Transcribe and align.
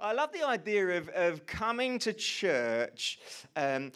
I 0.00 0.12
love 0.12 0.32
the 0.32 0.46
idea 0.46 0.96
of, 0.96 1.08
of 1.08 1.44
coming 1.44 1.98
to 2.00 2.12
church 2.12 3.18
um, 3.56 3.90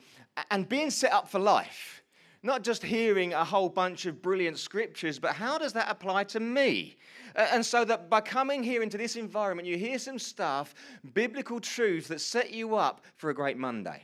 and 0.50 0.68
being 0.68 0.90
set 0.90 1.12
up 1.12 1.28
for 1.28 1.38
life. 1.38 2.02
Not 2.42 2.64
just 2.64 2.82
hearing 2.82 3.34
a 3.34 3.44
whole 3.44 3.68
bunch 3.68 4.06
of 4.06 4.20
brilliant 4.20 4.58
scriptures, 4.58 5.20
but 5.20 5.30
how 5.32 5.58
does 5.58 5.72
that 5.74 5.88
apply 5.88 6.24
to 6.24 6.40
me? 6.40 6.96
And 7.36 7.64
so 7.64 7.84
that 7.84 8.10
by 8.10 8.20
coming 8.20 8.64
here 8.64 8.82
into 8.82 8.98
this 8.98 9.14
environment, 9.14 9.68
you 9.68 9.78
hear 9.78 9.96
some 9.96 10.18
stuff, 10.18 10.74
biblical 11.14 11.60
truths 11.60 12.08
that 12.08 12.20
set 12.20 12.52
you 12.52 12.74
up 12.74 13.04
for 13.16 13.30
a 13.30 13.34
great 13.34 13.56
Monday. 13.56 14.02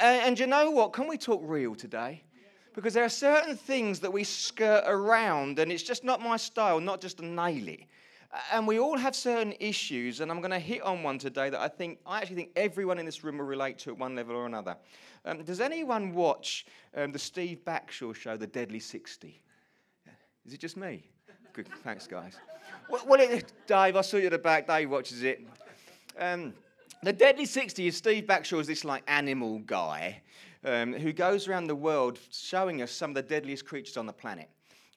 And 0.00 0.36
you 0.36 0.48
know 0.48 0.72
what? 0.72 0.92
Can 0.92 1.06
we 1.06 1.16
talk 1.16 1.40
real 1.44 1.76
today? 1.76 2.24
Because 2.74 2.94
there 2.94 3.04
are 3.04 3.08
certain 3.08 3.56
things 3.56 4.00
that 4.00 4.12
we 4.12 4.24
skirt 4.24 4.82
around, 4.88 5.60
and 5.60 5.70
it's 5.70 5.84
just 5.84 6.02
not 6.02 6.20
my 6.20 6.36
style, 6.36 6.80
not 6.80 7.00
just 7.00 7.18
to 7.18 7.24
nail 7.24 7.68
it. 7.68 7.82
And 8.50 8.66
we 8.66 8.78
all 8.78 8.96
have 8.96 9.14
certain 9.14 9.52
issues, 9.60 10.20
and 10.20 10.30
I'm 10.30 10.40
going 10.40 10.52
to 10.52 10.58
hit 10.58 10.80
on 10.82 11.02
one 11.02 11.18
today 11.18 11.50
that 11.50 11.60
I 11.60 11.68
think, 11.68 11.98
I 12.06 12.18
actually 12.18 12.36
think 12.36 12.50
everyone 12.56 12.98
in 12.98 13.04
this 13.04 13.22
room 13.22 13.38
will 13.38 13.44
relate 13.44 13.78
to 13.80 13.90
at 13.90 13.98
one 13.98 14.16
level 14.16 14.34
or 14.34 14.46
another. 14.46 14.76
Um, 15.26 15.42
does 15.44 15.60
anyone 15.60 16.14
watch 16.14 16.64
um, 16.96 17.12
the 17.12 17.18
Steve 17.18 17.60
Backshall 17.64 18.14
show, 18.14 18.38
The 18.38 18.46
Deadly 18.46 18.80
60? 18.80 19.38
Is 20.46 20.54
it 20.54 20.60
just 20.60 20.78
me? 20.78 21.04
Good, 21.52 21.68
thanks, 21.84 22.06
guys. 22.06 22.36
Well, 22.88 23.04
well 23.06 23.20
it, 23.20 23.52
Dave, 23.66 23.96
I 23.96 24.00
saw 24.00 24.16
you 24.16 24.26
at 24.26 24.32
the 24.32 24.38
back. 24.38 24.66
Dave 24.66 24.90
watches 24.90 25.22
it. 25.22 25.46
Um, 26.18 26.54
the 27.02 27.12
Deadly 27.12 27.44
60 27.44 27.86
is 27.86 27.96
Steve 27.96 28.24
Backshall 28.24 28.60
is 28.60 28.66
this 28.66 28.84
like 28.84 29.02
animal 29.06 29.58
guy 29.58 30.22
um, 30.64 30.92
who 30.92 31.12
goes 31.12 31.48
around 31.48 31.66
the 31.66 31.74
world 31.74 32.18
showing 32.30 32.80
us 32.82 32.90
some 32.90 33.10
of 33.10 33.14
the 33.14 33.22
deadliest 33.22 33.66
creatures 33.66 33.96
on 33.96 34.06
the 34.06 34.12
planet. 34.12 34.48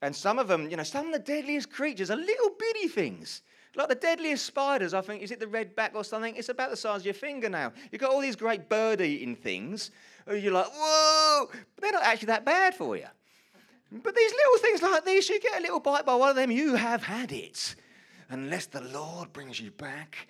And 0.06 0.16
some 0.16 0.38
of 0.38 0.48
them, 0.48 0.70
you 0.70 0.78
know, 0.78 0.84
some 0.84 1.08
of 1.08 1.14
the 1.14 1.18
deadliest 1.18 1.72
creatures 1.72 2.12
are 2.12 2.16
little 2.16 2.52
bitty 2.60 2.90
things. 2.90 3.42
Like 3.76 3.90
the 3.90 3.96
deadliest 3.96 4.46
spiders, 4.46 4.94
I 4.94 5.02
think, 5.02 5.24
is 5.24 5.32
it 5.32 5.40
the 5.40 5.48
red 5.48 5.76
back 5.76 5.94
or 5.96 6.04
something? 6.04 6.36
It's 6.36 6.50
about 6.50 6.70
the 6.70 6.78
size 6.78 7.00
of 7.00 7.06
your 7.06 7.16
fingernail. 7.16 7.74
You've 7.92 8.02
got 8.02 8.12
all 8.12 8.22
these 8.22 8.36
great 8.36 8.70
bird 8.70 9.02
eating 9.02 9.36
things. 9.36 9.90
You're 10.32 10.54
like, 10.54 10.68
whoa, 10.72 11.48
but 11.52 11.82
they're 11.82 11.92
not 11.92 12.04
actually 12.04 12.28
that 12.28 12.46
bad 12.46 12.76
for 12.76 12.96
you. 12.96 13.08
But 13.92 14.14
these 14.16 14.32
little 14.32 14.60
things 14.60 14.84
like 14.84 15.06
this, 15.06 15.28
you 15.28 15.40
get 15.40 15.58
a 15.58 15.62
little 15.62 15.80
bite 15.80 16.06
by 16.06 16.14
one 16.14 16.30
of 16.30 16.36
them, 16.36 16.52
you 16.52 16.76
have 16.76 17.02
had 17.02 17.32
it. 17.32 17.74
Unless 18.30 18.68
the 18.68 18.82
Lord 18.82 19.34
brings 19.34 19.60
you 19.60 19.72
back. 19.72 20.28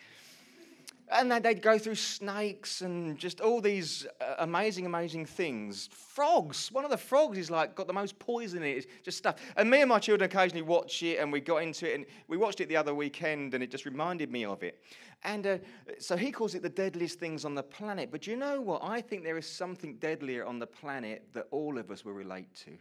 And 1.11 1.31
they'd 1.31 1.61
go 1.61 1.78
through 1.78 1.95
snakes 1.95 2.81
and 2.81 3.17
just 3.17 3.39
all 3.39 3.61
these 3.61 4.08
uh, 4.20 4.36
amazing, 4.39 4.88
amazing 4.88 5.28
things. 5.28 5.88
Frogs. 5.92 6.72
One 6.72 6.84
of 6.84 6.89
the 6.89 6.97
frogs 6.97 7.38
is 7.38 7.52
like 7.52 7.75
got 7.75 7.86
the 7.86 7.94
most 7.94 8.17
poison 8.17 8.64
in 8.64 8.78
it. 8.78 8.88
Just 9.03 9.20
stuff. 9.20 9.36
And 9.56 9.70
me 9.70 9.81
and 9.81 9.89
my 9.89 10.00
children 10.00 10.30
occasionally 10.30 10.64
watch 10.64 11.03
it, 11.03 11.20
and 11.20 11.31
we 11.31 11.42
got 11.42 11.58
into 11.58 11.92
it, 11.92 11.95
and 11.95 12.06
we 12.28 12.38
watched 12.38 12.59
it 12.59 12.70
the 12.70 12.78
other 12.78 12.95
weekend, 12.95 13.53
and 13.53 13.64
it 13.64 13.70
just 13.70 13.86
reminded 13.86 14.31
me 14.31 14.45
of 14.45 14.64
it. 14.64 14.81
And 15.23 15.45
uh, 15.45 15.58
so 16.00 16.17
he 16.17 16.31
calls 16.31 16.56
it 16.56 16.64
the 16.64 16.70
deadliest 16.70 17.19
things 17.19 17.45
on 17.45 17.53
the 17.53 17.64
planet. 17.64 18.09
But 18.12 18.25
you 18.25 18.36
know 18.36 18.59
what? 18.59 18.81
I 18.84 19.02
think 19.02 19.23
there 19.23 19.38
is 19.38 19.47
something 19.47 19.97
deadlier 19.97 20.44
on 20.44 20.58
the 20.58 20.67
planet 20.67 21.28
that 21.34 21.47
all 21.52 21.78
of 21.78 21.92
us 21.92 22.03
will 22.03 22.14
relate 22.14 22.53
to. 22.66 22.72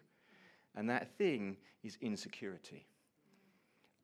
And 0.76 0.88
that 0.88 1.16
thing 1.18 1.58
is 1.82 1.98
insecurity. 2.00 2.86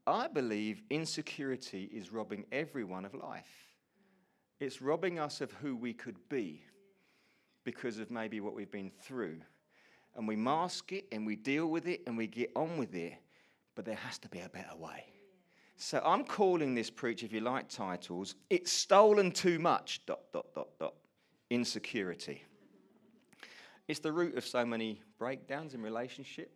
I 0.07 0.29
believe 0.29 0.83
insecurity 0.91 1.85
is 1.93 2.13
robbing 2.13 2.45
everyone 2.53 3.05
of 3.05 3.15
life. 3.15 3.70
It's 4.61 4.83
robbing 4.83 5.19
us 5.19 5.41
of 5.41 5.51
who 5.53 5.75
we 5.75 5.95
could 5.95 6.19
be 6.29 6.63
because 7.65 7.99
of 7.99 8.11
maybe 8.11 8.41
what 8.41 8.55
we've 8.55 8.71
been 8.71 8.91
through. 9.03 9.39
And 10.15 10.29
we 10.29 10.37
mask 10.37 10.93
it 10.93 11.07
and 11.13 11.27
we 11.27 11.35
deal 11.35 11.67
with 11.67 11.89
it 11.89 12.03
and 12.07 12.17
we 12.17 12.27
get 12.27 12.51
on 12.55 12.77
with 12.77 12.95
it, 12.95 13.15
but 13.75 13.87
there 13.87 13.95
has 13.95 14.19
to 14.19 14.29
be 14.29 14.41
a 14.41 14.51
better 14.51 14.77
way. 14.77 15.07
So 15.77 16.03
I'm 16.05 16.25
calling 16.25 16.75
this 16.75 16.91
preach, 16.91 17.23
if 17.23 17.33
you 17.33 17.41
like 17.41 17.71
titles, 17.71 18.35
It's 18.51 18.71
Stolen 18.71 19.33
Too 19.33 19.59
Much, 19.59 20.05
dot, 20.05 20.21
dot, 20.31 20.47
dot, 20.55 20.69
dot, 20.79 20.95
insecurity. 21.49 22.45
It's 23.89 24.01
the 24.01 24.13
root 24.13 24.37
of 24.37 24.47
so 24.47 24.67
many 24.67 25.01
breakdowns 25.19 25.73
in 25.73 25.81
relationship. 25.81 26.53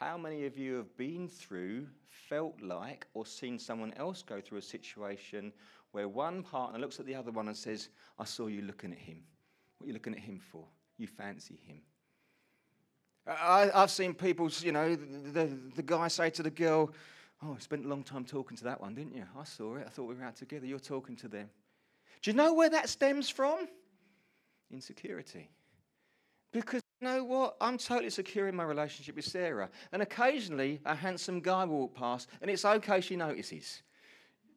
How 0.00 0.18
many 0.18 0.44
of 0.44 0.58
you 0.58 0.74
have 0.74 0.96
been 0.96 1.28
through, 1.28 1.86
felt 2.28 2.60
like, 2.60 3.06
or 3.14 3.24
seen 3.24 3.60
someone 3.60 3.92
else 3.96 4.22
go 4.22 4.40
through 4.40 4.58
a 4.58 4.62
situation 4.62 5.52
where 5.92 6.08
one 6.08 6.42
partner 6.42 6.78
looks 6.78 6.98
at 6.98 7.06
the 7.06 7.14
other 7.14 7.30
one 7.30 7.48
and 7.48 7.56
says, 7.56 7.88
I 8.18 8.24
saw 8.24 8.48
you 8.48 8.62
looking 8.62 8.92
at 8.92 8.98
him. 8.98 9.18
What 9.78 9.84
are 9.84 9.88
you 9.88 9.94
looking 9.94 10.14
at 10.14 10.20
him 10.20 10.40
for? 10.50 10.64
You 10.98 11.06
fancy 11.06 11.60
him. 11.66 11.80
I, 13.26 13.70
have 13.72 13.90
seen 13.90 14.14
people, 14.14 14.50
you 14.60 14.72
know, 14.72 14.96
the, 14.96 15.30
the, 15.30 15.58
the, 15.76 15.82
guy 15.82 16.08
say 16.08 16.30
to 16.30 16.42
the 16.42 16.50
girl, 16.50 16.92
Oh, 17.44 17.54
I 17.56 17.60
spent 17.60 17.84
a 17.84 17.88
long 17.88 18.04
time 18.04 18.24
talking 18.24 18.56
to 18.58 18.64
that 18.64 18.80
one, 18.80 18.94
didn't 18.94 19.14
you? 19.14 19.24
I 19.36 19.44
saw 19.44 19.76
it. 19.76 19.84
I 19.86 19.90
thought 19.90 20.04
we 20.04 20.14
were 20.14 20.24
out 20.24 20.36
together. 20.36 20.64
You're 20.64 20.78
talking 20.78 21.16
to 21.16 21.28
them. 21.28 21.50
Do 22.22 22.30
you 22.30 22.36
know 22.36 22.54
where 22.54 22.70
that 22.70 22.88
stems 22.88 23.28
from? 23.28 23.68
Insecurity. 24.70 25.50
Because 26.52 26.82
you 27.00 27.08
know 27.08 27.24
what? 27.24 27.56
I'm 27.60 27.78
totally 27.78 28.10
secure 28.10 28.46
in 28.46 28.54
my 28.54 28.62
relationship 28.62 29.16
with 29.16 29.24
Sarah. 29.24 29.70
And 29.92 30.02
occasionally 30.02 30.80
a 30.84 30.94
handsome 30.94 31.40
guy 31.40 31.64
will 31.64 31.78
walk 31.78 31.94
past, 31.94 32.28
and 32.40 32.50
it's 32.50 32.64
okay 32.64 33.00
she 33.00 33.16
notices. 33.16 33.82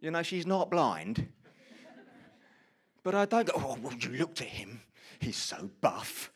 You 0.02 0.12
know, 0.12 0.24
she's 0.24 0.46
not 0.46 0.70
blind. 0.70 1.28
But 3.04 3.16
I 3.16 3.26
don't 3.26 3.48
go, 3.48 3.54
oh, 3.56 3.78
well, 3.82 3.94
you 3.94 4.10
looked 4.18 4.42
at 4.42 4.48
him. 4.48 4.82
He's 5.20 5.38
so 5.38 5.70
buff. 5.80 6.32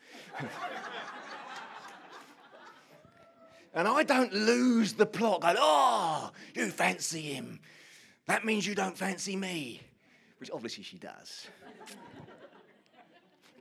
and 3.74 3.88
I 3.88 4.02
don't 4.04 4.32
lose 4.32 4.92
the 4.92 5.06
plot. 5.06 5.42
Go, 5.42 5.54
oh, 5.58 6.30
you 6.54 6.70
fancy 6.70 7.22
him. 7.22 7.60
That 8.26 8.44
means 8.44 8.66
you 8.66 8.76
don't 8.76 8.96
fancy 8.96 9.34
me. 9.34 9.80
Which 10.38 10.50
obviously 10.52 10.84
she 10.84 10.96
does. 10.98 11.48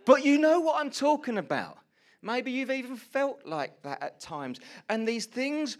but 0.06 0.24
you 0.24 0.38
know 0.38 0.60
what 0.60 0.80
I'm 0.80 0.92
talking 0.92 1.40
about. 1.40 1.80
Maybe 2.22 2.52
you've 2.52 2.70
even 2.70 2.96
felt 2.96 3.46
like 3.46 3.82
that 3.82 4.04
at 4.04 4.20
times. 4.20 4.60
And 4.88 5.08
these 5.08 5.26
things 5.26 5.78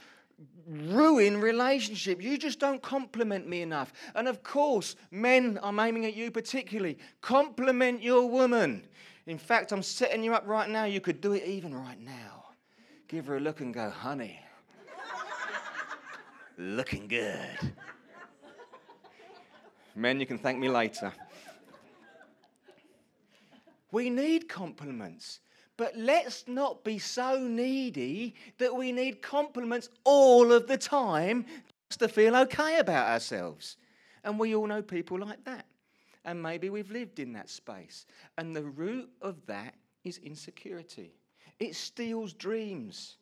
ruin 0.68 1.42
relationship. 1.42 2.22
You 2.22 2.38
just 2.38 2.60
don't 2.60 2.82
compliment 2.82 3.48
me 3.48 3.62
enough. 3.62 3.92
And 4.16 4.28
of 4.28 4.44
course, 4.44 4.96
men, 5.12 5.60
I'm 5.64 5.80
aiming 5.80 6.06
at 6.06 6.16
you 6.16 6.32
particularly. 6.32 6.98
Compliment 7.22 8.04
your 8.04 8.30
woman. 8.30 8.88
In 9.26 9.38
fact, 9.38 9.72
I'm 9.72 9.84
setting 9.84 10.24
you 10.24 10.34
up 10.34 10.48
right 10.48 10.70
now. 10.70 10.86
You 10.86 11.02
could 11.02 11.22
do 11.22 11.34
it 11.34 11.44
even 11.46 11.74
right 11.74 12.00
now. 12.00 12.46
Give 13.08 13.26
her 13.28 13.38
a 13.38 13.40
look 13.40 13.60
and 13.62 13.74
go, 13.74 13.90
honey, 13.90 14.40
looking 16.58 17.08
good. 17.08 17.74
Men, 19.96 20.20
you 20.20 20.26
can 20.26 20.38
thank 20.38 20.60
me 20.60 20.70
later. 20.70 21.12
We 23.92 24.10
need 24.10 24.48
compliments. 24.48 25.40
But 25.80 25.96
let's 25.96 26.44
not 26.46 26.84
be 26.84 27.00
so 27.00 27.40
needy 27.40 28.36
that 28.58 28.76
we 28.76 28.92
need 28.92 29.22
compliments 29.22 29.88
all 30.04 30.52
of 30.52 30.68
the 30.68 30.78
time 30.78 31.46
just 31.90 32.02
to 32.02 32.10
feel 32.10 32.36
okay 32.36 32.80
about 32.80 33.08
ourselves. 33.08 33.78
And 34.26 34.38
we 34.38 34.54
all 34.56 34.68
know 34.68 34.82
people 34.82 35.18
like 35.18 35.42
that. 35.46 35.66
And 36.26 36.44
maybe 36.44 36.70
we've 36.70 36.92
lived 36.92 37.20
in 37.20 37.32
that 37.32 37.50
space. 37.50 38.06
And 38.38 38.54
the 38.54 38.64
root 38.64 39.10
of 39.22 39.38
that 39.46 39.74
is 40.04 40.18
insecurity, 40.18 41.14
it 41.60 41.76
steals 41.76 42.34
dreams. 42.34 43.16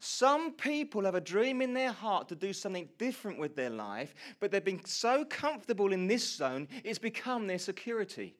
Some 0.00 0.52
people 0.52 1.06
have 1.06 1.14
a 1.14 1.20
dream 1.20 1.62
in 1.62 1.72
their 1.72 1.92
heart 1.92 2.28
to 2.28 2.34
do 2.34 2.52
something 2.52 2.90
different 2.98 3.38
with 3.38 3.56
their 3.56 3.70
life, 3.70 4.14
but 4.38 4.50
they've 4.50 4.62
been 4.62 4.84
so 4.84 5.24
comfortable 5.24 5.94
in 5.94 6.08
this 6.08 6.30
zone, 6.30 6.68
it's 6.84 6.98
become 6.98 7.46
their 7.46 7.58
security. 7.58 8.34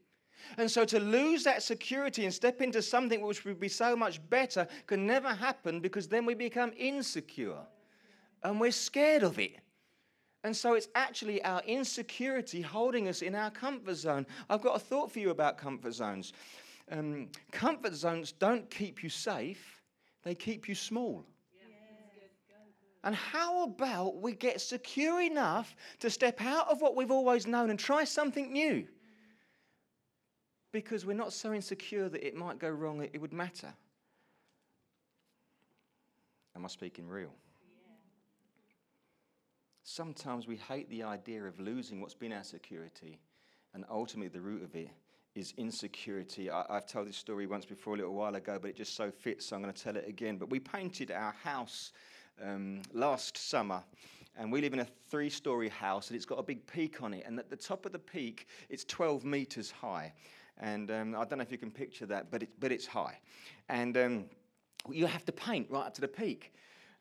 And 0.58 0.70
so 0.70 0.84
to 0.84 1.00
lose 1.00 1.44
that 1.44 1.62
security 1.62 2.24
and 2.24 2.32
step 2.32 2.60
into 2.60 2.82
something 2.82 3.20
which 3.20 3.44
would 3.44 3.60
be 3.60 3.68
so 3.68 3.96
much 3.96 4.20
better 4.30 4.66
can 4.86 5.06
never 5.06 5.28
happen 5.28 5.80
because 5.80 6.08
then 6.08 6.26
we 6.26 6.34
become 6.34 6.72
insecure 6.76 7.60
and 8.42 8.60
we're 8.60 8.70
scared 8.70 9.22
of 9.22 9.38
it. 9.38 9.56
And 10.44 10.54
so 10.54 10.74
it's 10.74 10.88
actually 10.94 11.42
our 11.42 11.62
insecurity 11.62 12.60
holding 12.60 13.08
us 13.08 13.22
in 13.22 13.34
our 13.34 13.50
comfort 13.50 13.94
zone. 13.94 14.26
I've 14.50 14.60
got 14.60 14.76
a 14.76 14.78
thought 14.78 15.10
for 15.10 15.18
you 15.18 15.30
about 15.30 15.56
comfort 15.56 15.94
zones. 15.94 16.34
Um, 16.90 17.28
comfort 17.50 17.94
zones 17.94 18.32
don't 18.32 18.68
keep 18.70 19.02
you 19.02 19.08
safe, 19.08 19.82
they 20.22 20.34
keep 20.34 20.68
you 20.68 20.74
small. 20.74 21.24
And 23.04 23.14
how 23.14 23.64
about 23.64 24.16
we 24.16 24.32
get 24.32 24.62
secure 24.62 25.20
enough 25.20 25.76
to 26.00 26.08
step 26.08 26.40
out 26.40 26.68
of 26.70 26.80
what 26.80 26.96
we've 26.96 27.10
always 27.10 27.46
known 27.46 27.68
and 27.68 27.78
try 27.78 28.04
something 28.04 28.50
new? 28.50 28.86
Because 30.74 31.06
we're 31.06 31.14
not 31.14 31.32
so 31.32 31.54
insecure 31.54 32.08
that 32.08 32.26
it 32.26 32.34
might 32.34 32.58
go 32.58 32.68
wrong, 32.68 33.00
it, 33.00 33.20
would 33.20 33.32
matter. 33.32 33.72
Am 36.56 36.64
I 36.64 36.68
speaking 36.68 37.08
real? 37.08 37.32
Sometimes 39.84 40.48
we 40.48 40.56
hate 40.56 40.90
the 40.90 41.04
idea 41.04 41.44
of 41.44 41.60
losing 41.60 42.00
what's 42.00 42.14
been 42.14 42.32
our 42.32 42.42
security, 42.42 43.20
and 43.72 43.84
ultimately, 43.88 44.28
the 44.28 44.40
root 44.40 44.64
of 44.64 44.74
it 44.74 44.90
is 45.36 45.54
insecurity. 45.56 46.50
I, 46.50 46.64
have 46.68 46.86
told 46.86 47.06
this 47.06 47.16
story 47.16 47.46
once 47.46 47.64
before 47.64 47.94
a 47.94 47.98
little 47.98 48.14
while 48.14 48.34
ago, 48.34 48.58
but 48.60 48.70
it 48.70 48.76
just 48.76 48.96
so 48.96 49.12
fits, 49.12 49.46
so 49.46 49.56
I'm 49.56 49.62
going 49.62 49.72
to 49.72 49.80
tell 49.80 49.94
it 49.94 50.08
again. 50.08 50.38
But 50.38 50.50
we 50.50 50.58
painted 50.58 51.12
our 51.12 51.34
house 51.44 51.92
um, 52.44 52.82
last 52.92 53.38
summer. 53.38 53.82
And 54.36 54.50
we 54.50 54.60
live 54.60 54.72
in 54.72 54.80
a 54.80 54.86
three 55.08 55.30
story 55.30 55.68
house, 55.68 56.08
and 56.08 56.16
it's 56.16 56.24
got 56.24 56.40
a 56.40 56.42
big 56.42 56.66
peak 56.66 57.00
on 57.04 57.14
it. 57.14 57.22
And 57.24 57.38
at 57.38 57.50
the 57.50 57.56
top 57.56 57.86
of 57.86 57.92
the 57.92 58.00
peak, 58.00 58.48
it's 58.68 58.82
12 58.82 59.24
meters 59.24 59.70
high. 59.70 60.12
And 60.60 60.90
um, 60.90 61.14
I 61.14 61.24
don't 61.24 61.38
know 61.38 61.42
if 61.42 61.52
you 61.52 61.58
can 61.58 61.70
picture 61.70 62.06
that, 62.06 62.30
but, 62.30 62.42
it, 62.44 62.50
but 62.60 62.70
it's 62.72 62.86
high. 62.86 63.18
And 63.68 63.96
um, 63.96 64.24
you 64.90 65.06
have 65.06 65.24
to 65.24 65.32
paint 65.32 65.68
right 65.70 65.86
up 65.86 65.94
to 65.94 66.00
the 66.00 66.08
peak. 66.08 66.52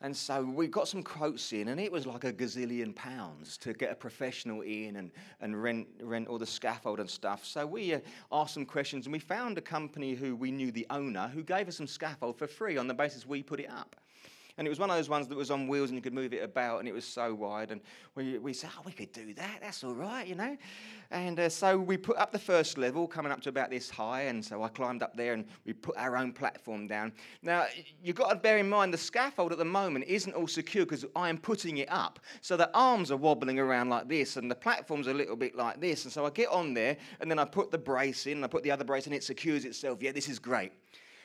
And 0.02 0.16
so 0.16 0.44
we 0.44 0.68
got 0.68 0.90
some 0.90 1.02
quotes 1.02 1.54
in, 1.54 1.70
and 1.70 1.80
it 1.80 1.90
was 1.90 2.06
like 2.06 2.26
a 2.26 2.34
gazillion 2.34 2.94
pounds 2.94 3.56
to 3.60 3.74
get 3.74 3.90
a 3.90 3.96
professional 3.96 4.60
in 4.60 4.98
and, 4.98 5.12
and 5.40 5.64
rent, 5.64 5.88
rent 6.02 6.28
all 6.28 6.38
the 6.38 6.46
scaffold 6.46 7.00
and 7.00 7.10
stuff. 7.10 7.46
So 7.46 7.66
we 7.66 7.94
uh, 7.94 8.00
asked 8.30 8.54
some 8.54 8.66
questions, 8.66 9.06
and 9.06 9.14
we 9.14 9.20
found 9.20 9.58
a 9.58 9.62
company 9.62 10.14
who 10.14 10.36
we 10.36 10.52
knew 10.52 10.74
the 10.74 10.86
owner 10.90 11.32
who 11.34 11.42
gave 11.42 11.70
us 11.70 11.78
some 11.78 11.88
scaffold 11.88 12.38
for 12.38 12.48
free 12.48 12.76
on 12.76 12.88
the 12.88 12.94
basis 12.94 13.26
we 13.26 13.42
put 13.42 13.62
it 13.62 13.70
up. 13.70 13.96
And 14.58 14.68
it 14.68 14.70
was 14.70 14.80
one 14.80 14.92
of 14.92 14.96
those 14.96 15.10
ones 15.10 15.28
that 15.28 15.38
was 15.38 15.50
on 15.50 15.68
wheels 15.68 15.90
and 15.90 15.98
you 15.98 16.02
could 16.02 16.14
move 16.14 16.32
it 16.32 16.44
about, 16.44 16.80
and 16.80 16.88
it 16.88 16.94
was 16.94 17.06
so 17.06 17.34
wide. 17.34 17.72
And 17.72 17.82
we, 18.14 18.38
we 18.38 18.54
said, 18.54 18.70
Oh, 18.78 18.82
we 18.86 18.92
could 18.92 19.12
do 19.12 19.34
that. 19.34 19.60
That's 19.62 19.84
all 19.84 19.96
right, 19.96 20.28
you 20.28 20.36
know. 20.36 20.56
And 21.10 21.40
uh, 21.40 21.50
so 21.50 21.78
we 21.78 21.98
put 21.98 22.18
up 22.18 22.32
the 22.32 22.40
first 22.40 22.78
level, 22.78 23.08
coming 23.08 23.32
up 23.32 23.42
to 23.42 23.50
about 23.50 23.72
this 23.72 23.90
high. 23.90 24.24
And 24.24 24.46
so 24.46 24.62
I 24.62 24.68
climbed 24.68 25.02
up 25.02 25.18
there 25.18 25.34
and 25.34 25.46
we 25.66 25.74
put 25.74 25.98
our 25.98 26.16
own 26.16 26.34
platform 26.34 26.86
down. 26.86 27.14
Now, 27.42 27.66
you've 28.04 28.16
got 28.16 28.30
to 28.30 28.36
bear 28.36 28.60
in 28.60 28.70
mind 28.70 28.94
the 28.94 28.98
scaffold 28.98 29.52
at 29.52 29.58
the 29.58 29.66
moment 29.66 30.06
isn't 30.08 30.34
all 30.34 30.48
secure 30.48 30.86
because 30.86 31.06
I 31.16 31.30
am 31.30 31.40
putting 31.40 31.78
it 31.78 31.92
up. 31.92 32.20
So 32.42 32.56
the 32.56 32.70
arms 32.76 33.12
are 33.12 33.18
wobbling 33.18 33.58
around 33.58 33.90
like 33.90 34.08
this, 34.08 34.38
and 34.38 34.52
the 34.52 34.56
platform's 34.56 35.08
a 35.08 35.14
little 35.14 35.36
bit 35.36 35.56
like 35.56 35.82
this. 35.82 36.04
And 36.04 36.14
so 36.14 36.28
I 36.28 36.30
get 36.30 36.50
on 36.50 36.76
there, 36.76 36.96
and 37.22 37.30
then 37.30 37.40
I 37.40 37.46
put 37.46 37.72
the 37.72 37.80
brace 37.80 38.28
in, 38.28 38.44
I 38.44 38.48
put 38.48 38.62
the 38.62 38.72
other 38.72 38.84
brace 38.84 39.08
in, 39.08 39.14
it 39.14 39.24
secures 39.24 39.66
itself. 39.66 39.98
Yeah, 40.02 40.12
this 40.12 40.30
is 40.30 40.38
great. 40.38 40.74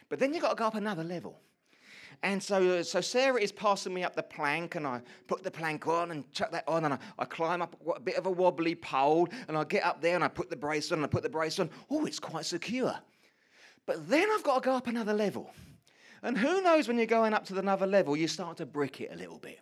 But 0.08 0.18
then 0.18 0.32
you've 0.32 0.42
got 0.42 0.50
to 0.50 0.56
go 0.56 0.64
up 0.64 0.74
another 0.74 1.04
level. 1.04 1.38
And 2.22 2.42
so, 2.42 2.78
uh, 2.78 2.82
so 2.82 3.00
Sarah 3.00 3.40
is 3.40 3.52
passing 3.52 3.94
me 3.94 4.02
up 4.02 4.16
the 4.16 4.22
plank, 4.22 4.74
and 4.74 4.86
I 4.86 5.00
put 5.28 5.44
the 5.44 5.50
plank 5.50 5.86
on 5.86 6.10
and 6.10 6.30
chuck 6.32 6.50
that 6.50 6.66
on, 6.66 6.84
and 6.84 6.94
I, 6.94 6.98
I 7.18 7.24
climb 7.24 7.62
up 7.62 7.76
a 7.94 8.00
bit 8.00 8.16
of 8.16 8.26
a 8.26 8.30
wobbly 8.30 8.74
pole, 8.74 9.28
and 9.46 9.56
I 9.56 9.64
get 9.64 9.84
up 9.84 10.00
there 10.00 10.16
and 10.16 10.24
I 10.24 10.28
put 10.28 10.50
the 10.50 10.56
brace 10.56 10.90
on, 10.90 10.98
and 10.98 11.04
I 11.04 11.08
put 11.08 11.22
the 11.22 11.28
brace 11.28 11.60
on. 11.60 11.70
Oh, 11.90 12.06
it's 12.06 12.18
quite 12.18 12.44
secure. 12.44 12.96
But 13.86 14.08
then 14.08 14.28
I've 14.34 14.42
got 14.42 14.62
to 14.62 14.68
go 14.68 14.74
up 14.74 14.86
another 14.88 15.14
level. 15.14 15.50
And 16.22 16.36
who 16.36 16.60
knows 16.60 16.88
when 16.88 16.96
you're 16.96 17.06
going 17.06 17.32
up 17.32 17.44
to 17.46 17.58
another 17.58 17.86
level, 17.86 18.16
you 18.16 18.26
start 18.26 18.56
to 18.56 18.66
brick 18.66 19.00
it 19.00 19.10
a 19.12 19.16
little 19.16 19.38
bit. 19.38 19.60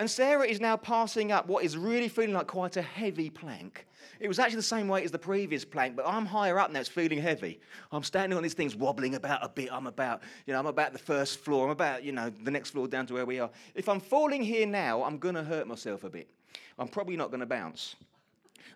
And 0.00 0.10
Sarah 0.10 0.46
is 0.46 0.62
now 0.62 0.78
passing 0.78 1.30
up 1.30 1.46
what 1.46 1.62
is 1.62 1.76
really 1.76 2.08
feeling 2.08 2.32
like 2.32 2.46
quite 2.46 2.78
a 2.78 2.82
heavy 2.82 3.28
plank. 3.28 3.86
It 4.18 4.28
was 4.28 4.38
actually 4.38 4.56
the 4.56 4.62
same 4.62 4.88
weight 4.88 5.04
as 5.04 5.10
the 5.10 5.18
previous 5.18 5.62
plank, 5.62 5.94
but 5.94 6.06
I'm 6.06 6.24
higher 6.24 6.58
up 6.58 6.72
now, 6.72 6.80
it's 6.80 6.88
feeling 6.88 7.20
heavy. 7.20 7.60
I'm 7.92 8.02
standing 8.02 8.34
on 8.34 8.42
these 8.42 8.54
things 8.54 8.74
wobbling 8.74 9.14
about 9.14 9.44
a 9.44 9.50
bit. 9.50 9.68
I'm 9.70 9.86
about, 9.86 10.22
you 10.46 10.54
know, 10.54 10.58
I'm 10.58 10.64
about 10.64 10.94
the 10.94 10.98
first 10.98 11.40
floor. 11.40 11.66
I'm 11.66 11.70
about, 11.70 12.02
you 12.02 12.12
know, 12.12 12.30
the 12.30 12.50
next 12.50 12.70
floor 12.70 12.88
down 12.88 13.04
to 13.08 13.12
where 13.12 13.26
we 13.26 13.40
are. 13.40 13.50
If 13.74 13.90
I'm 13.90 14.00
falling 14.00 14.42
here 14.42 14.66
now, 14.66 15.02
I'm 15.04 15.18
going 15.18 15.34
to 15.34 15.44
hurt 15.44 15.68
myself 15.68 16.02
a 16.02 16.08
bit. 16.08 16.30
I'm 16.78 16.88
probably 16.88 17.18
not 17.18 17.28
going 17.28 17.40
to 17.40 17.46
bounce. 17.46 17.96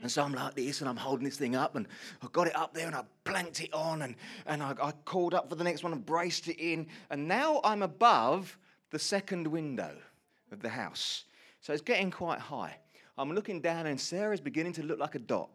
And 0.03 0.13
so 0.13 0.23
I'm 0.25 0.35
like 0.35 0.55
this, 0.55 0.83
and 0.83 0.91
I'm 0.91 0.97
holding 0.99 1.25
this 1.25 1.39
thing 1.39 1.57
up, 1.57 1.75
and 1.75 1.87
I 2.23 2.27
got 2.33 2.49
it 2.49 2.55
up 2.55 2.75
there, 2.75 2.87
and 2.87 2.95
I 2.95 3.03
planked 3.25 3.63
it 3.63 3.73
on, 3.73 4.03
and, 4.03 4.15
and 4.45 4.63
I, 4.63 4.75
I 4.79 4.93
called 5.07 5.33
up 5.33 5.49
for 5.49 5.55
the 5.55 5.65
next 5.65 5.85
one 5.85 5.95
and 5.95 6.05
braced 6.05 6.49
it 6.49 6.63
in. 6.63 6.87
And 7.09 7.27
now 7.27 7.63
I'm 7.65 7.81
above 7.81 8.59
the 8.91 8.99
second 8.99 9.47
window 9.47 9.97
of 10.55 10.63
the 10.63 10.71
house. 10.71 11.25
So 11.61 11.75
it's 11.75 11.83
getting 11.83 12.11
quite 12.11 12.39
high. 12.39 12.77
I'm 13.19 13.33
looking 13.33 13.61
down, 13.61 13.87
and 13.87 14.01
Sarah's 14.01 14.41
beginning 14.41 14.73
to 14.75 14.83
look 14.83 14.99
like 14.99 15.15
a 15.15 15.19
dot. 15.19 15.51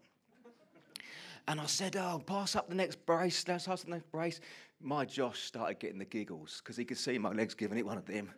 And 1.48 1.60
I 1.60 1.66
said, 1.66 1.96
Oh, 1.96 2.22
pass 2.26 2.56
up 2.56 2.70
the 2.70 2.76
next 2.76 3.04
brace, 3.08 3.44
let's 3.48 3.66
pass 3.66 3.82
the 3.84 3.90
next 3.90 4.12
brace. 4.12 4.40
My 4.82 5.04
Josh 5.04 5.42
started 5.44 5.80
getting 5.80 5.98
the 5.98 6.06
giggles 6.06 6.62
because 6.64 6.78
he 6.78 6.86
could 6.86 6.98
see 6.98 7.18
my 7.18 7.32
legs 7.32 7.54
giving 7.56 7.78
it 7.78 7.86
one 7.86 7.98
of 7.98 8.06
them. 8.06 8.30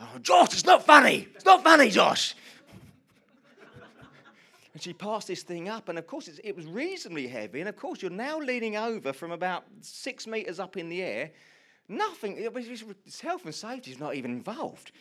oh, 0.00 0.18
Josh, 0.20 0.54
it's 0.54 0.64
not 0.64 0.84
funny. 0.84 1.28
It's 1.34 1.44
not 1.44 1.62
funny, 1.62 1.90
Josh. 1.90 2.34
and 4.72 4.82
she 4.82 4.92
passed 4.92 5.28
this 5.28 5.42
thing 5.42 5.68
up, 5.68 5.88
and 5.88 5.98
of 5.98 6.06
course, 6.06 6.28
it 6.42 6.56
was 6.56 6.66
reasonably 6.66 7.28
heavy. 7.28 7.60
And 7.60 7.68
of 7.68 7.76
course, 7.76 8.02
you're 8.02 8.10
now 8.10 8.38
leaning 8.38 8.76
over 8.76 9.12
from 9.12 9.30
about 9.30 9.64
six 9.82 10.26
meters 10.26 10.58
up 10.58 10.76
in 10.76 10.88
the 10.88 11.02
air. 11.02 11.30
Nothing, 11.88 12.36
health 13.22 13.44
and 13.44 13.54
safety 13.54 13.90
is 13.90 14.00
not 14.00 14.14
even 14.14 14.30
involved. 14.30 14.92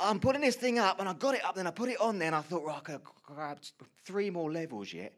I'm 0.00 0.20
putting 0.20 0.40
this 0.40 0.56
thing 0.56 0.78
up, 0.78 1.00
and 1.00 1.08
I 1.08 1.12
got 1.14 1.34
it 1.34 1.44
up, 1.44 1.54
then 1.54 1.66
I 1.66 1.70
put 1.70 1.88
it 1.88 2.00
on 2.00 2.18
there, 2.18 2.28
and 2.28 2.36
I 2.36 2.40
thought, 2.40 2.64
right, 2.64 2.76
I 2.76 2.80
can 2.80 3.00
grab 3.24 3.58
three 4.04 4.30
more 4.30 4.50
levels 4.50 4.92
yet. 4.92 5.14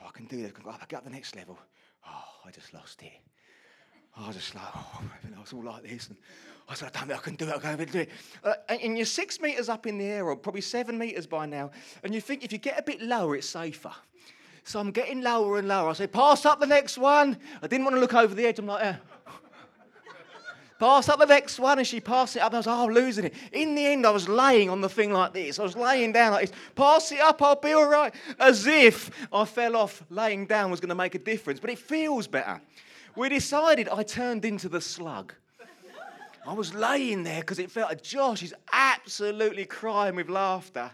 Oh, 0.00 0.06
I 0.08 0.10
can 0.10 0.26
do 0.26 0.40
this. 0.42 0.52
I 0.56 0.60
can 0.60 0.86
get 0.88 0.98
up 0.98 1.04
the 1.04 1.10
next 1.10 1.36
level. 1.36 1.58
Oh, 2.06 2.24
I 2.44 2.50
just 2.50 2.72
lost 2.74 3.02
it. 3.02 3.12
I 4.16 4.26
was 4.26 4.36
just 4.36 4.54
like, 4.54 4.64
oh, 4.74 5.02
I 5.36 5.40
was 5.40 5.52
all 5.52 5.64
like 5.64 5.84
this. 5.84 6.08
And 6.08 6.16
I 6.68 6.74
said, 6.74 6.92
damn 6.92 7.10
it, 7.10 7.14
I 7.14 7.18
can 7.18 7.34
do 7.34 7.48
it, 7.48 7.54
I 7.54 7.58
can 7.58 7.88
do 7.88 8.00
it. 8.00 8.10
Uh, 8.44 8.54
and 8.68 8.96
you're 8.96 9.06
six 9.06 9.40
meters 9.40 9.68
up 9.68 9.86
in 9.86 9.98
the 9.98 10.04
air, 10.04 10.26
or 10.26 10.36
probably 10.36 10.60
seven 10.60 10.98
meters 10.98 11.26
by 11.26 11.46
now, 11.46 11.70
and 12.02 12.14
you 12.14 12.20
think 12.20 12.44
if 12.44 12.52
you 12.52 12.58
get 12.58 12.78
a 12.78 12.82
bit 12.82 13.00
lower, 13.00 13.36
it's 13.36 13.48
safer. 13.48 13.92
So 14.64 14.78
I'm 14.78 14.92
getting 14.92 15.22
lower 15.22 15.58
and 15.58 15.66
lower. 15.66 15.90
I 15.90 15.92
say, 15.94 16.06
pass 16.06 16.46
up 16.46 16.60
the 16.60 16.66
next 16.66 16.96
one. 16.96 17.36
I 17.62 17.66
didn't 17.66 17.84
want 17.84 17.96
to 17.96 18.00
look 18.00 18.14
over 18.14 18.32
the 18.32 18.46
edge. 18.46 18.60
I'm 18.60 18.66
like, 18.66 18.84
eh. 18.84 18.94
Pass 20.82 21.08
up 21.08 21.20
the 21.20 21.26
next 21.26 21.60
one, 21.60 21.78
and 21.78 21.86
she 21.86 22.00
passed 22.00 22.34
it 22.34 22.40
up. 22.40 22.52
I 22.52 22.56
was, 22.56 22.66
oh, 22.66 22.88
I'm 22.88 22.92
losing 22.92 23.26
it. 23.26 23.34
In 23.52 23.76
the 23.76 23.86
end, 23.86 24.04
I 24.04 24.10
was 24.10 24.28
laying 24.28 24.68
on 24.68 24.80
the 24.80 24.88
thing 24.88 25.12
like 25.12 25.32
this. 25.32 25.60
I 25.60 25.62
was 25.62 25.76
laying 25.76 26.10
down 26.10 26.32
like 26.32 26.48
this. 26.48 26.58
Pass 26.74 27.12
it 27.12 27.20
up, 27.20 27.40
I'll 27.40 27.54
be 27.54 27.72
all 27.72 27.86
right. 27.86 28.12
As 28.40 28.66
if 28.66 29.08
I 29.32 29.44
fell 29.44 29.76
off 29.76 30.02
laying 30.10 30.44
down 30.44 30.72
was 30.72 30.80
going 30.80 30.88
to 30.88 30.96
make 30.96 31.14
a 31.14 31.20
difference. 31.20 31.60
But 31.60 31.70
it 31.70 31.78
feels 31.78 32.26
better. 32.26 32.60
We 33.14 33.28
decided 33.28 33.88
I 33.90 34.02
turned 34.02 34.44
into 34.44 34.68
the 34.68 34.80
slug. 34.80 35.32
I 36.44 36.52
was 36.52 36.74
laying 36.74 37.22
there 37.22 37.42
because 37.42 37.60
it 37.60 37.70
felt 37.70 37.90
like 37.90 38.02
Josh 38.02 38.42
is 38.42 38.52
absolutely 38.72 39.66
crying 39.66 40.16
with 40.16 40.28
laughter. 40.28 40.90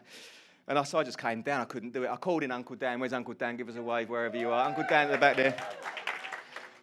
And 0.67 0.79
I, 0.79 0.83
so 0.83 0.99
I 0.99 1.03
just 1.03 1.17
came 1.17 1.41
down. 1.41 1.63
I 1.63 1.65
couldn't 1.65 1.95
do 1.95 2.05
it. 2.05 2.11
I 2.11 2.17
called 2.17 2.43
in 2.43 2.51
Uncle 2.51 2.77
Dan. 2.77 3.01
Where's 3.01 3.15
Uncle 3.15 3.33
Dan? 3.33 3.57
Give 3.57 3.71
us 3.71 3.77
a 3.77 3.83
wave 3.83 4.11
wherever 4.11 4.37
you 4.37 4.51
are. 4.51 4.67
Uncle 4.67 4.85
Dan 4.87 5.07
at 5.07 5.13
the 5.13 5.17
back 5.17 5.37
there. 5.37 5.57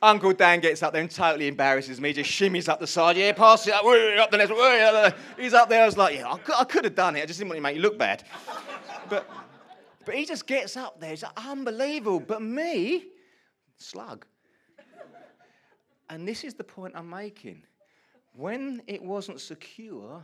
Uncle 0.05 0.33
Dan 0.33 0.59
gets 0.59 0.83
up 0.83 0.93
there 0.93 1.01
and 1.01 1.09
totally 1.09 1.47
embarrasses 1.47 1.99
me, 1.99 2.13
just 2.13 2.29
shimmies 2.29 2.69
up 2.69 2.79
the 2.79 2.87
side. 2.87 3.17
Yeah, 3.17 3.31
pass 3.33 3.67
it 3.67 3.73
up, 3.73 3.83
up 3.83 4.31
the 4.31 4.37
next. 4.37 5.17
He's 5.39 5.53
up 5.53 5.67
there. 5.67 5.83
I 5.83 5.85
was 5.85 5.97
like, 5.97 6.15
yeah, 6.15 6.31
I 6.31 6.37
could, 6.37 6.55
I 6.55 6.63
could 6.63 6.83
have 6.83 6.95
done 6.95 7.15
it. 7.15 7.23
I 7.23 7.25
just 7.25 7.39
didn't 7.39 7.49
want 7.49 7.57
to 7.57 7.61
make 7.63 7.75
you 7.75 7.81
look 7.81 7.97
bad. 7.97 8.23
But, 9.09 9.29
but 10.05 10.15
he 10.15 10.25
just 10.25 10.45
gets 10.45 10.77
up 10.77 10.99
there. 10.99 11.13
It's 11.13 11.23
unbelievable. 11.35 12.19
But 12.19 12.41
me, 12.41 13.05
slug. 13.77 14.25
And 16.09 16.27
this 16.27 16.43
is 16.43 16.53
the 16.53 16.63
point 16.63 16.93
I'm 16.95 17.09
making. 17.09 17.63
When 18.33 18.83
it 18.85 19.01
wasn't 19.01 19.41
secure, 19.41 20.23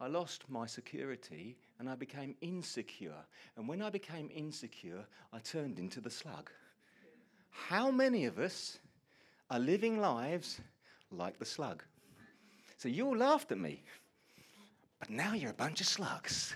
I 0.00 0.06
lost 0.08 0.44
my 0.48 0.66
security 0.66 1.56
and 1.78 1.88
I 1.88 1.94
became 1.94 2.34
insecure. 2.42 3.24
And 3.56 3.66
when 3.66 3.80
I 3.80 3.88
became 3.90 4.28
insecure, 4.34 5.06
I 5.32 5.38
turned 5.38 5.78
into 5.78 6.00
the 6.00 6.10
slug. 6.10 6.50
How 7.50 7.90
many 7.90 8.26
of 8.26 8.38
us 8.38 8.78
are 9.50 9.58
living 9.58 10.00
lives 10.00 10.60
like 11.10 11.38
the 11.38 11.44
slug. 11.44 11.82
So 12.76 12.88
you 12.88 13.06
all 13.06 13.16
laughed 13.16 13.52
at 13.52 13.58
me, 13.58 13.82
but 14.98 15.10
now 15.10 15.34
you're 15.34 15.50
a 15.50 15.54
bunch 15.54 15.80
of 15.80 15.86
slugs. 15.86 16.54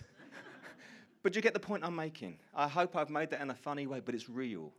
but 1.22 1.34
you 1.34 1.42
get 1.42 1.54
the 1.54 1.60
point 1.60 1.84
I'm 1.84 1.96
making. 1.96 2.38
I 2.54 2.68
hope 2.68 2.96
I've 2.96 3.10
made 3.10 3.30
that 3.30 3.40
in 3.40 3.50
a 3.50 3.54
funny 3.54 3.86
way, 3.86 4.00
but 4.00 4.14
it's 4.14 4.28
real. 4.28 4.72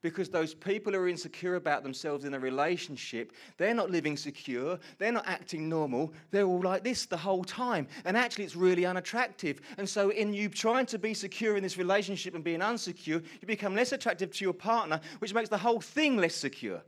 Because 0.00 0.28
those 0.28 0.54
people 0.54 0.92
who 0.92 0.98
are 1.00 1.08
insecure 1.08 1.56
about 1.56 1.82
themselves 1.82 2.24
in 2.24 2.32
a 2.34 2.38
relationship, 2.38 3.32
they're 3.56 3.74
not 3.74 3.90
living 3.90 4.16
secure, 4.16 4.78
they're 4.98 5.10
not 5.10 5.26
acting 5.26 5.68
normal, 5.68 6.12
they're 6.30 6.44
all 6.44 6.60
like 6.62 6.84
this 6.84 7.06
the 7.06 7.16
whole 7.16 7.42
time. 7.42 7.88
And 8.04 8.16
actually, 8.16 8.44
it's 8.44 8.54
really 8.54 8.86
unattractive. 8.86 9.60
And 9.76 9.88
so, 9.88 10.10
in 10.10 10.32
you 10.32 10.48
trying 10.48 10.86
to 10.86 10.98
be 10.98 11.14
secure 11.14 11.56
in 11.56 11.64
this 11.64 11.76
relationship 11.76 12.36
and 12.36 12.44
being 12.44 12.60
unsecure, 12.60 13.24
you 13.40 13.46
become 13.46 13.74
less 13.74 13.90
attractive 13.90 14.30
to 14.34 14.44
your 14.44 14.54
partner, 14.54 15.00
which 15.18 15.34
makes 15.34 15.48
the 15.48 15.58
whole 15.58 15.80
thing 15.80 16.16
less 16.16 16.36
secure. 16.36 16.80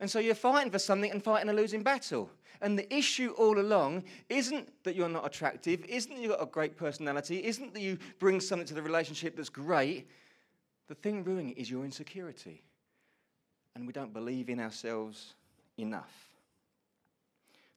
And 0.00 0.10
so 0.10 0.18
you're 0.18 0.34
fighting 0.34 0.70
for 0.70 0.78
something 0.78 1.10
and 1.10 1.22
fighting 1.22 1.48
a 1.48 1.52
losing 1.52 1.82
battle. 1.82 2.30
And 2.60 2.78
the 2.78 2.92
issue 2.94 3.34
all 3.38 3.58
along 3.58 4.04
isn't 4.28 4.70
that 4.84 4.94
you're 4.94 5.08
not 5.08 5.26
attractive, 5.26 5.84
isn't 5.84 6.14
that 6.14 6.20
you've 6.20 6.32
got 6.32 6.42
a 6.42 6.46
great 6.46 6.76
personality, 6.76 7.44
isn't 7.44 7.74
that 7.74 7.80
you 7.80 7.98
bring 8.18 8.40
something 8.40 8.66
to 8.66 8.74
the 8.74 8.82
relationship 8.82 9.36
that's 9.36 9.48
great. 9.48 10.08
The 10.88 10.94
thing 10.94 11.24
ruining 11.24 11.50
it 11.50 11.58
is 11.58 11.70
your 11.70 11.84
insecurity. 11.84 12.62
And 13.74 13.86
we 13.86 13.92
don't 13.92 14.12
believe 14.12 14.48
in 14.48 14.60
ourselves 14.60 15.34
enough. 15.78 16.14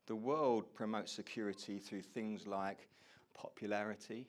The 0.07 0.15
world 0.15 0.73
promotes 0.73 1.11
security 1.11 1.77
through 1.77 2.01
things 2.01 2.47
like 2.47 2.87
popularity, 3.33 4.27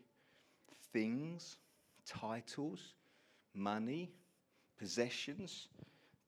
things, 0.92 1.56
titles, 2.06 2.94
money, 3.54 4.10
possessions, 4.78 5.68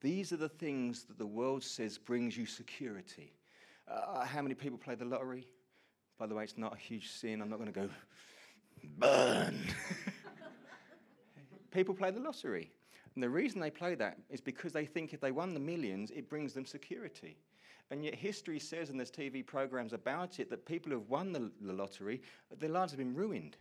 these 0.02 0.32
are 0.32 0.37
the 0.37 0.49
things 0.49 1.04
that 1.04 1.16
the 1.16 1.26
world 1.26 1.62
says 1.62 1.97
brings 1.97 2.37
you 2.37 2.44
security. 2.44 3.32
Uh, 3.88 4.25
how 4.25 4.42
many 4.42 4.54
people 4.54 4.78
play 4.78 4.97
the 4.97 5.04
lottery? 5.04 5.47
By 6.18 6.26
the 6.26 6.35
way, 6.35 6.44
it's 6.44 6.59
not 6.59 6.75
a 6.75 6.78
huge 6.78 7.09
sin. 7.09 7.40
I'm 7.40 7.49
not 7.49 7.59
going 7.59 7.73
to 7.73 7.80
go 7.80 7.88
burn. 8.99 9.59
people 11.71 11.94
play 11.94 12.11
the 12.11 12.21
lottery. 12.21 12.71
And 13.14 13.23
the 13.23 13.30
reason 13.30 13.61
they 13.61 13.71
play 13.71 13.94
that 13.94 14.18
is 14.28 14.40
because 14.40 14.73
they 14.73 14.87
think 14.87 15.14
if 15.14 15.21
they 15.21 15.30
won 15.30 15.54
the 15.54 15.61
millions, 15.61 16.11
it 16.11 16.28
brings 16.28 16.52
them 16.52 16.66
security. 16.66 17.37
And 17.90 18.04
yet, 18.04 18.14
history 18.14 18.59
says, 18.59 18.90
and 18.90 18.99
there's 18.99 19.11
TV 19.11 19.44
programs 19.44 19.92
about 19.92 20.40
it, 20.40 20.49
that 20.50 20.64
people 20.64 20.90
who 20.90 20.99
have 20.99 21.09
won 21.09 21.32
the, 21.32 21.50
the 21.61 21.73
lottery, 21.73 22.23
their 22.59 22.71
lives 22.71 22.92
have 22.92 22.99
been 22.99 23.14
ruined 23.14 23.56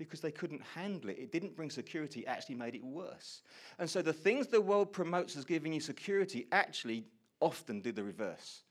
because 0.00 0.20
they 0.20 0.32
couldn't 0.32 0.62
handle 0.74 1.10
it. 1.10 1.18
It 1.18 1.30
didn't 1.30 1.54
bring 1.54 1.70
security, 1.70 2.20
it 2.20 2.26
actually 2.26 2.56
made 2.56 2.74
it 2.74 2.82
worse. 2.82 3.42
And 3.78 3.88
so, 3.88 4.02
the 4.02 4.12
things 4.12 4.48
the 4.48 4.60
world 4.60 4.92
promotes 4.92 5.36
as 5.36 5.44
giving 5.44 5.72
you 5.72 5.80
security 5.80 6.48
actually 6.50 7.04
often 7.38 7.80
do 7.80 7.92
the 7.92 8.02
reverse. 8.02 8.62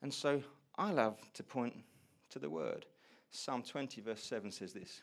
And 0.00 0.12
so, 0.12 0.42
I 0.76 0.90
love 0.90 1.18
to 1.34 1.44
point 1.44 1.76
to 2.30 2.38
the 2.38 2.50
word. 2.50 2.86
Psalm 3.30 3.62
20, 3.62 4.00
verse 4.00 4.22
7 4.24 4.50
says 4.50 4.72
this 4.72 5.02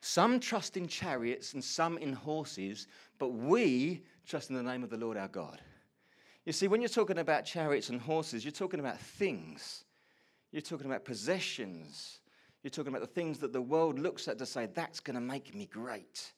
Some 0.00 0.38
trust 0.38 0.76
in 0.76 0.86
chariots 0.86 1.54
and 1.54 1.64
some 1.64 1.98
in 1.98 2.12
horses, 2.12 2.86
but 3.18 3.28
we 3.28 4.04
trust 4.26 4.50
in 4.50 4.56
the 4.56 4.62
name 4.62 4.84
of 4.84 4.90
the 4.90 4.96
Lord 4.98 5.16
our 5.16 5.28
God. 5.28 5.60
You 6.44 6.52
see, 6.52 6.68
when 6.68 6.80
you're 6.80 6.88
talking 6.88 7.18
about 7.18 7.44
chariots 7.44 7.88
and 7.88 8.00
horses, 8.00 8.44
you're 8.44 8.52
talking 8.52 8.80
about 8.80 8.98
things, 9.00 9.84
you're 10.52 10.62
talking 10.62 10.86
about 10.86 11.04
possessions, 11.04 12.19
you're 12.62 12.70
talking 12.70 12.92
about 12.92 13.00
the 13.00 13.06
things 13.06 13.38
that 13.38 13.52
the 13.52 13.62
world 13.62 13.98
looks 13.98 14.28
at 14.28 14.38
to 14.38 14.46
say, 14.46 14.66
that's 14.74 15.00
going 15.00 15.14
to 15.14 15.20
make 15.20 15.54
me 15.54 15.66
great. 15.66 16.32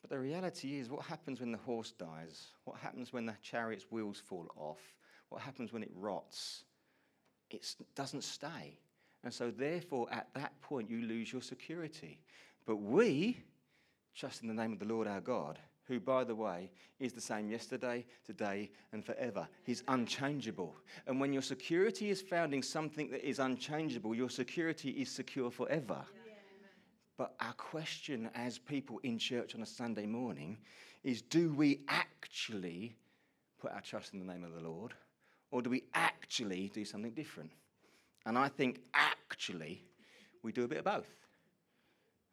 But 0.00 0.10
the 0.10 0.18
reality 0.18 0.78
is, 0.78 0.90
what 0.90 1.06
happens 1.06 1.40
when 1.40 1.52
the 1.52 1.58
horse 1.58 1.92
dies? 1.92 2.48
What 2.64 2.78
happens 2.78 3.12
when 3.12 3.26
the 3.26 3.34
chariot's 3.42 3.86
wheels 3.90 4.18
fall 4.18 4.48
off? 4.56 4.80
What 5.30 5.40
happens 5.40 5.72
when 5.72 5.82
it 5.82 5.90
rots? 5.94 6.64
It 7.50 7.64
doesn't 7.94 8.24
stay. 8.24 8.78
And 9.22 9.32
so, 9.32 9.50
therefore, 9.50 10.08
at 10.10 10.28
that 10.34 10.60
point, 10.60 10.90
you 10.90 11.02
lose 11.02 11.32
your 11.32 11.40
security. 11.40 12.20
But 12.66 12.76
we 12.76 13.38
trust 14.14 14.42
in 14.42 14.48
the 14.48 14.54
name 14.54 14.72
of 14.72 14.78
the 14.78 14.84
Lord 14.84 15.06
our 15.06 15.20
God, 15.20 15.58
who, 15.86 16.00
by 16.00 16.24
the 16.24 16.34
way, 16.34 16.70
is 16.98 17.12
the 17.12 17.20
same 17.20 17.50
yesterday, 17.50 18.04
today, 18.24 18.70
and 18.92 19.04
forever. 19.04 19.46
He's 19.64 19.82
unchangeable. 19.88 20.76
And 21.06 21.20
when 21.20 21.32
your 21.32 21.42
security 21.42 22.10
is 22.10 22.22
found 22.22 22.54
in 22.54 22.62
something 22.62 23.10
that 23.10 23.26
is 23.26 23.38
unchangeable, 23.38 24.14
your 24.14 24.30
security 24.30 24.90
is 24.90 25.10
secure 25.10 25.50
forever. 25.50 26.04
But 27.16 27.34
our 27.40 27.52
question 27.52 28.30
as 28.34 28.58
people 28.58 28.98
in 29.04 29.18
church 29.18 29.54
on 29.54 29.62
a 29.62 29.66
Sunday 29.66 30.06
morning 30.06 30.58
is 31.04 31.22
do 31.22 31.52
we 31.52 31.80
actually 31.88 32.96
put 33.60 33.72
our 33.72 33.80
trust 33.80 34.14
in 34.14 34.18
the 34.18 34.32
name 34.32 34.42
of 34.42 34.54
the 34.54 34.68
Lord? 34.68 34.94
Or 35.50 35.62
do 35.62 35.70
we 35.70 35.84
actually 35.94 36.70
do 36.74 36.84
something 36.84 37.12
different? 37.12 37.50
And 38.26 38.36
I 38.36 38.48
think 38.48 38.80
actually 38.94 39.84
we 40.42 40.50
do 40.50 40.64
a 40.64 40.68
bit 40.68 40.78
of 40.78 40.84
both. 40.84 41.08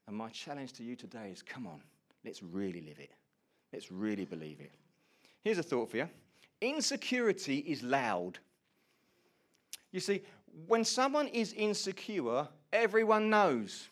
And 0.08 0.18
my 0.18 0.30
challenge 0.30 0.74
to 0.74 0.84
you 0.84 0.96
today 0.96 1.30
is 1.32 1.44
come 1.44 1.68
on, 1.68 1.82
let's 2.26 2.42
really 2.42 2.82
live 2.82 3.00
it. 3.00 3.12
Let's 3.74 3.92
really 3.92 4.26
believe 4.26 4.60
it. 4.60 4.72
Here's 5.44 5.58
a 5.58 5.64
thought 5.64 5.90
for 5.90 5.98
you 5.98 6.10
insecurity 6.62 7.58
is 7.60 7.82
loud. 7.82 8.38
You 9.92 10.00
see, 10.00 10.22
when 10.68 10.86
someone 10.86 11.28
is 11.28 11.54
insecure, 11.54 12.48
everyone 12.72 13.30
knows. 13.30 13.90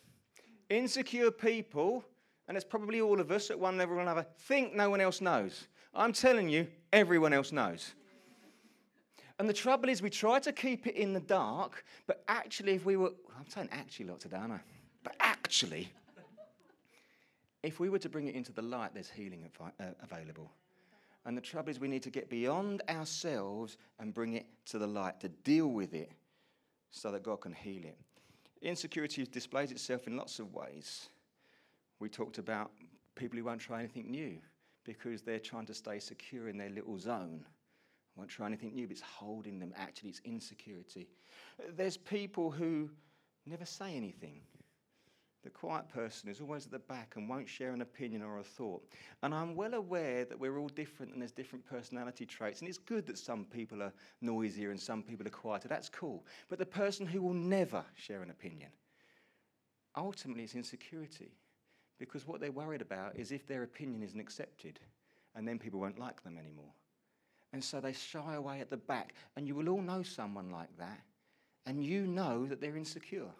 Insecure 0.69 1.31
people, 1.31 2.05
and 2.47 2.55
it's 2.55 2.65
probably 2.65 3.01
all 3.01 3.19
of 3.19 3.31
us 3.31 3.49
at 3.49 3.59
one 3.59 3.77
level 3.77 3.97
or 3.97 4.01
another, 4.01 4.25
think 4.37 4.75
no 4.75 4.89
one 4.89 5.01
else 5.01 5.19
knows. 5.19 5.67
I'm 5.93 6.13
telling 6.13 6.47
you, 6.47 6.67
everyone 6.93 7.33
else 7.33 7.51
knows. 7.51 7.93
And 9.39 9.49
the 9.49 9.53
trouble 9.53 9.89
is, 9.89 10.01
we 10.01 10.09
try 10.09 10.39
to 10.39 10.51
keep 10.51 10.85
it 10.85 10.95
in 10.95 11.13
the 11.13 11.21
dark, 11.21 11.85
but 12.05 12.23
actually, 12.27 12.73
if 12.73 12.85
we 12.85 12.97
were, 12.97 13.13
I'm 13.37 13.47
saying 13.47 13.69
actually 13.71 14.07
a 14.07 14.11
lot 14.11 14.19
today, 14.19 14.37
aren't 14.37 14.53
I? 14.53 14.59
But 15.03 15.15
actually, 15.19 15.89
if 17.63 17.79
we 17.79 17.89
were 17.89 17.99
to 17.99 18.09
bring 18.09 18.27
it 18.27 18.35
into 18.35 18.51
the 18.51 18.61
light, 18.61 18.93
there's 18.93 19.09
healing 19.09 19.49
uh, 19.59 19.83
available. 20.01 20.51
And 21.25 21.37
the 21.37 21.41
trouble 21.41 21.69
is, 21.69 21.79
we 21.79 21.87
need 21.87 22.03
to 22.03 22.09
get 22.09 22.29
beyond 22.29 22.81
ourselves 22.89 23.77
and 23.99 24.13
bring 24.13 24.33
it 24.33 24.45
to 24.67 24.79
the 24.79 24.87
light, 24.87 25.19
to 25.19 25.29
deal 25.29 25.67
with 25.67 25.93
it 25.93 26.11
so 26.91 27.11
that 27.11 27.23
God 27.23 27.41
can 27.41 27.53
heal 27.53 27.83
it. 27.83 27.97
Insecurity 28.61 29.25
displays 29.25 29.71
itself 29.71 30.07
in 30.07 30.17
lots 30.17 30.39
of 30.39 30.53
ways. 30.53 31.09
We 31.99 32.09
talked 32.09 32.37
about 32.37 32.71
people 33.15 33.37
who 33.37 33.43
won't 33.43 33.61
try 33.61 33.79
anything 33.79 34.09
new 34.09 34.37
because 34.85 35.21
they're 35.21 35.39
trying 35.39 35.65
to 35.65 35.73
stay 35.73 35.99
secure 35.99 36.47
in 36.47 36.57
their 36.57 36.69
little 36.69 36.97
zone 36.97 37.45
won't 38.19 38.29
try 38.29 38.45
anything 38.45 38.73
new, 38.75 38.85
but 38.85 38.91
it's 38.91 39.01
holding 39.01 39.59
them. 39.59 39.73
Actually, 39.77 40.09
it's 40.09 40.21
insecurity. 40.25 41.07
There's 41.75 41.95
people 41.95 42.51
who 42.51 42.89
never 43.45 43.65
say 43.65 43.95
anything. 43.95 44.41
The 45.43 45.49
quiet 45.49 45.87
person 45.87 46.29
is 46.29 46.41
always 46.41 46.65
at 46.65 46.71
the 46.71 46.79
back 46.79 47.13
and 47.15 47.29
won't 47.29 47.47
share 47.47 47.71
an 47.71 47.81
opinion 47.81 48.21
or 48.21 48.39
a 48.39 48.43
thought. 48.43 48.83
And 49.23 49.33
I'm 49.33 49.55
well 49.55 49.73
aware 49.73 50.25
that 50.25 50.37
we're 50.37 50.57
all 50.57 50.67
different 50.67 51.13
and 51.13 51.21
there's 51.21 51.31
different 51.31 51.65
personality 51.65 52.25
traits. 52.25 52.59
And 52.59 52.67
it's 52.67 52.77
good 52.77 53.05
that 53.07 53.17
some 53.17 53.45
people 53.45 53.81
are 53.81 53.93
noisier 54.21 54.71
and 54.71 54.79
some 54.79 55.01
people 55.01 55.25
are 55.25 55.31
quieter. 55.31 55.69
That's 55.69 55.87
cool. 55.87 56.25
But 56.49 56.59
the 56.59 56.65
person 56.65 57.05
who 57.05 57.21
will 57.21 57.33
never 57.33 57.85
share 57.95 58.21
an 58.21 58.31
opinion, 58.31 58.69
ultimately, 59.95 60.43
it's 60.43 60.55
insecurity. 60.55 61.31
Because 61.99 62.27
what 62.27 62.41
they're 62.41 62.51
worried 62.51 62.81
about 62.81 63.15
is 63.15 63.31
if 63.31 63.47
their 63.47 63.63
opinion 63.63 64.03
isn't 64.03 64.19
accepted, 64.19 64.79
and 65.35 65.47
then 65.47 65.59
people 65.59 65.79
won't 65.79 65.99
like 65.99 66.21
them 66.23 66.37
anymore. 66.37 66.73
And 67.53 67.63
so 67.63 67.79
they 67.79 67.93
shy 67.93 68.35
away 68.35 68.59
at 68.59 68.69
the 68.69 68.77
back. 68.77 69.13
And 69.35 69.47
you 69.47 69.55
will 69.55 69.69
all 69.69 69.81
know 69.81 70.03
someone 70.03 70.49
like 70.49 70.75
that. 70.77 71.01
And 71.65 71.83
you 71.83 72.07
know 72.07 72.45
that 72.45 72.61
they're 72.61 72.77
insecure. 72.77 73.31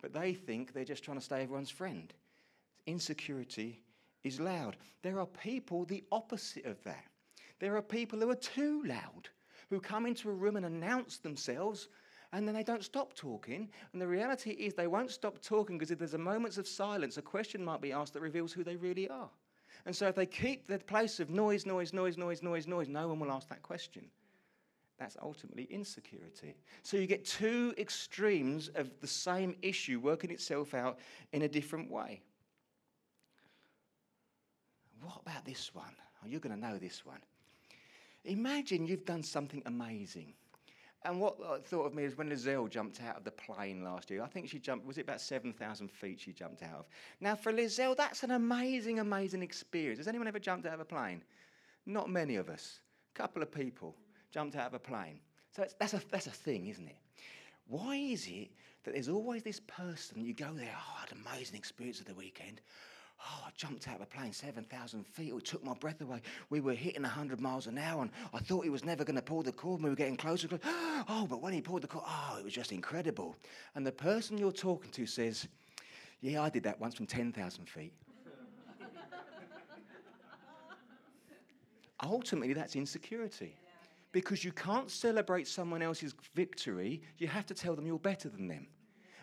But 0.00 0.12
they 0.12 0.32
think 0.34 0.72
they're 0.72 0.84
just 0.84 1.04
trying 1.04 1.18
to 1.18 1.24
stay 1.24 1.42
everyone's 1.42 1.70
friend. 1.70 2.12
Insecurity 2.86 3.82
is 4.24 4.40
loud. 4.40 4.76
There 5.02 5.18
are 5.18 5.26
people 5.26 5.84
the 5.84 6.04
opposite 6.12 6.66
of 6.66 6.82
that. 6.84 7.04
There 7.60 7.76
are 7.76 7.82
people 7.82 8.18
who 8.20 8.30
are 8.30 8.36
too 8.36 8.82
loud, 8.84 9.28
who 9.70 9.80
come 9.80 10.06
into 10.06 10.30
a 10.30 10.34
room 10.34 10.56
and 10.56 10.66
announce 10.66 11.18
themselves 11.18 11.88
and 12.32 12.46
then 12.46 12.54
they 12.54 12.62
don't 12.62 12.84
stop 12.84 13.14
talking. 13.14 13.68
And 13.92 14.02
the 14.02 14.06
reality 14.06 14.50
is, 14.50 14.74
they 14.74 14.86
won't 14.86 15.10
stop 15.10 15.40
talking 15.40 15.78
because 15.78 15.90
if 15.90 15.98
there's 15.98 16.14
a 16.14 16.18
moments 16.18 16.58
of 16.58 16.68
silence, 16.68 17.16
a 17.16 17.22
question 17.22 17.64
might 17.64 17.80
be 17.80 17.92
asked 17.92 18.12
that 18.14 18.20
reveals 18.20 18.52
who 18.52 18.62
they 18.62 18.76
really 18.76 19.08
are. 19.08 19.30
And 19.86 19.96
so 19.96 20.08
if 20.08 20.14
they 20.14 20.26
keep 20.26 20.66
the 20.66 20.78
place 20.78 21.20
of 21.20 21.30
noise, 21.30 21.64
noise, 21.64 21.92
noise, 21.92 22.18
noise, 22.18 22.42
noise, 22.42 22.66
noise, 22.66 22.88
no 22.88 23.08
one 23.08 23.20
will 23.20 23.32
ask 23.32 23.48
that 23.48 23.62
question. 23.62 24.06
That's 24.98 25.16
ultimately 25.22 25.64
insecurity. 25.70 26.56
So 26.82 26.96
you 26.96 27.06
get 27.06 27.24
two 27.24 27.72
extremes 27.78 28.68
of 28.74 28.90
the 29.00 29.06
same 29.06 29.54
issue 29.62 30.00
working 30.00 30.30
itself 30.30 30.74
out 30.74 30.98
in 31.32 31.42
a 31.42 31.48
different 31.48 31.90
way. 31.90 32.20
What 35.00 35.20
about 35.24 35.44
this 35.44 35.72
one? 35.72 35.94
Oh, 36.22 36.26
you're 36.26 36.40
going 36.40 36.54
to 36.54 36.60
know 36.60 36.78
this 36.78 37.06
one. 37.06 37.20
Imagine 38.24 38.86
you've 38.86 39.04
done 39.04 39.22
something 39.22 39.62
amazing. 39.66 40.34
And 41.04 41.20
what 41.20 41.36
I 41.48 41.58
thought 41.58 41.86
of 41.86 41.94
me 41.94 42.02
is 42.02 42.18
when 42.18 42.28
Lizelle 42.28 42.68
jumped 42.68 43.00
out 43.00 43.16
of 43.16 43.22
the 43.22 43.30
plane 43.30 43.84
last 43.84 44.10
year. 44.10 44.22
I 44.22 44.26
think 44.26 44.48
she 44.48 44.58
jumped, 44.58 44.84
was 44.84 44.98
it 44.98 45.02
about 45.02 45.20
7,000 45.20 45.88
feet 45.88 46.18
she 46.18 46.32
jumped 46.32 46.62
out 46.64 46.80
of? 46.80 46.88
Now, 47.20 47.36
for 47.36 47.52
Lizelle, 47.52 47.96
that's 47.96 48.24
an 48.24 48.32
amazing, 48.32 48.98
amazing 48.98 49.44
experience. 49.44 49.98
Has 49.98 50.08
anyone 50.08 50.26
ever 50.26 50.40
jumped 50.40 50.66
out 50.66 50.74
of 50.74 50.80
a 50.80 50.84
plane? 50.84 51.22
Not 51.86 52.10
many 52.10 52.34
of 52.34 52.48
us. 52.48 52.80
A 53.14 53.18
couple 53.18 53.42
of 53.42 53.52
people 53.52 53.94
jumped 54.30 54.56
out 54.56 54.66
of 54.66 54.74
a 54.74 54.78
plane. 54.78 55.20
So 55.52 55.64
that's 55.78 55.94
a, 55.94 56.02
that's 56.10 56.26
a 56.26 56.32
thing, 56.32 56.66
isn't 56.66 56.86
it? 56.86 56.96
Why 57.66 57.96
is 57.96 58.26
it 58.26 58.50
that 58.84 58.94
there's 58.94 59.08
always 59.08 59.42
this 59.42 59.60
person, 59.60 60.24
you 60.24 60.32
go 60.32 60.52
there, 60.54 60.74
oh, 60.74 60.94
I 60.96 61.00
had 61.00 61.12
an 61.12 61.18
amazing 61.26 61.56
experience 61.56 62.00
of 62.00 62.06
the 62.06 62.14
weekend. 62.14 62.60
Oh, 63.20 63.44
I 63.46 63.50
jumped 63.56 63.88
out 63.88 63.96
of 63.96 64.02
a 64.02 64.06
plane 64.06 64.32
7,000 64.32 65.04
feet. 65.04 65.32
It 65.34 65.44
took 65.44 65.64
my 65.64 65.74
breath 65.74 66.00
away. 66.00 66.22
We 66.50 66.60
were 66.60 66.72
hitting 66.72 67.02
100 67.02 67.40
miles 67.40 67.66
an 67.66 67.76
hour, 67.76 68.02
and 68.02 68.12
I 68.32 68.38
thought 68.38 68.62
he 68.62 68.70
was 68.70 68.84
never 68.84 69.04
going 69.04 69.16
to 69.16 69.22
pull 69.22 69.42
the 69.42 69.50
cord. 69.50 69.82
We 69.82 69.90
were 69.90 69.96
getting 69.96 70.16
closer. 70.16 70.48
Oh, 71.10 71.26
but 71.28 71.40
when 71.40 71.52
he 71.52 71.60
pulled 71.60 71.82
the 71.82 71.86
cord, 71.86 72.04
oh, 72.06 72.36
it 72.38 72.44
was 72.44 72.52
just 72.52 72.70
incredible. 72.70 73.34
And 73.74 73.86
the 73.86 73.92
person 73.92 74.36
you're 74.36 74.52
talking 74.52 74.90
to 74.90 75.06
says, 75.06 75.48
Yeah, 76.20 76.42
I 76.42 76.50
did 76.50 76.62
that 76.64 76.78
once 76.78 76.94
from 76.94 77.06
10,000 77.06 77.68
feet. 77.68 77.92
Ultimately, 82.02 82.52
that's 82.52 82.76
insecurity. 82.76 83.56
Because 84.12 84.44
you 84.44 84.52
can't 84.52 84.90
celebrate 84.90 85.46
someone 85.46 85.82
else's 85.82 86.14
victory, 86.34 87.02
you 87.18 87.26
have 87.28 87.46
to 87.46 87.54
tell 87.54 87.76
them 87.76 87.86
you're 87.86 87.98
better 87.98 88.28
than 88.28 88.48
them. 88.48 88.66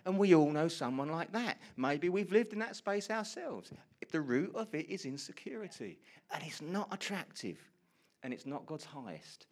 And 0.05 0.19
we 0.19 0.35
all 0.35 0.51
know 0.51 0.67
someone 0.67 1.09
like 1.09 1.31
that. 1.31 1.57
Maybe 1.77 2.09
we've 2.09 2.31
lived 2.31 2.53
in 2.53 2.59
that 2.59 2.75
space 2.75 3.09
ourselves. 3.09 3.73
The 4.11 4.21
root 4.21 4.51
of 4.53 4.73
it 4.75 4.87
is 4.87 5.05
insecurity. 5.05 5.99
And 6.31 6.43
it's 6.43 6.61
not 6.61 6.93
attractive. 6.93 7.57
And 8.21 8.31
it's 8.31 8.45
not 8.45 8.67
God's 8.67 8.85
highest. 8.85 9.47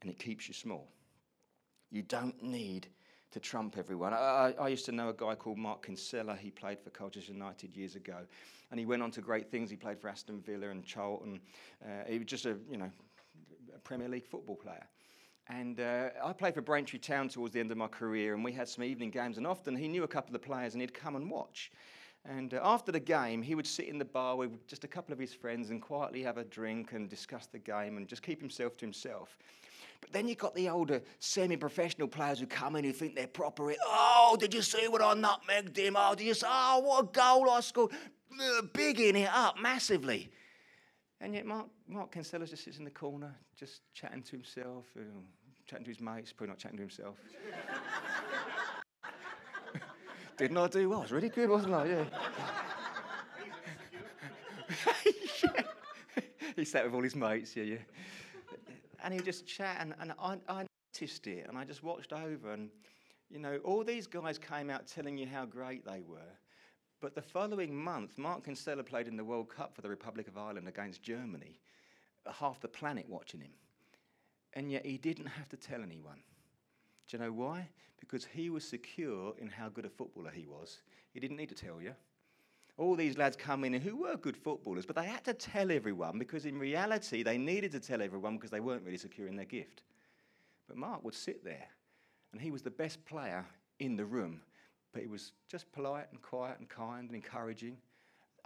And 0.00 0.10
it 0.10 0.18
keeps 0.18 0.46
you 0.46 0.54
small. 0.54 0.88
You 1.90 2.02
don't 2.02 2.40
need 2.40 2.86
to 3.30 3.40
trump 3.40 3.76
everyone. 3.76 4.12
I, 4.14 4.54
I, 4.58 4.68
used 4.68 4.86
to 4.86 4.92
know 4.92 5.10
a 5.10 5.14
guy 5.14 5.34
called 5.34 5.58
Mark 5.58 5.84
Kinsella. 5.84 6.36
He 6.36 6.50
played 6.50 6.78
for 6.80 6.90
Colchester 6.90 7.32
United 7.32 7.76
years 7.76 7.94
ago, 7.94 8.18
and 8.70 8.80
he 8.80 8.86
went 8.86 9.02
on 9.02 9.10
to 9.12 9.20
great 9.20 9.50
things. 9.50 9.68
He 9.68 9.76
played 9.76 10.00
for 10.00 10.08
Aston 10.08 10.40
Villa 10.40 10.70
and 10.70 10.84
Charlton. 10.84 11.40
Uh, 11.84 12.04
he 12.06 12.18
was 12.18 12.26
just 12.26 12.46
a 12.46 12.56
you 12.70 12.78
know 12.78 12.90
Premier 13.84 14.08
League 14.08 14.26
football 14.26 14.56
player. 14.56 14.86
And 15.48 15.80
uh, 15.80 16.10
I 16.22 16.32
played 16.34 16.54
for 16.54 16.60
Braintree 16.60 16.98
Town 16.98 17.28
towards 17.28 17.54
the 17.54 17.60
end 17.60 17.70
of 17.70 17.78
my 17.78 17.86
career, 17.86 18.34
and 18.34 18.44
we 18.44 18.52
had 18.52 18.68
some 18.68 18.84
evening 18.84 19.10
games. 19.10 19.38
And 19.38 19.46
often 19.46 19.74
he 19.74 19.88
knew 19.88 20.04
a 20.04 20.08
couple 20.08 20.34
of 20.34 20.40
the 20.40 20.46
players, 20.46 20.74
and 20.74 20.82
he'd 20.82 20.92
come 20.92 21.16
and 21.16 21.30
watch. 21.30 21.72
And 22.24 22.52
uh, 22.52 22.60
after 22.62 22.92
the 22.92 23.00
game, 23.00 23.40
he 23.40 23.54
would 23.54 23.66
sit 23.66 23.88
in 23.88 23.98
the 23.98 24.04
bar 24.04 24.36
with 24.36 24.66
just 24.66 24.84
a 24.84 24.88
couple 24.88 25.12
of 25.12 25.18
his 25.18 25.32
friends 25.32 25.70
and 25.70 25.80
quietly 25.80 26.22
have 26.22 26.36
a 26.36 26.44
drink 26.44 26.92
and 26.92 27.08
discuss 27.08 27.46
the 27.46 27.58
game 27.58 27.96
and 27.96 28.06
just 28.06 28.22
keep 28.22 28.40
himself 28.40 28.76
to 28.78 28.84
himself. 28.84 29.38
But 30.00 30.12
then 30.12 30.28
you've 30.28 30.38
got 30.38 30.54
the 30.54 30.68
older 30.68 31.02
semi 31.18 31.56
professional 31.56 32.08
players 32.08 32.38
who 32.38 32.46
come 32.46 32.76
in 32.76 32.84
who 32.84 32.92
think 32.92 33.16
they're 33.16 33.26
proper. 33.26 33.74
Oh, 33.84 34.36
did 34.38 34.54
you 34.54 34.62
see 34.62 34.86
what 34.88 35.02
I 35.02 35.14
nutmegged 35.14 35.76
him? 35.76 35.96
Oh, 35.96 36.14
did 36.14 36.26
you 36.26 36.34
see? 36.34 36.46
Oh, 36.48 36.80
what 36.80 37.04
a 37.04 37.06
goal 37.06 37.50
I 37.50 37.60
scored. 37.60 37.92
Bigging 38.74 39.16
it 39.16 39.30
up 39.32 39.58
massively. 39.60 40.30
And 41.20 41.34
yet, 41.34 41.46
Mark, 41.46 41.66
Mark 41.88 42.12
Kinsella 42.12 42.46
just 42.46 42.64
sits 42.64 42.78
in 42.78 42.84
the 42.84 42.90
corner, 42.90 43.34
just 43.56 43.80
chatting 43.92 44.22
to 44.22 44.32
himself, 44.32 44.86
uh, 44.96 45.00
chatting 45.66 45.84
to 45.84 45.90
his 45.90 46.00
mates, 46.00 46.32
probably 46.32 46.50
not 46.50 46.58
chatting 46.58 46.76
to 46.76 46.82
himself. 46.82 47.16
Didn't 50.36 50.56
I 50.56 50.68
do 50.68 50.88
well? 50.88 51.00
I 51.00 51.02
was 51.02 51.12
really 51.12 51.28
good, 51.28 51.50
wasn't 51.50 51.74
I? 51.74 51.86
Yeah. 51.86 52.04
yeah. 55.42 55.62
He 56.56 56.64
sat 56.64 56.84
with 56.84 56.92
all 56.92 57.02
his 57.02 57.14
mates, 57.14 57.54
yeah, 57.54 57.62
yeah. 57.62 57.76
And 59.04 59.14
he 59.14 59.20
just 59.20 59.46
chat, 59.46 59.76
and, 59.78 59.94
and 60.00 60.12
I, 60.18 60.38
I 60.48 60.66
noticed 60.92 61.28
it, 61.28 61.46
and 61.48 61.56
I 61.56 61.64
just 61.64 61.84
watched 61.84 62.12
over, 62.12 62.52
and 62.52 62.68
you 63.30 63.38
know, 63.38 63.58
all 63.58 63.84
these 63.84 64.08
guys 64.08 64.38
came 64.38 64.68
out 64.68 64.88
telling 64.88 65.16
you 65.16 65.26
how 65.26 65.44
great 65.44 65.84
they 65.84 66.00
were. 66.00 66.32
But 67.00 67.14
the 67.14 67.22
following 67.22 67.74
month, 67.74 68.18
Mark 68.18 68.44
Kinsella 68.44 68.82
played 68.82 69.06
in 69.06 69.16
the 69.16 69.24
World 69.24 69.48
Cup 69.48 69.74
for 69.74 69.82
the 69.82 69.88
Republic 69.88 70.26
of 70.26 70.36
Ireland 70.36 70.66
against 70.66 71.02
Germany, 71.02 71.60
uh, 72.26 72.32
half 72.32 72.60
the 72.60 72.68
planet 72.68 73.08
watching 73.08 73.40
him. 73.40 73.52
And 74.54 74.72
yet 74.72 74.84
he 74.84 74.98
didn't 74.98 75.26
have 75.26 75.48
to 75.50 75.56
tell 75.56 75.82
anyone. 75.82 76.20
Do 77.06 77.16
you 77.16 77.22
know 77.22 77.32
why? 77.32 77.68
Because 78.00 78.24
he 78.24 78.50
was 78.50 78.64
secure 78.64 79.34
in 79.38 79.48
how 79.48 79.68
good 79.68 79.84
a 79.84 79.90
footballer 79.90 80.30
he 80.30 80.46
was. 80.46 80.82
He 81.12 81.20
didn't 81.20 81.36
need 81.36 81.48
to 81.50 81.54
tell 81.54 81.80
you. 81.80 81.94
All 82.76 82.94
these 82.94 83.18
lads 83.18 83.36
come 83.36 83.64
in 83.64 83.72
who 83.74 83.96
were 83.96 84.16
good 84.16 84.36
footballers, 84.36 84.86
but 84.86 84.94
they 84.94 85.06
had 85.06 85.24
to 85.24 85.34
tell 85.34 85.70
everyone 85.70 86.18
because 86.18 86.46
in 86.46 86.58
reality 86.58 87.22
they 87.22 87.36
needed 87.36 87.72
to 87.72 87.80
tell 87.80 88.00
everyone 88.00 88.36
because 88.36 88.50
they 88.50 88.60
weren't 88.60 88.84
really 88.84 88.98
secure 88.98 89.26
in 89.26 89.36
their 89.36 89.44
gift. 89.44 89.82
But 90.68 90.76
Mark 90.76 91.02
would 91.04 91.14
sit 91.14 91.44
there 91.44 91.68
and 92.32 92.40
he 92.40 92.50
was 92.50 92.62
the 92.62 92.70
best 92.70 93.04
player 93.04 93.44
in 93.80 93.96
the 93.96 94.04
room, 94.04 94.42
but 94.92 95.02
he 95.02 95.08
was 95.08 95.32
just 95.48 95.70
polite 95.72 96.06
and 96.10 96.20
quiet 96.22 96.58
and 96.58 96.68
kind 96.68 97.08
and 97.08 97.14
encouraging. 97.14 97.76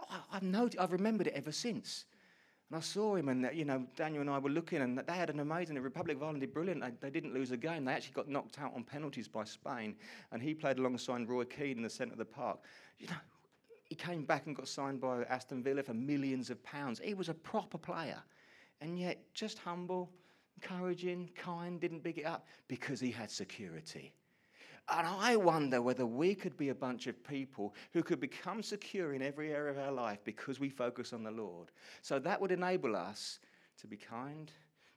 I, 0.09 0.19
have 0.31 0.43
noted, 0.43 0.79
I've 0.79 0.91
remembered 0.91 1.27
it 1.27 1.33
ever 1.33 1.51
since. 1.51 2.05
And 2.69 2.77
I 2.77 2.81
saw 2.81 3.15
him, 3.15 3.29
and 3.29 3.49
you 3.53 3.65
know, 3.65 3.85
Daniel 3.95 4.21
and 4.21 4.29
I 4.29 4.39
were 4.39 4.49
looking, 4.49 4.81
and 4.81 4.97
they 4.97 5.13
had 5.13 5.29
an 5.29 5.39
amazing. 5.39 5.75
The 5.75 5.81
Republic 5.81 6.17
of 6.17 6.23
Ireland 6.23 6.41
did 6.41 6.53
brilliant. 6.53 6.81
They, 6.81 6.91
they, 7.01 7.09
didn't 7.09 7.33
lose 7.33 7.51
a 7.51 7.57
game. 7.57 7.85
They 7.85 7.93
actually 7.93 8.13
got 8.13 8.29
knocked 8.29 8.59
out 8.59 8.73
on 8.75 8.83
penalties 8.83 9.27
by 9.27 9.43
Spain, 9.43 9.95
and 10.31 10.41
he 10.41 10.53
played 10.53 10.79
alongside 10.79 11.29
Roy 11.29 11.45
Keane 11.45 11.77
in 11.77 11.83
the 11.83 11.89
centre 11.89 12.13
of 12.13 12.17
the 12.17 12.25
park. 12.25 12.59
You 12.97 13.07
know, 13.07 13.15
he 13.85 13.95
came 13.95 14.23
back 14.23 14.47
and 14.47 14.55
got 14.55 14.67
signed 14.67 14.99
by 14.99 15.23
Aston 15.25 15.61
Villa 15.61 15.83
for 15.83 15.93
millions 15.93 16.49
of 16.49 16.63
pounds. 16.63 16.99
He 17.03 17.13
was 17.13 17.29
a 17.29 17.33
proper 17.33 17.77
player, 17.77 18.21
and 18.81 18.97
yet 18.97 19.19
just 19.33 19.59
humble, 19.59 20.09
encouraging, 20.55 21.29
kind, 21.35 21.79
didn't 21.79 22.01
big 22.01 22.17
it 22.17 22.25
up 22.25 22.47
because 22.67 22.99
he 22.99 23.11
had 23.11 23.29
security. 23.29 24.13
And 24.89 25.07
I 25.07 25.37
wonder 25.37 25.81
whether 25.81 26.05
we 26.05 26.35
could 26.35 26.57
be 26.57 26.69
a 26.69 26.75
bunch 26.75 27.07
of 27.07 27.23
people 27.23 27.73
who 27.93 28.03
could 28.03 28.19
become 28.19 28.61
secure 28.61 29.13
in 29.13 29.21
every 29.21 29.53
area 29.53 29.71
of 29.71 29.77
our 29.77 29.91
life 29.91 30.19
because 30.25 30.59
we 30.59 30.69
focus 30.69 31.13
on 31.13 31.23
the 31.23 31.31
Lord. 31.31 31.71
So 32.01 32.19
that 32.19 32.39
would 32.41 32.51
enable 32.51 32.95
us 32.95 33.39
to 33.79 33.87
be 33.87 33.95
kind, 33.95 34.51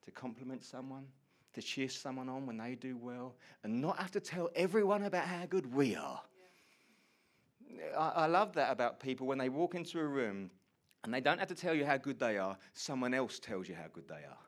to 0.05 0.11
compliment 0.11 0.65
someone, 0.65 1.07
to 1.55 1.63
cheer 1.63 1.89
someone 1.89 2.29
on 2.29 2.47
when 2.47 2.59
they 2.59 2.75
do 2.75 2.97
well, 2.97 3.37
and 3.63 3.81
not 3.81 3.99
have 3.99 4.11
to 4.13 4.21
tell 4.21 4.51
everyone 4.57 5.05
about 5.05 5.25
how 5.25 5.47
good 5.47 5.73
we 5.73 5.95
are. 5.95 6.21
Yeah. 7.69 7.99
I, 7.99 8.09
I 8.09 8.27
love 8.27 8.53
that 8.55 8.73
about 8.73 8.99
people 8.99 9.27
when 9.27 9.39
they 9.39 9.49
walk 9.49 9.75
into 9.77 10.01
a 10.01 10.07
room 10.07 10.51
and 11.05 11.15
they 11.15 11.21
don't 11.21 11.39
have 11.39 11.49
to 11.49 11.55
tell 11.55 11.75
you 11.75 11.87
how 11.87 11.97
good 11.97 12.19
they 12.19 12.39
are, 12.39 12.59
someone 12.75 13.15
else 13.15 13.39
tells 13.39 13.69
you 13.69 13.77
how 13.77 13.87
good 13.93 14.09
they 14.09 14.15
are. 14.15 14.46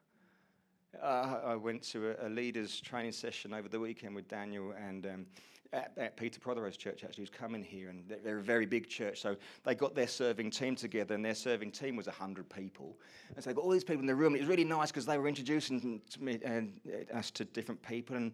Uh, 1.03 1.41
I 1.45 1.55
went 1.55 1.83
to 1.91 2.11
a, 2.11 2.27
a, 2.27 2.31
leaders 2.31 2.81
training 2.81 3.13
session 3.13 3.53
over 3.53 3.69
the 3.69 3.79
weekend 3.79 4.15
with 4.15 4.27
Daniel 4.27 4.73
and 4.73 5.07
um, 5.07 5.27
at, 5.73 5.93
at, 5.99 6.17
Peter 6.17 6.41
Prothero's 6.41 6.79
church, 6.79 7.05
actually, 7.05 7.23
who's 7.23 7.31
coming 7.31 7.63
here, 7.63 7.91
and 7.91 8.05
they're, 8.09 8.19
they're, 8.25 8.39
a 8.39 8.43
very 8.43 8.65
big 8.65 8.89
church. 8.89 9.21
So 9.21 9.37
they 9.65 9.75
got 9.75 9.95
their 9.95 10.07
serving 10.07 10.51
team 10.51 10.75
together, 10.75 11.15
and 11.15 11.23
their 11.23 11.35
serving 11.35 11.73
team 11.73 11.95
was 11.95 12.07
100 12.07 12.49
people. 12.49 12.97
And 13.35 13.45
so 13.45 13.51
they 13.51 13.55
got 13.55 13.65
all 13.65 13.71
these 13.71 13.85
people 13.85 14.01
in 14.01 14.07
the 14.07 14.15
room. 14.15 14.35
It 14.35 14.41
was 14.41 14.49
really 14.49 14.65
nice 14.65 14.91
because 14.91 15.05
they 15.05 15.19
were 15.19 15.29
introducing 15.29 16.01
to 16.11 16.23
me, 16.23 16.39
and, 16.43 16.81
uh, 16.89 17.17
us 17.17 17.31
to 17.33 17.45
different 17.45 17.83
people. 17.83 18.17
And 18.17 18.33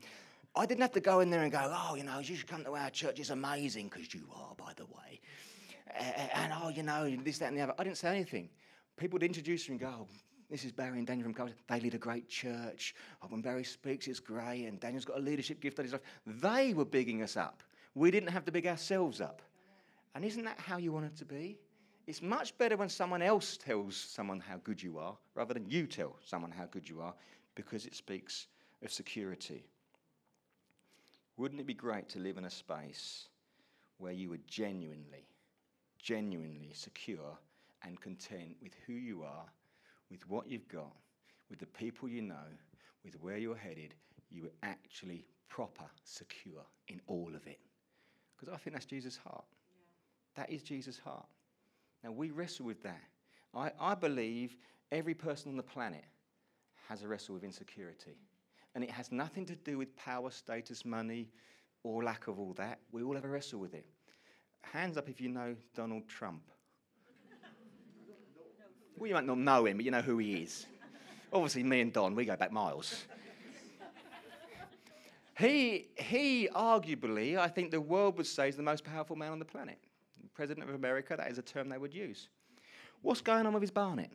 I 0.55 0.64
didn't 0.64 0.83
have 0.83 0.93
to 0.93 1.01
go 1.01 1.21
in 1.21 1.31
there 1.31 1.43
and 1.43 1.51
go, 1.51 1.75
oh, 1.77 1.97
you 1.97 2.05
know, 2.05 2.21
you 2.21 2.37
should 2.37 2.47
come 2.47 2.62
to 2.64 2.77
our 2.77 2.90
church. 2.90 3.19
It's 3.19 3.31
amazing 3.31 3.88
because 3.88 4.14
you 4.14 4.29
are, 4.33 4.55
by 4.57 4.73
the 4.77 4.87
way. 4.87 5.21
Uh, 5.99 6.03
and, 6.35 6.53
oh, 6.62 6.69
you 6.69 6.85
know, 6.85 7.11
this, 7.25 7.38
that, 7.38 7.49
and 7.49 7.57
the 7.57 7.62
other. 7.62 7.75
I 7.79 7.85
didn't 7.85 7.99
say 7.99 8.11
anything. 8.11 8.49
People 8.97 9.17
would 9.17 9.25
introduce 9.25 9.69
me 9.69 9.73
and 9.73 9.81
go, 9.81 9.93
oh, 10.03 10.07
this 10.55 10.64
is 10.64 10.71
Barry 10.71 10.99
and 10.99 11.07
Daniel 11.09 11.25
from 11.25 11.35
Culture. 11.35 11.55
They 11.67 11.81
lead 11.81 11.95
a 11.95 11.99
great 11.99 12.29
church. 12.29 12.95
Oh, 13.21 13.27
when 13.29 13.43
Barry 13.43 13.64
speaks, 13.64 14.07
it's 14.07 14.21
great. 14.21 14.67
And 14.67 14.79
Daniel's 14.79 15.05
got 15.05 15.19
a 15.19 15.21
leadership 15.21 15.61
gift 15.61 15.81
on 15.81 15.85
his 15.85 15.93
life. 15.93 16.03
They 16.29 16.73
were 16.75 16.85
bigging 16.85 17.25
us 17.25 17.37
up. 17.37 17.64
We 17.97 18.12
didn't 18.12 18.29
have 18.29 18.45
to 18.45 18.53
big 18.53 18.69
ourselves 18.69 19.21
up. 19.21 19.43
And 20.14 20.25
isn't 20.25 20.45
that 20.45 20.61
how 20.61 20.77
you 20.77 20.93
want 20.93 21.07
it 21.07 21.17
to 21.17 21.25
be? 21.25 21.59
It's 22.07 22.23
much 22.23 22.57
better 22.57 22.77
when 22.77 22.88
someone 22.88 23.21
else 23.21 23.57
tells 23.57 23.97
someone 23.97 24.38
how 24.38 24.59
good 24.62 24.81
you 24.81 24.97
are 24.97 25.17
rather 25.35 25.55
than 25.55 25.69
you 25.69 25.88
tell 25.88 26.14
someone 26.25 26.53
how 26.53 26.67
good 26.67 26.88
you 26.88 27.01
are 27.01 27.14
because 27.57 27.85
it 27.85 27.97
speaks 27.97 28.47
of 28.85 28.93
security. 28.93 29.64
Wouldn't 31.37 31.61
it 31.61 31.67
be 31.67 31.75
great 31.75 32.09
to 32.11 32.21
live 32.21 32.38
in 32.38 32.45
a 32.45 32.51
space 32.51 33.27
where 33.99 34.12
you 34.12 34.31
were 34.31 34.38
genuinely, 34.47 35.27
genuinely 35.99 36.71
secure 36.75 37.38
and 37.83 38.01
content 38.01 38.55
with 38.62 38.75
who 38.87 38.93
you 38.93 39.25
are 39.25 39.47
with 40.11 40.29
what 40.29 40.49
you've 40.49 40.69
got, 40.69 40.93
with 41.51 41.59
the 41.59 41.67
people 41.67 42.09
you 42.09 42.23
know, 42.23 42.49
with 43.05 43.14
where 43.21 43.38
you're 43.38 43.57
headed, 43.57 43.95
you 44.31 44.45
are 44.45 44.69
actually 44.69 45.25
proper, 45.49 45.85
secure 46.05 46.64
in 46.88 47.01
all 47.07 47.31
of 47.35 47.47
it. 47.47 47.61
Because 48.37 48.53
I 48.53 48.57
think 48.59 48.75
that's 48.75 48.87
Jesus' 48.87 49.17
heart. 49.17 49.45
Yeah. 50.37 50.43
That 50.43 50.51
is 50.51 50.62
Jesus' 50.62 50.99
heart. 50.99 51.27
Now, 52.03 52.12
we 52.12 52.31
wrestle 52.31 52.67
with 52.67 52.83
that. 52.83 53.03
I, 53.55 53.71
I 53.81 53.95
believe 53.95 54.57
every 54.90 55.14
person 55.14 55.51
on 55.51 55.57
the 55.57 55.62
planet 55.62 56.05
has 56.88 57.03
a 57.03 57.09
wrestle 57.09 57.35
with 57.35 57.45
insecurity. 57.45 58.19
And 58.75 58.83
it 58.83 58.90
has 58.90 59.12
nothing 59.12 59.47
to 59.47 59.55
do 59.55 59.79
with 59.79 59.95
power, 59.97 60.31
status, 60.31 60.85
money, 60.85 61.31
or 61.85 62.03
lack 62.03 62.27
of 62.27 62.40
all 62.40 62.53
that. 62.55 62.81
We 62.93 63.03
all 63.03 63.14
have 63.14 63.25
a 63.25 63.29
wrestle 63.29 63.61
with 63.61 63.75
it. 63.75 63.87
Hands 64.62 64.97
up 64.97 65.09
if 65.09 65.21
you 65.21 65.29
know 65.29 65.55
Donald 65.75 66.09
Trump. 66.09 66.43
Well, 68.97 69.09
you 69.09 69.15
might 69.15 69.27
not 69.27 69.39
know 69.39 69.67
him, 69.67 69.77
but 69.77 69.85
you 69.85 69.91
know 69.91 70.03
who 70.03 70.19
he 70.19 70.37
is. 70.37 70.67
Obviously, 71.33 71.65
me 71.65 71.81
and 71.81 71.93
Don, 71.93 72.15
we 72.15 72.25
go 72.25 72.37
back 72.37 72.53
miles. 72.53 73.05
he, 75.37 75.89
he 75.97 76.49
arguably, 76.55 77.37
I 77.37 77.49
think 77.49 77.73
the 77.73 77.81
world 77.81 78.17
would 78.19 78.27
say, 78.27 78.49
is 78.49 78.57
the 78.57 78.63
most 78.63 78.85
powerful 78.85 79.17
man 79.17 79.33
on 79.33 79.39
the 79.39 79.45
planet. 79.45 79.79
President 80.33 80.69
of 80.69 80.75
America, 80.75 81.17
that 81.17 81.31
is 81.31 81.39
a 81.39 81.43
term 81.43 81.69
they 81.69 81.79
would 81.79 81.95
use. 81.95 82.29
What's 83.03 83.21
going 83.21 83.47
on 83.47 83.53
with 83.53 83.63
his 83.63 83.71
Barnet? 83.71 84.11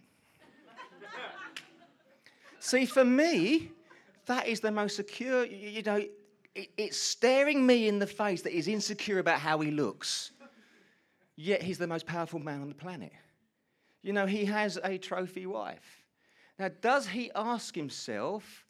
See, 2.60 2.86
for 2.86 3.06
me, 3.06 3.72
that 4.26 4.48
is 4.48 4.60
the 4.60 4.72
most 4.72 4.96
secure, 4.96 5.46
you 5.46 5.82
know, 5.82 6.04
it's 6.56 6.98
staring 6.98 7.66
me 7.66 7.88
in 7.88 8.00
the 8.00 8.08
face 8.08 8.42
that 8.42 8.54
he's 8.54 8.68
insecure 8.68 9.20
about 9.20 9.40
how 9.40 9.60
he 9.60 9.72
looks. 9.72 10.32
Yet 11.36 11.62
he's 11.62 11.78
the 11.78 11.88
most 11.88 12.06
powerful 12.06 12.40
man 12.40 12.62
on 12.62 12.68
the 12.70 12.76
planet. 12.76 13.14
You 14.02 14.14
know, 14.14 14.26
he 14.26 14.46
has 14.46 14.80
a 14.84 14.98
trophy 14.98 15.46
wife. 15.46 16.06
Now, 16.58 16.70
does 16.82 17.08
he 17.08 17.32
ask 17.36 17.76
himself, 17.76 18.66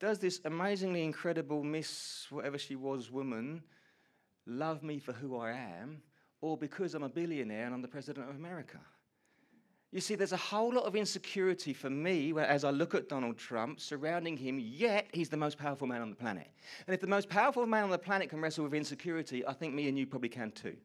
does 0.00 0.18
this 0.18 0.40
amazingly 0.44 1.04
incredible 1.04 1.62
Miss, 1.62 2.26
whatever 2.30 2.58
she 2.58 2.76
was, 2.76 3.10
woman, 3.10 3.62
love 4.46 4.82
me 4.82 4.98
for 4.98 5.12
who 5.12 5.36
I 5.36 5.52
am, 5.52 6.02
or 6.40 6.56
because 6.56 6.94
I'm 6.94 7.04
a 7.04 7.08
billionaire 7.08 7.66
and 7.66 7.74
I'm 7.74 7.82
the 7.82 7.88
president 7.88 8.28
of 8.28 8.36
America? 8.36 8.78
You 9.92 10.00
see, 10.00 10.14
there's 10.14 10.32
a 10.32 10.38
whole 10.38 10.72
lot 10.72 10.84
of 10.84 10.96
insecurity 10.96 11.74
for 11.74 11.90
me 11.90 12.32
as 12.38 12.64
I 12.64 12.70
look 12.70 12.94
at 12.94 13.10
Donald 13.10 13.36
Trump 13.36 13.78
surrounding 13.78 14.38
him, 14.38 14.58
yet 14.58 15.06
he's 15.12 15.28
the 15.28 15.36
most 15.36 15.58
powerful 15.58 15.86
man 15.86 16.00
on 16.00 16.08
the 16.08 16.16
planet. 16.16 16.48
And 16.86 16.94
if 16.94 17.00
the 17.00 17.06
most 17.06 17.28
powerful 17.28 17.66
man 17.66 17.84
on 17.84 17.90
the 17.90 17.98
planet 17.98 18.30
can 18.30 18.40
wrestle 18.40 18.64
with 18.64 18.72
insecurity, 18.72 19.46
I 19.46 19.52
think 19.52 19.74
me 19.74 19.88
and 19.88 19.98
you 19.98 20.06
probably 20.06 20.30
can 20.30 20.50
too. 20.50 20.76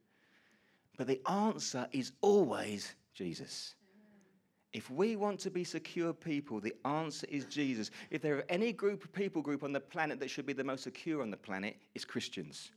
But 0.98 1.08
the 1.08 1.22
answer 1.30 1.88
is 1.94 2.12
always 2.22 2.96
Jesus. 3.14 3.76
If 4.74 4.90
we 4.92 5.16
want 5.16 5.40
to 5.42 5.50
be 5.50 5.64
secure 5.64 6.14
people, 6.14 6.60
the 6.60 6.76
answer 6.86 7.26
is 7.30 7.46
Jesus. 7.46 7.90
If 8.12 8.22
there 8.22 8.36
are 8.36 8.46
any 8.50 8.74
group 8.74 9.04
of 9.04 9.14
people 9.14 9.42
group 9.42 9.64
on 9.64 9.72
the 9.72 9.80
planet 9.80 10.20
that 10.20 10.30
should 10.30 10.46
be 10.46 10.54
the 10.54 10.64
most 10.64 10.84
secure 10.84 11.22
on 11.22 11.32
the 11.32 11.38
planet, 11.38 11.78
it's 11.96 12.06
Christians. 12.06 12.72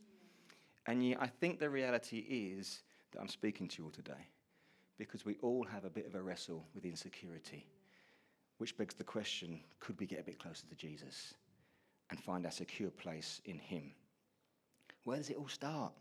And 0.87 1.07
yet, 1.07 1.19
I 1.21 1.27
think 1.27 1.59
the 1.59 1.69
reality 1.69 2.19
is 2.19 2.81
that 3.11 3.19
I'm 3.19 3.27
speaking 3.27 3.67
to 3.67 3.77
you 3.79 3.85
all 3.85 3.91
today 3.91 4.27
because 4.97 5.25
we 5.25 5.35
all 5.41 5.65
have 5.65 5.83
a 5.83 5.89
bit 5.89 6.05
of 6.05 6.15
a 6.15 6.21
wrestle 6.21 6.65
with 6.73 6.85
insecurity, 6.85 7.65
which 8.57 8.77
begs 8.77 8.93
the 8.93 9.03
question 9.03 9.59
could 9.79 9.99
we 9.99 10.05
get 10.05 10.19
a 10.19 10.23
bit 10.23 10.39
closer 10.39 10.65
to 10.67 10.75
Jesus 10.75 11.33
and 12.09 12.19
find 12.19 12.45
our 12.45 12.51
secure 12.51 12.91
place 12.91 13.41
in 13.45 13.57
Him? 13.57 13.91
Where 15.03 15.17
does 15.17 15.29
it 15.29 15.37
all 15.37 15.47
start? 15.47 15.91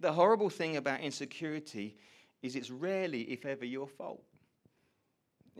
The 0.00 0.12
horrible 0.12 0.50
thing 0.50 0.76
about 0.76 1.00
insecurity 1.00 1.96
is 2.42 2.56
it's 2.56 2.70
rarely, 2.70 3.22
if 3.22 3.44
ever, 3.44 3.64
your 3.64 3.86
fault. 3.86 4.22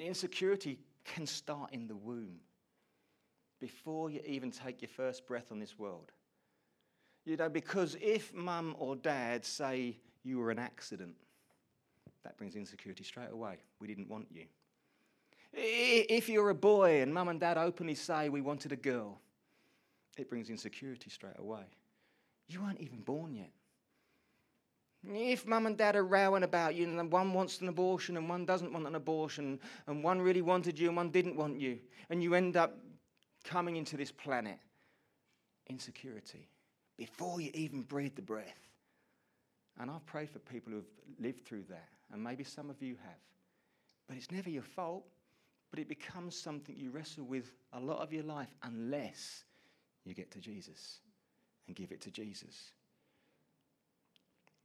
Insecurity 0.00 0.78
can 1.04 1.26
start 1.26 1.72
in 1.72 1.86
the 1.86 1.96
womb 1.96 2.40
before 3.60 4.10
you 4.10 4.20
even 4.26 4.50
take 4.50 4.80
your 4.82 4.88
first 4.88 5.26
breath 5.26 5.52
on 5.52 5.58
this 5.58 5.78
world. 5.78 6.10
You 7.26 7.36
know, 7.36 7.48
because 7.48 7.96
if 8.00 8.32
mum 8.34 8.74
or 8.78 8.96
dad 8.96 9.44
say 9.44 9.98
you 10.24 10.38
were 10.38 10.50
an 10.50 10.58
accident, 10.58 11.14
that 12.24 12.36
brings 12.38 12.56
insecurity 12.56 13.04
straight 13.04 13.30
away. 13.30 13.56
We 13.78 13.86
didn't 13.86 14.08
want 14.08 14.28
you. 14.30 14.46
If 15.52 16.28
you're 16.28 16.50
a 16.50 16.54
boy 16.54 17.02
and 17.02 17.12
mum 17.12 17.28
and 17.28 17.40
dad 17.40 17.58
openly 17.58 17.94
say 17.94 18.28
we 18.28 18.40
wanted 18.40 18.72
a 18.72 18.76
girl, 18.76 19.20
it 20.16 20.28
brings 20.30 20.48
insecurity 20.48 21.10
straight 21.10 21.38
away. 21.38 21.64
You 22.48 22.62
weren't 22.62 22.80
even 22.80 23.00
born 23.00 23.34
yet. 23.34 23.50
If 25.08 25.46
mum 25.46 25.66
and 25.66 25.76
dad 25.76 25.96
are 25.96 26.04
rowing 26.04 26.42
about 26.42 26.74
you 26.74 26.84
and 26.84 27.10
one 27.10 27.32
wants 27.32 27.60
an 27.60 27.68
abortion 27.68 28.16
and 28.16 28.28
one 28.28 28.44
doesn't 28.44 28.72
want 28.72 28.86
an 28.86 28.94
abortion 28.94 29.58
and 29.86 30.04
one 30.04 30.20
really 30.20 30.42
wanted 30.42 30.78
you 30.78 30.88
and 30.88 30.96
one 30.96 31.10
didn't 31.10 31.36
want 31.36 31.58
you, 31.58 31.78
and 32.10 32.22
you 32.22 32.34
end 32.34 32.56
up 32.56 32.76
coming 33.44 33.76
into 33.76 33.96
this 33.96 34.12
planet, 34.12 34.58
insecurity, 35.68 36.48
before 36.98 37.40
you 37.40 37.50
even 37.54 37.82
breathe 37.82 38.14
the 38.14 38.22
breath. 38.22 38.68
And 39.78 39.90
I've 39.90 40.04
prayed 40.04 40.28
for 40.28 40.38
people 40.40 40.72
who've 40.72 40.84
lived 41.18 41.46
through 41.46 41.64
that, 41.70 41.88
and 42.12 42.22
maybe 42.22 42.44
some 42.44 42.68
of 42.68 42.82
you 42.82 42.96
have. 43.02 43.18
But 44.06 44.18
it's 44.18 44.30
never 44.30 44.50
your 44.50 44.62
fault, 44.62 45.04
but 45.70 45.78
it 45.78 45.88
becomes 45.88 46.36
something 46.36 46.76
you 46.76 46.90
wrestle 46.90 47.24
with 47.24 47.50
a 47.72 47.80
lot 47.80 48.02
of 48.02 48.12
your 48.12 48.24
life 48.24 48.54
unless 48.64 49.44
you 50.04 50.12
get 50.12 50.30
to 50.32 50.40
Jesus 50.40 50.98
and 51.66 51.74
give 51.74 51.90
it 51.90 52.02
to 52.02 52.10
Jesus 52.10 52.72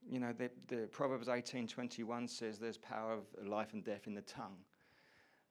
you 0.09 0.19
know, 0.19 0.33
the, 0.33 0.49
the 0.67 0.87
Proverbs 0.87 1.27
18:21 1.27 2.29
says 2.29 2.59
there's 2.59 2.77
power 2.77 3.13
of 3.13 3.47
life 3.47 3.73
and 3.73 3.83
death 3.83 4.07
in 4.07 4.13
the 4.13 4.21
tongue. 4.21 4.57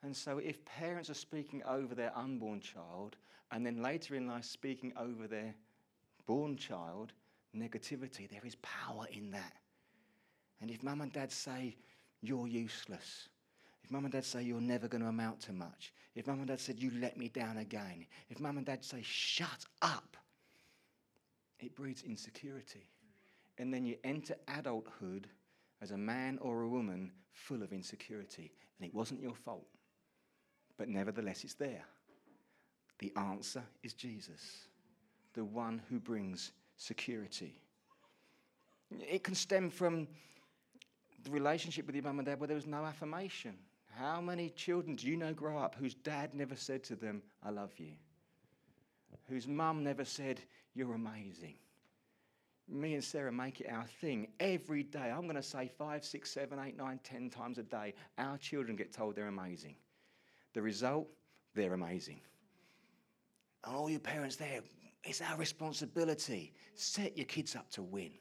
And 0.02 0.14
so 0.14 0.38
if 0.38 0.64
parents 0.64 1.10
are 1.10 1.14
speaking 1.14 1.62
over 1.64 1.94
their 1.94 2.16
unborn 2.16 2.60
child 2.60 3.16
and 3.50 3.64
then 3.64 3.82
later 3.82 4.14
in 4.14 4.26
life 4.26 4.44
speaking 4.44 4.92
over 4.98 5.26
their 5.26 5.54
born 6.26 6.56
child, 6.56 7.12
negativity, 7.56 8.28
there 8.28 8.44
is 8.44 8.56
power 8.56 9.06
in 9.10 9.30
that. 9.30 9.54
And 10.60 10.70
if 10.70 10.82
mum 10.82 11.00
and 11.00 11.12
dad 11.12 11.32
say, 11.32 11.76
you're 12.20 12.48
useless, 12.48 13.28
if 13.82 13.90
mum 13.90 14.04
and 14.04 14.12
dad 14.12 14.24
say 14.24 14.42
you're 14.42 14.60
never 14.60 14.88
going 14.88 15.02
to 15.02 15.08
amount 15.08 15.40
to 15.42 15.52
much, 15.52 15.92
if 16.14 16.26
mum 16.26 16.38
and 16.38 16.48
dad 16.48 16.60
said 16.60 16.78
you 16.78 16.90
let 17.00 17.16
me 17.16 17.28
down 17.28 17.58
again, 17.58 18.06
if 18.28 18.40
mum 18.40 18.56
and 18.58 18.66
dad 18.66 18.84
say 18.84 19.00
shut 19.02 19.64
up, 19.82 20.16
it 21.60 21.74
breeds 21.74 22.02
insecurity 22.02 22.88
and 23.58 23.72
then 23.72 23.86
you 23.86 23.96
enter 24.04 24.34
adulthood 24.48 25.28
as 25.80 25.90
a 25.90 25.98
man 25.98 26.38
or 26.40 26.62
a 26.62 26.68
woman 26.68 27.12
full 27.32 27.62
of 27.62 27.72
insecurity. 27.72 28.52
And 28.78 28.88
it 28.88 28.94
wasn't 28.94 29.20
your 29.20 29.34
fault. 29.34 29.66
But 30.76 30.88
nevertheless, 30.88 31.44
it's 31.44 31.54
there. 31.54 31.84
The 32.98 33.12
answer 33.16 33.62
is 33.82 33.92
Jesus, 33.92 34.68
the 35.34 35.44
one 35.44 35.82
who 35.88 36.00
brings 36.00 36.52
security. 36.76 37.56
It 38.90 39.24
can 39.24 39.34
stem 39.34 39.70
from 39.70 40.06
the 41.24 41.30
relationship 41.30 41.86
with 41.86 41.94
your 41.94 42.04
mum 42.04 42.18
and 42.18 42.26
dad 42.26 42.38
where 42.38 42.48
there 42.48 42.54
was 42.56 42.66
no 42.66 42.84
affirmation. 42.84 43.56
How 43.98 44.20
many 44.20 44.50
children 44.50 44.96
do 44.96 45.06
you 45.06 45.16
know 45.16 45.32
grow 45.32 45.58
up 45.58 45.74
whose 45.74 45.94
dad 45.94 46.34
never 46.34 46.56
said 46.56 46.82
to 46.84 46.96
them, 46.96 47.22
I 47.42 47.50
love 47.50 47.72
you? 47.78 47.92
Whose 49.28 49.46
mum 49.46 49.82
never 49.84 50.04
said, 50.04 50.40
You're 50.74 50.94
amazing? 50.94 51.54
Me 52.68 52.94
and 52.94 53.04
Sarah 53.04 53.32
make 53.32 53.60
it 53.60 53.70
our 53.70 53.84
thing 54.00 54.28
every 54.40 54.82
day. 54.82 55.10
I'm 55.10 55.22
going 55.22 55.36
to 55.36 55.42
say 55.42 55.70
five, 55.76 56.04
six, 56.04 56.30
seven, 56.30 56.58
eight, 56.58 56.76
nine, 56.76 56.98
ten 57.04 57.30
times 57.30 57.58
a 57.58 57.62
day. 57.62 57.94
Our 58.18 58.38
children 58.38 58.76
get 58.76 58.92
told 58.92 59.16
they're 59.16 59.26
amazing. 59.28 59.76
The 60.54 60.62
result, 60.62 61.08
they're 61.54 61.74
amazing. 61.74 62.20
And 63.64 63.74
all 63.74 63.90
your 63.90 64.00
parents 64.00 64.36
there, 64.36 64.60
it's 65.02 65.20
our 65.20 65.36
responsibility. 65.36 66.54
Set 66.74 67.16
your 67.16 67.26
kids 67.26 67.54
up 67.54 67.70
to 67.72 67.82
win. 67.82 68.12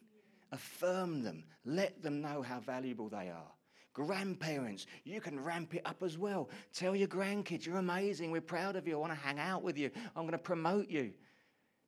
Affirm 0.52 1.24
them. 1.24 1.46
Let 1.66 2.04
them 2.04 2.22
know 2.22 2.42
how 2.42 2.60
valuable 2.60 3.10
they 3.10 3.30
are. 3.30 3.52
Grandparents, 3.94 4.88
you 5.04 5.22
can 5.22 5.40
ramp 5.40 5.76
it 5.76 5.84
up 5.86 6.02
as 6.04 6.18
well. 6.18 6.50
Tell 6.74 6.96
your 6.96 7.08
grandkids, 7.08 7.66
you're 7.66 7.78
amazing. 7.78 8.32
We're 8.32 8.42
proud 8.42 8.76
of 8.76 8.88
you. 8.88 8.96
I 8.96 8.98
want 8.98 9.14
to 9.14 9.20
hang 9.20 9.40
out 9.40 9.64
with 9.64 9.78
you. 9.78 9.92
I'm 10.16 10.24
going 10.24 10.32
to 10.32 10.38
promote 10.38 10.90
you. 10.90 11.14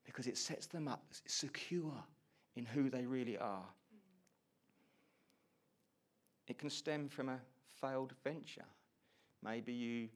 Because 0.04 0.28
it 0.28 0.38
sets 0.38 0.66
them 0.66 0.86
up 0.86 1.02
secure 1.26 1.92
in 2.56 2.64
who 2.64 2.90
they 2.90 3.06
really 3.06 3.38
are. 3.38 3.64
It 6.48 6.58
can 6.58 6.70
stem 6.70 7.08
from 7.08 7.28
a 7.28 7.40
failed 7.80 8.12
venture. 8.24 8.64
Maybe 9.42 9.72
you 9.72 10.08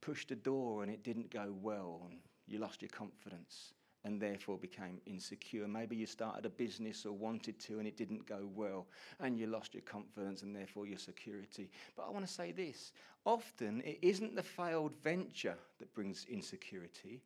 pushed 0.00 0.30
a 0.30 0.36
door 0.36 0.82
and 0.82 0.90
it 0.90 1.02
didn't 1.02 1.30
go 1.30 1.54
well 1.62 2.02
and 2.10 2.18
you 2.46 2.58
lost 2.58 2.82
your 2.82 2.90
confidence 2.90 3.72
and 4.04 4.20
therefore 4.20 4.56
became 4.56 5.00
insecure. 5.06 5.66
Maybe 5.66 5.96
you 5.96 6.06
started 6.06 6.46
a 6.46 6.50
business 6.50 7.04
or 7.04 7.12
wanted 7.12 7.58
to 7.60 7.78
and 7.78 7.88
it 7.88 7.96
didn't 7.96 8.26
go 8.26 8.48
well 8.54 8.86
and 9.20 9.38
you 9.38 9.46
lost 9.46 9.74
your 9.74 9.82
confidence 9.82 10.42
and 10.42 10.54
therefore 10.54 10.86
your 10.86 10.98
security. 10.98 11.70
But 11.96 12.06
I 12.06 12.10
want 12.10 12.26
to 12.26 12.32
say 12.32 12.52
this 12.52 12.92
often 13.24 13.82
it 13.82 13.98
isn't 14.02 14.36
the 14.36 14.42
failed 14.42 14.92
venture 15.02 15.56
that 15.78 15.92
brings 15.92 16.24
insecurity, 16.30 17.22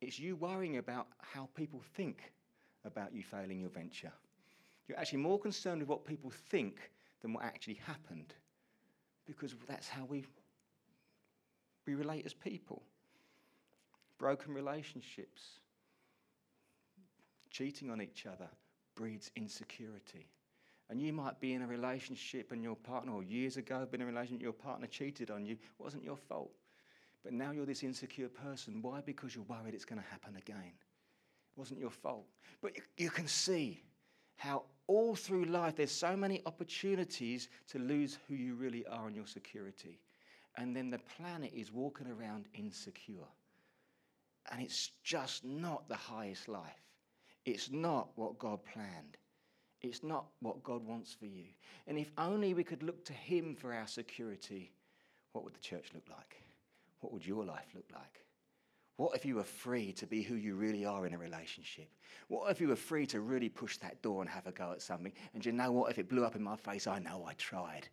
it's 0.00 0.18
you 0.18 0.34
worrying 0.36 0.78
about 0.78 1.06
how 1.18 1.48
people 1.54 1.82
think 1.94 2.32
about 2.84 3.14
you 3.14 3.22
failing 3.22 3.60
your 3.60 3.70
venture. 3.70 4.12
You're 4.88 4.98
actually 4.98 5.18
more 5.18 5.38
concerned 5.38 5.80
with 5.80 5.88
what 5.88 6.04
people 6.04 6.30
think 6.30 6.90
than 7.20 7.32
what 7.32 7.44
actually 7.44 7.80
happened 7.86 8.34
because 9.26 9.54
that's 9.68 9.88
how 9.88 10.04
we, 10.04 10.24
we 11.86 11.94
relate 11.94 12.26
as 12.26 12.34
people. 12.34 12.82
Broken 14.18 14.54
relationships, 14.54 15.60
cheating 17.50 17.90
on 17.90 18.00
each 18.00 18.26
other 18.26 18.48
breeds 18.94 19.30
insecurity. 19.36 20.28
And 20.90 21.00
you 21.00 21.12
might 21.12 21.40
be 21.40 21.54
in 21.54 21.62
a 21.62 21.66
relationship 21.66 22.52
and 22.52 22.62
your 22.62 22.76
partner, 22.76 23.12
or 23.12 23.22
years 23.22 23.56
ago, 23.56 23.86
been 23.90 24.02
in 24.02 24.08
a 24.08 24.10
relationship, 24.10 24.42
your 24.42 24.52
partner 24.52 24.86
cheated 24.86 25.30
on 25.30 25.46
you. 25.46 25.52
It 25.52 25.58
wasn't 25.82 26.04
your 26.04 26.16
fault. 26.16 26.50
But 27.24 27.32
now 27.32 27.52
you're 27.52 27.64
this 27.64 27.82
insecure 27.82 28.28
person. 28.28 28.82
Why? 28.82 29.00
Because 29.00 29.34
you're 29.34 29.44
worried 29.44 29.74
it's 29.74 29.84
going 29.84 30.02
to 30.02 30.08
happen 30.08 30.36
again. 30.36 30.72
It 31.54 31.58
wasn't 31.58 31.80
your 31.80 31.90
fault. 31.90 32.26
But 32.60 32.76
you, 32.76 32.82
you 32.96 33.10
can 33.10 33.26
see 33.26 33.82
how 34.36 34.64
all 34.86 35.14
through 35.14 35.44
life 35.44 35.76
there's 35.76 35.92
so 35.92 36.16
many 36.16 36.42
opportunities 36.46 37.48
to 37.68 37.78
lose 37.78 38.18
who 38.26 38.34
you 38.34 38.54
really 38.54 38.84
are 38.86 39.06
and 39.06 39.16
your 39.16 39.26
security. 39.26 40.00
And 40.56 40.74
then 40.76 40.90
the 40.90 41.00
planet 41.16 41.52
is 41.54 41.72
walking 41.72 42.08
around 42.08 42.46
insecure. 42.54 43.28
And 44.50 44.60
it's 44.60 44.90
just 45.02 45.44
not 45.44 45.88
the 45.88 45.94
highest 45.94 46.48
life. 46.48 46.82
It's 47.44 47.70
not 47.70 48.08
what 48.16 48.38
God 48.38 48.60
planned. 48.64 49.16
It's 49.80 50.02
not 50.02 50.26
what 50.40 50.62
God 50.62 50.84
wants 50.86 51.12
for 51.12 51.26
you. 51.26 51.46
And 51.86 51.98
if 51.98 52.10
only 52.16 52.54
we 52.54 52.64
could 52.64 52.82
look 52.82 53.04
to 53.06 53.12
Him 53.12 53.56
for 53.56 53.72
our 53.72 53.86
security, 53.86 54.72
what 55.32 55.44
would 55.44 55.54
the 55.54 55.60
church 55.60 55.88
look 55.94 56.04
like? 56.08 56.42
What 57.00 57.12
would 57.12 57.26
your 57.26 57.44
life 57.44 57.66
look 57.74 57.86
like? 57.92 58.24
What 58.96 59.16
if 59.16 59.24
you 59.24 59.36
were 59.36 59.44
free 59.44 59.92
to 59.94 60.06
be 60.06 60.22
who 60.22 60.34
you 60.34 60.54
really 60.54 60.84
are 60.84 61.06
in 61.06 61.14
a 61.14 61.18
relationship? 61.18 61.88
What 62.28 62.50
if 62.50 62.60
you 62.60 62.68
were 62.68 62.76
free 62.76 63.06
to 63.06 63.20
really 63.20 63.48
push 63.48 63.78
that 63.78 64.02
door 64.02 64.20
and 64.22 64.30
have 64.30 64.46
a 64.46 64.52
go 64.52 64.72
at 64.72 64.82
something? 64.82 65.12
And 65.34 65.44
you 65.44 65.52
know 65.52 65.72
what? 65.72 65.90
If 65.90 65.98
it 65.98 66.08
blew 66.08 66.24
up 66.24 66.36
in 66.36 66.42
my 66.42 66.56
face, 66.56 66.86
I 66.86 66.98
know 66.98 67.24
I 67.26 67.32
tried. 67.34 67.88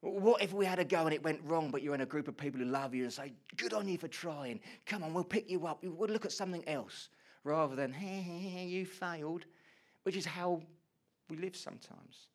What 0.00 0.42
if 0.42 0.52
we 0.52 0.64
had 0.64 0.78
a 0.78 0.84
go 0.84 1.04
and 1.04 1.12
it 1.12 1.24
went 1.24 1.40
wrong, 1.44 1.70
but 1.70 1.82
you're 1.82 1.94
in 1.94 2.02
a 2.02 2.06
group 2.06 2.28
of 2.28 2.36
people 2.36 2.60
who 2.60 2.66
love 2.66 2.94
you 2.94 3.02
and 3.02 3.12
say, 3.12 3.32
Good 3.56 3.74
on 3.74 3.88
you 3.88 3.98
for 3.98 4.06
trying. 4.06 4.60
Come 4.86 5.02
on, 5.02 5.12
we'll 5.12 5.24
pick 5.24 5.50
you 5.50 5.66
up. 5.66 5.82
We'll 5.82 6.10
look 6.10 6.24
at 6.24 6.32
something 6.32 6.66
else 6.68 7.08
rather 7.42 7.74
than, 7.74 7.92
Hey, 7.92 8.20
hey, 8.20 8.38
hey 8.38 8.66
you 8.66 8.86
failed, 8.86 9.44
which 10.04 10.16
is 10.16 10.24
how 10.24 10.62
we 11.28 11.36
live 11.36 11.56
sometimes. 11.56 12.28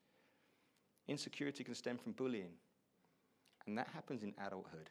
Insecurity 1.08 1.64
can 1.64 1.76
stem 1.76 1.98
from 1.98 2.12
bullying, 2.14 2.54
and 3.66 3.78
that 3.78 3.88
happens 3.88 4.24
in 4.24 4.34
adulthood, 4.46 4.90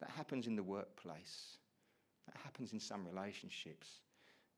that 0.00 0.10
happens 0.10 0.46
in 0.46 0.56
the 0.56 0.62
workplace. 0.62 1.58
Happens 2.58 2.72
in 2.72 2.80
some 2.80 3.06
relationships. 3.06 4.00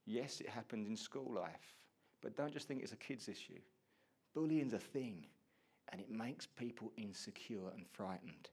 Yes, 0.06 0.40
it 0.40 0.48
happens 0.48 0.88
in 0.88 0.96
school 0.96 1.30
life, 1.34 1.76
but 2.22 2.34
don't 2.34 2.50
just 2.50 2.66
think 2.66 2.82
it's 2.82 2.94
a 2.94 2.96
kid's 2.96 3.28
issue. 3.28 3.60
Bullying's 4.32 4.72
a 4.72 4.78
thing, 4.78 5.26
and 5.90 6.00
it 6.00 6.10
makes 6.10 6.46
people 6.46 6.92
insecure 6.96 7.68
and 7.74 7.84
frightened. 7.92 8.48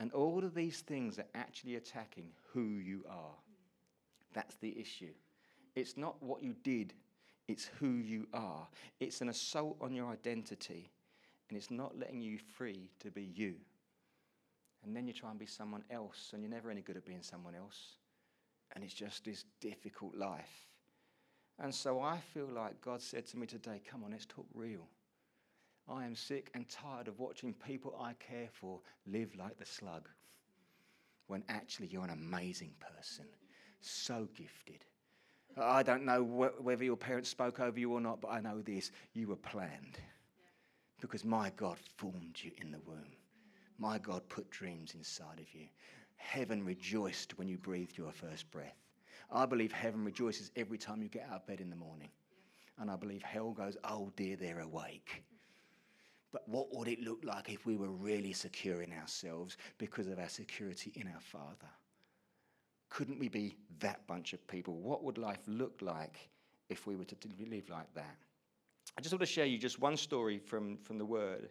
And 0.00 0.10
all 0.10 0.42
of 0.42 0.56
these 0.56 0.80
things 0.80 1.20
are 1.20 1.26
actually 1.36 1.76
attacking 1.76 2.30
who 2.52 2.78
you 2.78 3.04
are. 3.08 3.36
That's 4.32 4.56
the 4.56 4.76
issue. 4.76 5.14
It's 5.76 5.96
not 5.96 6.20
what 6.20 6.42
you 6.42 6.56
did, 6.64 6.94
it's 7.46 7.70
who 7.78 7.92
you 7.92 8.26
are. 8.34 8.66
It's 8.98 9.20
an 9.20 9.28
assault 9.28 9.76
on 9.80 9.94
your 9.94 10.10
identity, 10.10 10.90
and 11.48 11.56
it's 11.56 11.70
not 11.70 11.96
letting 11.96 12.20
you 12.20 12.38
free 12.56 12.90
to 13.04 13.12
be 13.12 13.30
you. 13.36 13.54
And 14.84 14.96
then 14.96 15.06
you 15.06 15.12
try 15.12 15.30
and 15.30 15.38
be 15.38 15.46
someone 15.46 15.84
else, 15.92 16.30
and 16.32 16.42
you're 16.42 16.50
never 16.50 16.72
any 16.72 16.80
good 16.80 16.96
at 16.96 17.06
being 17.06 17.22
someone 17.22 17.54
else. 17.54 17.98
And 18.74 18.82
it's 18.82 18.94
just 18.94 19.24
this 19.24 19.44
difficult 19.60 20.14
life. 20.14 20.66
And 21.58 21.74
so 21.74 22.00
I 22.00 22.18
feel 22.32 22.48
like 22.52 22.80
God 22.80 23.00
said 23.00 23.26
to 23.26 23.38
me 23.38 23.46
today, 23.46 23.80
come 23.88 24.02
on, 24.04 24.12
let's 24.12 24.26
talk 24.26 24.46
real. 24.54 24.88
I 25.88 26.04
am 26.04 26.14
sick 26.14 26.50
and 26.54 26.68
tired 26.68 27.08
of 27.08 27.18
watching 27.18 27.52
people 27.54 27.94
I 28.00 28.14
care 28.14 28.48
for 28.52 28.80
live 29.06 29.34
like 29.36 29.58
the 29.58 29.66
slug 29.66 30.08
when 31.26 31.42
actually 31.48 31.88
you're 31.88 32.04
an 32.04 32.10
amazing 32.10 32.72
person, 32.80 33.24
so 33.80 34.28
gifted. 34.36 34.84
I 35.56 35.82
don't 35.82 36.04
know 36.04 36.24
wh- 36.24 36.64
whether 36.64 36.84
your 36.84 36.96
parents 36.96 37.28
spoke 37.28 37.60
over 37.60 37.78
you 37.78 37.92
or 37.92 38.00
not, 38.00 38.20
but 38.20 38.28
I 38.28 38.40
know 38.40 38.60
this 38.62 38.90
you 39.12 39.28
were 39.28 39.36
planned 39.36 39.98
because 41.00 41.24
my 41.24 41.50
God 41.56 41.78
formed 41.96 42.36
you 42.36 42.52
in 42.60 42.70
the 42.70 42.80
womb. 42.86 43.16
My 43.78 43.98
God 43.98 44.22
put 44.28 44.50
dreams 44.50 44.94
inside 44.94 45.40
of 45.40 45.52
you. 45.52 45.66
Heaven 46.22 46.64
rejoiced 46.64 47.36
when 47.36 47.48
you 47.48 47.58
breathed 47.58 47.98
your 47.98 48.12
first 48.12 48.50
breath. 48.50 48.76
I 49.30 49.44
believe 49.44 49.72
heaven 49.72 50.04
rejoices 50.04 50.50
every 50.56 50.78
time 50.78 51.02
you 51.02 51.08
get 51.08 51.26
out 51.28 51.36
of 51.36 51.46
bed 51.46 51.60
in 51.60 51.68
the 51.68 51.76
morning. 51.76 52.10
And 52.78 52.90
I 52.90 52.96
believe 52.96 53.22
hell 53.22 53.50
goes, 53.50 53.76
oh 53.84 54.10
dear, 54.16 54.36
they're 54.36 54.60
awake. 54.60 55.24
But 56.32 56.48
what 56.48 56.74
would 56.74 56.88
it 56.88 57.02
look 57.02 57.22
like 57.24 57.50
if 57.50 57.66
we 57.66 57.76
were 57.76 57.90
really 57.90 58.32
secure 58.32 58.82
in 58.82 58.92
ourselves 58.92 59.56
because 59.78 60.06
of 60.06 60.18
our 60.18 60.28
security 60.28 60.92
in 60.94 61.06
our 61.08 61.20
Father? 61.20 61.68
Couldn't 62.88 63.18
we 63.18 63.28
be 63.28 63.56
that 63.80 64.06
bunch 64.06 64.32
of 64.32 64.46
people? 64.46 64.74
What 64.76 65.04
would 65.04 65.18
life 65.18 65.42
look 65.46 65.82
like 65.82 66.30
if 66.68 66.86
we 66.86 66.96
were 66.96 67.04
to 67.04 67.16
live 67.50 67.68
like 67.68 67.92
that? 67.94 68.16
I 68.96 69.00
just 69.00 69.12
want 69.12 69.20
to 69.20 69.26
share 69.26 69.46
you 69.46 69.58
just 69.58 69.80
one 69.80 69.96
story 69.96 70.38
from, 70.38 70.78
from 70.78 70.98
the 70.98 71.04
Word. 71.04 71.50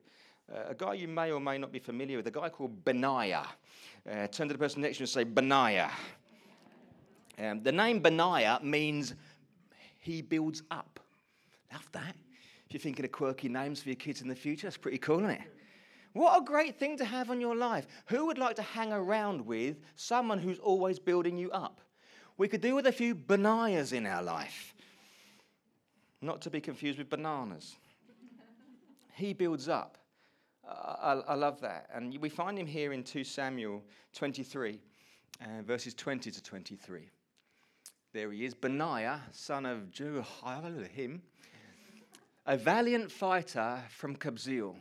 Uh, 0.52 0.70
a 0.70 0.76
guy 0.76 0.94
you 0.94 1.08
may 1.08 1.32
or 1.32 1.40
may 1.40 1.58
not 1.58 1.72
be 1.72 1.80
familiar 1.80 2.18
with, 2.18 2.28
a 2.28 2.32
guy 2.32 2.50
called 2.50 2.84
Benaiah. 2.84 3.48
Uh, 4.10 4.28
turn 4.28 4.48
to 4.48 4.54
the 4.54 4.58
person 4.58 4.82
next 4.82 4.98
to 4.98 5.02
you 5.02 5.04
and 5.04 5.10
say, 5.10 5.24
Benaiah. 5.24 5.92
Um, 7.40 7.64
the 7.64 7.72
name 7.72 8.02
Benaiah 8.02 8.60
means 8.62 9.14
he 10.00 10.22
builds 10.22 10.64
up. 10.70 11.00
Love 11.72 11.88
that. 11.94 12.16
If 12.66 12.74
you're 12.74 12.82
thinking 12.82 13.06
of 13.06 13.12
quirky 13.12 13.50
names 13.50 13.82
for 13.82 13.90
your 13.90 13.96
kids 13.96 14.22
in 14.22 14.28
the 14.28 14.36
future, 14.36 14.68
that's 14.68 14.78
pretty 14.78 14.98
cool, 14.98 15.20
isn't 15.20 15.32
it? 15.32 15.42
What 16.14 16.42
a 16.42 16.44
great 16.44 16.78
thing 16.78 16.98
to 16.98 17.06
have 17.06 17.30
in 17.30 17.40
your 17.40 17.56
life. 17.56 17.88
Who 18.08 18.26
would 18.26 18.38
like 18.38 18.58
to 18.58 18.62
hang 18.62 18.92
around 18.92 19.46
with 19.46 19.78
someone 19.96 20.40
who's 20.40 20.60
always 20.60 21.00
building 21.00 21.38
you 21.38 21.50
up? 21.52 21.80
We 22.38 22.50
could 22.50 22.62
do 22.62 22.76
with 22.76 22.88
a 22.88 22.92
few 22.92 23.16
Benaiahs 23.16 23.94
in 23.94 24.06
our 24.06 24.22
life. 24.22 24.74
Not 26.22 26.42
to 26.42 26.50
be 26.50 26.60
confused 26.60 26.98
with 26.98 27.10
bananas. 27.10 27.76
he 29.14 29.34
builds 29.34 29.70
up. 29.70 29.98
I, 30.68 31.22
I, 31.28 31.36
love 31.36 31.60
that. 31.62 31.90
And 31.94 32.18
we 32.20 32.30
find 32.30 32.58
him 32.58 32.68
here 32.68 32.94
in 32.94 33.04
2 33.04 33.24
Samuel 33.24 33.84
23, 34.14 34.80
uh, 35.42 35.46
verses 35.64 35.94
20 35.94 36.32
to 36.32 36.44
23. 36.44 37.10
There 38.14 38.32
he 38.32 38.46
is, 38.46 38.54
Benaiah, 38.54 39.22
son 39.32 39.66
of 39.66 39.90
Jehoiakim, 39.92 41.22
a 42.46 42.58
valiant 42.58 43.12
fighter 43.12 43.80
from 43.90 44.16
Kabzeel. 44.16 44.76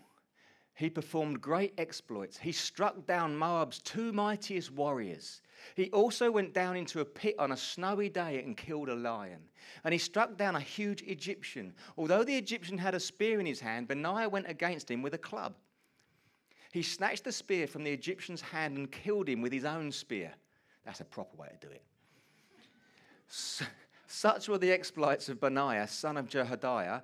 He 0.74 0.88
performed 0.88 1.40
great 1.40 1.74
exploits. 1.76 2.38
He 2.38 2.52
struck 2.52 3.06
down 3.06 3.36
Moab's 3.36 3.80
two 3.80 4.12
mightiest 4.12 4.72
warriors. 4.72 5.42
He 5.74 5.90
also 5.90 6.30
went 6.30 6.54
down 6.54 6.76
into 6.76 7.00
a 7.00 7.04
pit 7.04 7.34
on 7.38 7.52
a 7.52 7.56
snowy 7.56 8.08
day 8.08 8.42
and 8.42 8.56
killed 8.56 8.88
a 8.88 8.94
lion. 8.94 9.40
And 9.84 9.92
he 9.92 9.98
struck 9.98 10.38
down 10.38 10.56
a 10.56 10.60
huge 10.60 11.02
Egyptian. 11.02 11.74
Although 11.98 12.24
the 12.24 12.36
Egyptian 12.36 12.78
had 12.78 12.94
a 12.94 13.00
spear 13.00 13.40
in 13.40 13.46
his 13.46 13.60
hand, 13.60 13.88
Benaiah 13.88 14.28
went 14.28 14.48
against 14.48 14.90
him 14.90 15.02
with 15.02 15.12
a 15.12 15.18
club. 15.18 15.54
He 16.72 16.82
snatched 16.82 17.24
the 17.24 17.32
spear 17.32 17.66
from 17.66 17.82
the 17.84 17.90
Egyptian's 17.90 18.40
hand 18.40 18.76
and 18.76 18.90
killed 18.90 19.28
him 19.28 19.42
with 19.42 19.52
his 19.52 19.64
own 19.64 19.90
spear. 19.90 20.32
That's 20.84 21.00
a 21.00 21.04
proper 21.04 21.36
way 21.36 21.48
to 21.60 21.66
do 21.66 21.72
it. 21.72 21.82
Such 24.06 24.48
were 24.48 24.58
the 24.58 24.72
exploits 24.72 25.28
of 25.28 25.40
Benaiah, 25.40 25.88
son 25.88 26.16
of 26.16 26.28
Jehoiada. 26.28 27.02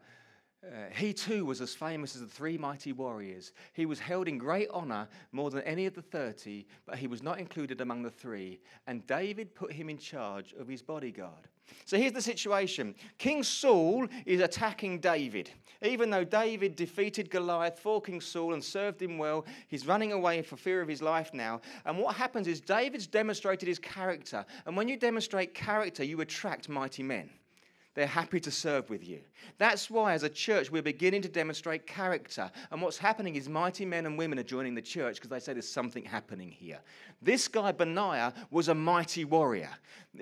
Uh, 0.65 0.91
he 0.97 1.13
too 1.13 1.45
was 1.45 1.61
as 1.61 1.75
famous 1.75 2.17
as 2.17 2.23
the 2.23 2.27
three 2.27 2.59
mighty 2.59 2.93
warriors. 2.93 3.53
He 3.73 3.87
was 3.87 4.01
held 4.01 4.27
in 4.27 4.39
great 4.39 4.69
honor 4.71 5.07
more 5.31 5.51
than 5.51 5.63
any 5.63 5.87
of 5.87 5.95
the 5.95 6.03
thirty, 6.03 6.67
but 6.87 6.99
he 6.99 7.07
was 7.07 7.23
not 7.23 7.39
included 7.39 7.81
among 7.81 8.03
the 8.03 8.11
three. 8.11 8.61
And 8.87 9.07
David 9.07 9.55
put 9.55 9.73
him 9.73 9.89
in 9.89 9.99
charge 9.99 10.55
of 10.59 10.67
his 10.67 10.83
bodyguard. 10.83 11.49
So 11.85 11.97
here's 11.97 12.13
the 12.13 12.23
situation 12.23 12.95
King 13.19 13.43
Saul 13.43 14.07
is 14.25 14.41
attacking 14.41 15.01
David. 15.01 15.51
Even 15.83 16.11
though 16.11 16.25
David 16.25 16.75
defeated 16.75 17.31
Goliath 17.31 17.79
for 17.79 18.01
King 18.01 18.21
Saul 18.21 18.55
and 18.55 18.65
served 18.65 19.03
him 19.03 19.19
well, 19.19 19.45
he's 19.69 19.87
running 19.87 20.13
away 20.13 20.43
for 20.43 20.57
fear 20.57 20.81
of 20.81 20.89
his 20.89 21.03
life 21.03 21.33
now. 21.35 21.61
And 21.85 21.99
what 21.99 22.17
happens 22.17 22.49
is 22.49 22.61
David's 22.61 23.07
demonstrated 23.07 23.69
his 23.69 23.79
character. 23.79 24.45
And 24.65 24.77
when 24.77 24.89
you 24.89 24.97
demonstrate 24.97 25.55
character, 25.55 26.03
you 26.03 26.21
attract 26.23 26.69
mighty 26.69 27.03
men. 27.03 27.31
They're 27.97 28.07
happy 28.07 28.41
to 28.41 28.51
serve 28.51 28.91
with 28.91 29.09
you. 29.09 29.21
That's 29.57 29.91
why, 29.91 30.13
as 30.13 30.23
a 30.23 30.29
church, 30.29 30.71
we're 30.71 30.83
beginning 30.83 31.23
to 31.23 31.31
demonstrate 31.31 31.87
character. 31.87 32.51
And 32.71 32.83
what's 32.83 32.99
happening 32.99 33.37
is 33.37 33.49
mighty 33.49 33.87
men 33.87 34.05
and 34.05 34.19
women 34.19 34.39
are 34.39 34.43
joining 34.43 34.75
the 34.75 34.83
church 34.83 35.17
because 35.17 35.31
they 35.31 35.41
say 35.41 35.55
there's 35.55 35.67
something 35.67 36.05
happening 36.05 36.51
here. 36.51 36.79
This 37.23 37.49
guy, 37.49 37.73
Benaiah, 37.73 38.35
was 38.51 38.69
a 38.69 38.75
mighty 38.75 39.25
warrior. 39.25 39.71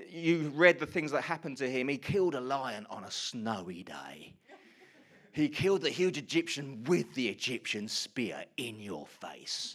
You 0.09 0.53
read 0.55 0.79
the 0.79 0.87
things 0.87 1.11
that 1.11 1.23
happened 1.23 1.57
to 1.57 1.69
him. 1.69 1.89
He 1.89 1.99
killed 1.99 2.37
a 2.37 2.41
lion 2.41 2.87
on 2.91 3.03
a 3.03 3.11
snowy 3.11 3.83
day. 3.83 4.35
He 5.33 5.49
killed 5.49 5.83
the 5.83 5.91
huge 5.91 6.17
Egyptian 6.17 6.85
with 6.85 7.13
the 7.15 7.29
Egyptian 7.29 7.89
spear 7.89 8.45
in 8.57 8.79
your 8.79 9.05
face. 9.05 9.75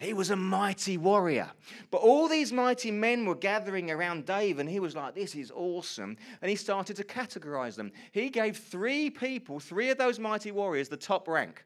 He 0.00 0.14
was 0.14 0.30
a 0.30 0.36
mighty 0.36 0.96
warrior. 0.96 1.50
But 1.90 1.98
all 1.98 2.26
these 2.26 2.52
mighty 2.52 2.90
men 2.90 3.26
were 3.26 3.34
gathering 3.34 3.90
around 3.90 4.24
Dave, 4.24 4.58
and 4.58 4.68
he 4.68 4.80
was 4.80 4.96
like, 4.96 5.14
This 5.14 5.34
is 5.34 5.52
awesome. 5.54 6.16
And 6.40 6.48
he 6.48 6.56
started 6.56 6.96
to 6.96 7.04
categorize 7.04 7.76
them. 7.76 7.92
He 8.10 8.30
gave 8.30 8.56
three 8.56 9.10
people, 9.10 9.60
three 9.60 9.90
of 9.90 9.98
those 9.98 10.18
mighty 10.18 10.52
warriors, 10.52 10.88
the 10.88 10.96
top 10.96 11.28
rank. 11.28 11.64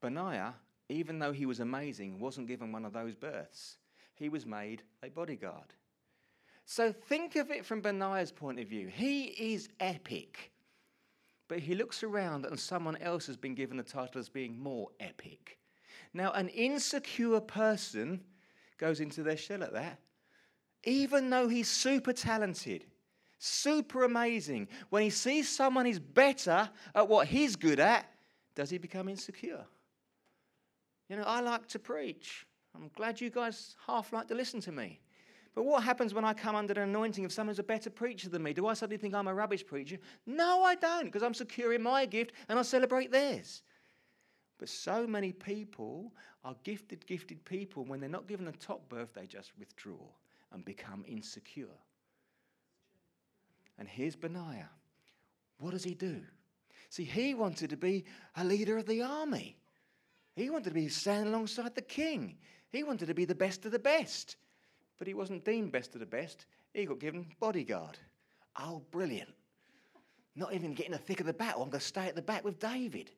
Benaiah, 0.00 0.54
even 0.88 1.18
though 1.18 1.32
he 1.32 1.44
was 1.44 1.58
amazing, 1.58 2.20
wasn't 2.20 2.46
given 2.46 2.70
one 2.70 2.84
of 2.84 2.92
those 2.92 3.16
berths. 3.16 3.78
He 4.14 4.28
was 4.28 4.46
made 4.46 4.84
a 5.02 5.10
bodyguard. 5.10 5.74
So 6.66 6.92
think 6.92 7.34
of 7.34 7.50
it 7.50 7.66
from 7.66 7.80
Benaiah's 7.80 8.30
point 8.30 8.60
of 8.60 8.68
view. 8.68 8.86
He 8.86 9.24
is 9.54 9.68
epic. 9.80 10.52
But 11.48 11.60
he 11.60 11.74
looks 11.74 12.04
around 12.04 12.44
and 12.44 12.58
someone 12.58 12.96
else 12.98 13.26
has 13.26 13.36
been 13.36 13.54
given 13.54 13.76
the 13.76 13.82
title 13.82 14.20
as 14.20 14.28
being 14.28 14.60
more 14.60 14.88
epic. 15.00 15.58
Now, 16.16 16.32
an 16.32 16.48
insecure 16.48 17.40
person 17.40 18.22
goes 18.78 19.00
into 19.00 19.22
their 19.22 19.36
shell 19.36 19.62
at 19.62 19.74
that. 19.74 19.98
Even 20.84 21.28
though 21.28 21.46
he's 21.46 21.68
super 21.68 22.14
talented, 22.14 22.86
super 23.38 24.02
amazing, 24.04 24.68
when 24.88 25.02
he 25.02 25.10
sees 25.10 25.46
someone 25.46 25.86
is 25.86 25.98
better 25.98 26.70
at 26.94 27.06
what 27.06 27.26
he's 27.26 27.54
good 27.54 27.80
at, 27.80 28.10
does 28.54 28.70
he 28.70 28.78
become 28.78 29.10
insecure? 29.10 29.66
You 31.10 31.16
know, 31.16 31.24
I 31.24 31.40
like 31.40 31.68
to 31.68 31.78
preach. 31.78 32.46
I'm 32.74 32.90
glad 32.96 33.20
you 33.20 33.28
guys 33.28 33.76
half 33.86 34.10
like 34.14 34.28
to 34.28 34.34
listen 34.34 34.62
to 34.62 34.72
me. 34.72 35.00
But 35.54 35.66
what 35.66 35.82
happens 35.82 36.14
when 36.14 36.24
I 36.24 36.32
come 36.32 36.56
under 36.56 36.72
the 36.72 36.80
anointing 36.80 37.26
of 37.26 37.32
someone 37.32 37.52
who's 37.52 37.58
a 37.58 37.62
better 37.62 37.90
preacher 37.90 38.30
than 38.30 38.42
me? 38.42 38.54
Do 38.54 38.66
I 38.68 38.72
suddenly 38.72 38.96
think 38.96 39.12
I'm 39.12 39.28
a 39.28 39.34
rubbish 39.34 39.66
preacher? 39.66 39.98
No, 40.24 40.62
I 40.62 40.76
don't, 40.76 41.04
because 41.04 41.22
I'm 41.22 41.34
secure 41.34 41.74
in 41.74 41.82
my 41.82 42.06
gift 42.06 42.32
and 42.48 42.58
I 42.58 42.62
celebrate 42.62 43.12
theirs. 43.12 43.60
But 44.58 44.68
so 44.68 45.06
many 45.06 45.32
people 45.32 46.12
are 46.44 46.56
gifted, 46.64 47.06
gifted 47.06 47.44
people. 47.44 47.84
When 47.84 48.00
they're 48.00 48.08
not 48.08 48.26
given 48.26 48.48
a 48.48 48.52
top 48.52 48.88
berth, 48.88 49.12
they 49.14 49.26
just 49.26 49.52
withdraw 49.58 49.98
and 50.52 50.64
become 50.64 51.04
insecure. 51.06 51.66
And 53.78 53.86
here's 53.86 54.16
Benaiah. 54.16 54.70
What 55.58 55.72
does 55.72 55.84
he 55.84 55.94
do? 55.94 56.22
See, 56.88 57.04
he 57.04 57.34
wanted 57.34 57.70
to 57.70 57.76
be 57.76 58.04
a 58.36 58.44
leader 58.44 58.78
of 58.78 58.86
the 58.86 59.02
army. 59.02 59.58
He 60.34 60.50
wanted 60.50 60.70
to 60.70 60.74
be 60.74 60.88
standing 60.88 61.32
alongside 61.32 61.74
the 61.74 61.82
king. 61.82 62.36
He 62.70 62.82
wanted 62.82 63.06
to 63.06 63.14
be 63.14 63.24
the 63.24 63.34
best 63.34 63.66
of 63.66 63.72
the 63.72 63.78
best. 63.78 64.36
But 64.98 65.06
he 65.06 65.14
wasn't 65.14 65.44
deemed 65.44 65.72
best 65.72 65.94
of 65.94 66.00
the 66.00 66.06
best. 66.06 66.46
He 66.72 66.86
got 66.86 67.00
given 67.00 67.26
bodyguard. 67.40 67.98
Oh, 68.58 68.82
brilliant. 68.90 69.30
Not 70.34 70.54
even 70.54 70.74
getting 70.74 70.92
the 70.92 70.98
thick 70.98 71.20
of 71.20 71.26
the 71.26 71.32
battle. 71.32 71.62
I'm 71.62 71.70
going 71.70 71.80
to 71.80 71.86
stay 71.86 72.06
at 72.06 72.14
the 72.14 72.22
back 72.22 72.44
with 72.44 72.58
David. 72.58 73.10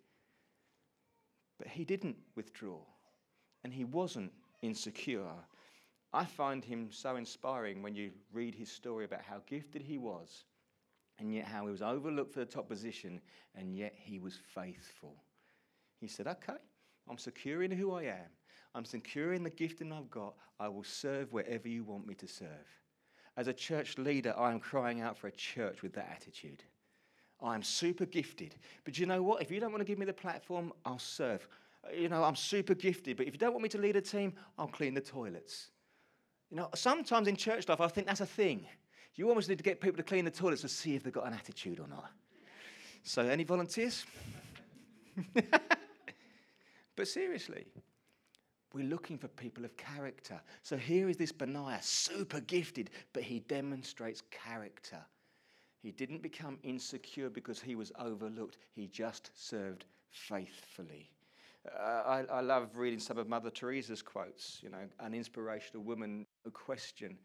But 1.59 1.69
he 1.69 1.85
didn't 1.85 2.17
withdraw, 2.37 2.81
and 3.65 3.73
he 3.73 3.85
wasn't 3.85 4.33
insecure. 4.63 5.35
I 6.13 6.25
find 6.25 6.65
him 6.65 6.91
so 6.91 7.17
inspiring 7.17 7.83
when 7.83 7.95
you 7.95 8.13
read 8.33 8.55
his 8.55 8.71
story 8.71 9.05
about 9.05 9.23
how 9.23 9.43
gifted 9.47 9.83
he 9.83 9.99
was, 9.99 10.45
and 11.19 11.35
yet 11.35 11.47
how 11.47 11.67
he 11.67 11.73
was 11.73 11.83
overlooked 11.83 12.33
for 12.33 12.41
the 12.41 12.47
top 12.47 12.69
position, 12.69 13.21
and 13.55 13.77
yet 13.77 13.95
he 13.97 14.19
was 14.19 14.39
faithful. 14.55 15.17
He 16.01 16.07
said, 16.07 16.29
Okay, 16.29 16.59
I'm 17.09 17.19
secure 17.19 17.63
in 17.63 17.71
who 17.71 17.93
I 17.93 18.05
am. 18.05 18.31
I'm 18.75 18.85
secure 18.85 19.33
in 19.33 19.43
the 19.43 19.51
gifting 19.51 19.93
I've 19.93 20.11
got. 20.11 20.35
I 20.61 20.69
will 20.69 20.85
serve 20.85 21.33
wherever 21.33 21.69
you 21.69 21.85
want 21.85 22.07
me 22.07 22.15
to 22.15 22.29
serve. 22.29 22.49
As 23.37 23.49
a 23.49 23.53
church 23.53 23.99
leader, 23.99 24.35
I 24.37 24.53
am 24.53 24.61
crying 24.61 25.01
out 25.01 25.17
for 25.17 25.29
a 25.29 25.33
church 25.33 25.83
with 25.83 25.93
that 25.95 26.11
attitude. 26.13 26.63
I'm 27.41 27.63
super 27.63 28.07
gifted. 28.07 28.55
But 28.85 28.99
you 28.99 29.07
know 29.07 29.23
what? 29.23 29.43
If 29.43 29.51
you 29.51 29.61
don't 29.61 29.71
want 29.71 29.81
to 29.81 29.85
give 29.85 29.99
me 29.99 30.07
the 30.07 30.13
platform, 30.13 30.73
I'll 30.85 30.99
serve. 30.99 31.47
You 31.97 32.09
know, 32.09 32.25
I'm 32.25 32.37
super 32.37 32.75
gifted, 32.75 33.17
but 33.17 33.27
if 33.27 33.33
you 33.33 33.39
don't 33.39 33.53
want 33.53 33.63
me 33.63 33.69
to 33.71 33.79
lead 33.79 33.97
a 33.97 34.01
team, 34.01 34.35
I'll 34.59 34.67
clean 34.67 34.95
the 34.95 35.01
toilets. 35.01 35.69
You 36.51 36.57
know, 36.57 36.69
sometimes 36.75 37.29
in 37.29 37.37
church 37.37 37.69
life, 37.69 37.81
I 37.81 37.89
think 37.89 38.07
that's 38.07 38.21
a 38.21 38.27
thing. 38.27 38.67
You 39.15 39.29
almost 39.29 39.49
need 39.49 39.59
to 39.59 39.65
get 39.65 39.81
people 39.81 39.97
to 39.97 40.03
clean 40.03 40.25
the 40.25 40.31
toilets 40.31 40.63
to 40.63 40.69
see 40.69 40.95
if 40.95 41.03
they've 41.03 41.13
got 41.13 41.27
an 41.27 41.35
attitude 41.35 41.81
or 41.81 41.89
not. 41.89 42.11
So, 43.03 43.23
any 43.23 43.45
volunteers? 43.45 44.05
but 46.97 47.09
seriously, 47.09 47.67
we're 48.75 48.85
looking 48.85 49.19
for 49.19 49.29
people 49.29 49.65
of 49.65 49.77
character. 49.77 50.41
So 50.63 50.77
here 50.77 51.09
is 51.09 51.17
this 51.17 51.33
Benaiah, 51.33 51.81
super 51.83 52.41
gifted, 52.41 52.91
but 53.13 53.23
he 53.23 53.41
demonstrates 53.41 54.23
character. 54.31 54.99
He 55.83 55.93
didn't 55.93 56.23
become 56.23 56.59
insecure 56.63 57.31
because 57.31 57.61
he 57.61 57.75
was 57.75 57.93
overlooked, 57.99 58.59
he 58.75 58.89
just 58.89 59.31
served 59.35 59.85
faithfully. 60.11 61.11
Uh, 61.67 62.03
I, 62.07 62.25
I, 62.31 62.41
love 62.41 62.77
reading 62.77 62.99
some 62.99 63.19
of 63.19 63.29
Mother 63.29 63.51
Teresa's 63.51 64.01
quotes, 64.01 64.59
you 64.63 64.71
know, 64.71 64.89
an 65.01 65.13
inspirational 65.13 65.83
woman, 65.83 66.25
a 66.47 66.51
question. 66.51 67.19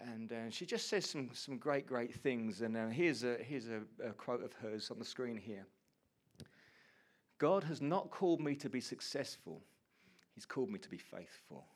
And 0.00 0.32
uh, 0.32 0.50
she 0.50 0.66
just 0.66 0.88
says 0.88 1.06
some, 1.06 1.30
some 1.32 1.58
great, 1.58 1.86
great 1.86 2.14
things. 2.14 2.60
And 2.60 2.76
uh, 2.76 2.88
here's, 2.88 3.24
a, 3.24 3.36
here's 3.40 3.68
a, 3.68 3.80
a 4.04 4.12
quote 4.12 4.42
of 4.42 4.52
hers 4.54 4.90
on 4.90 4.98
the 4.98 5.04
screen 5.04 5.36
here 5.36 5.66
God 7.38 7.64
has 7.64 7.82
not 7.82 8.10
called 8.10 8.40
me 8.40 8.54
to 8.56 8.68
be 8.68 8.80
successful, 8.80 9.62
He's 10.34 10.46
called 10.46 10.70
me 10.70 10.78
to 10.78 10.88
be 10.88 10.98
faithful. 10.98 11.66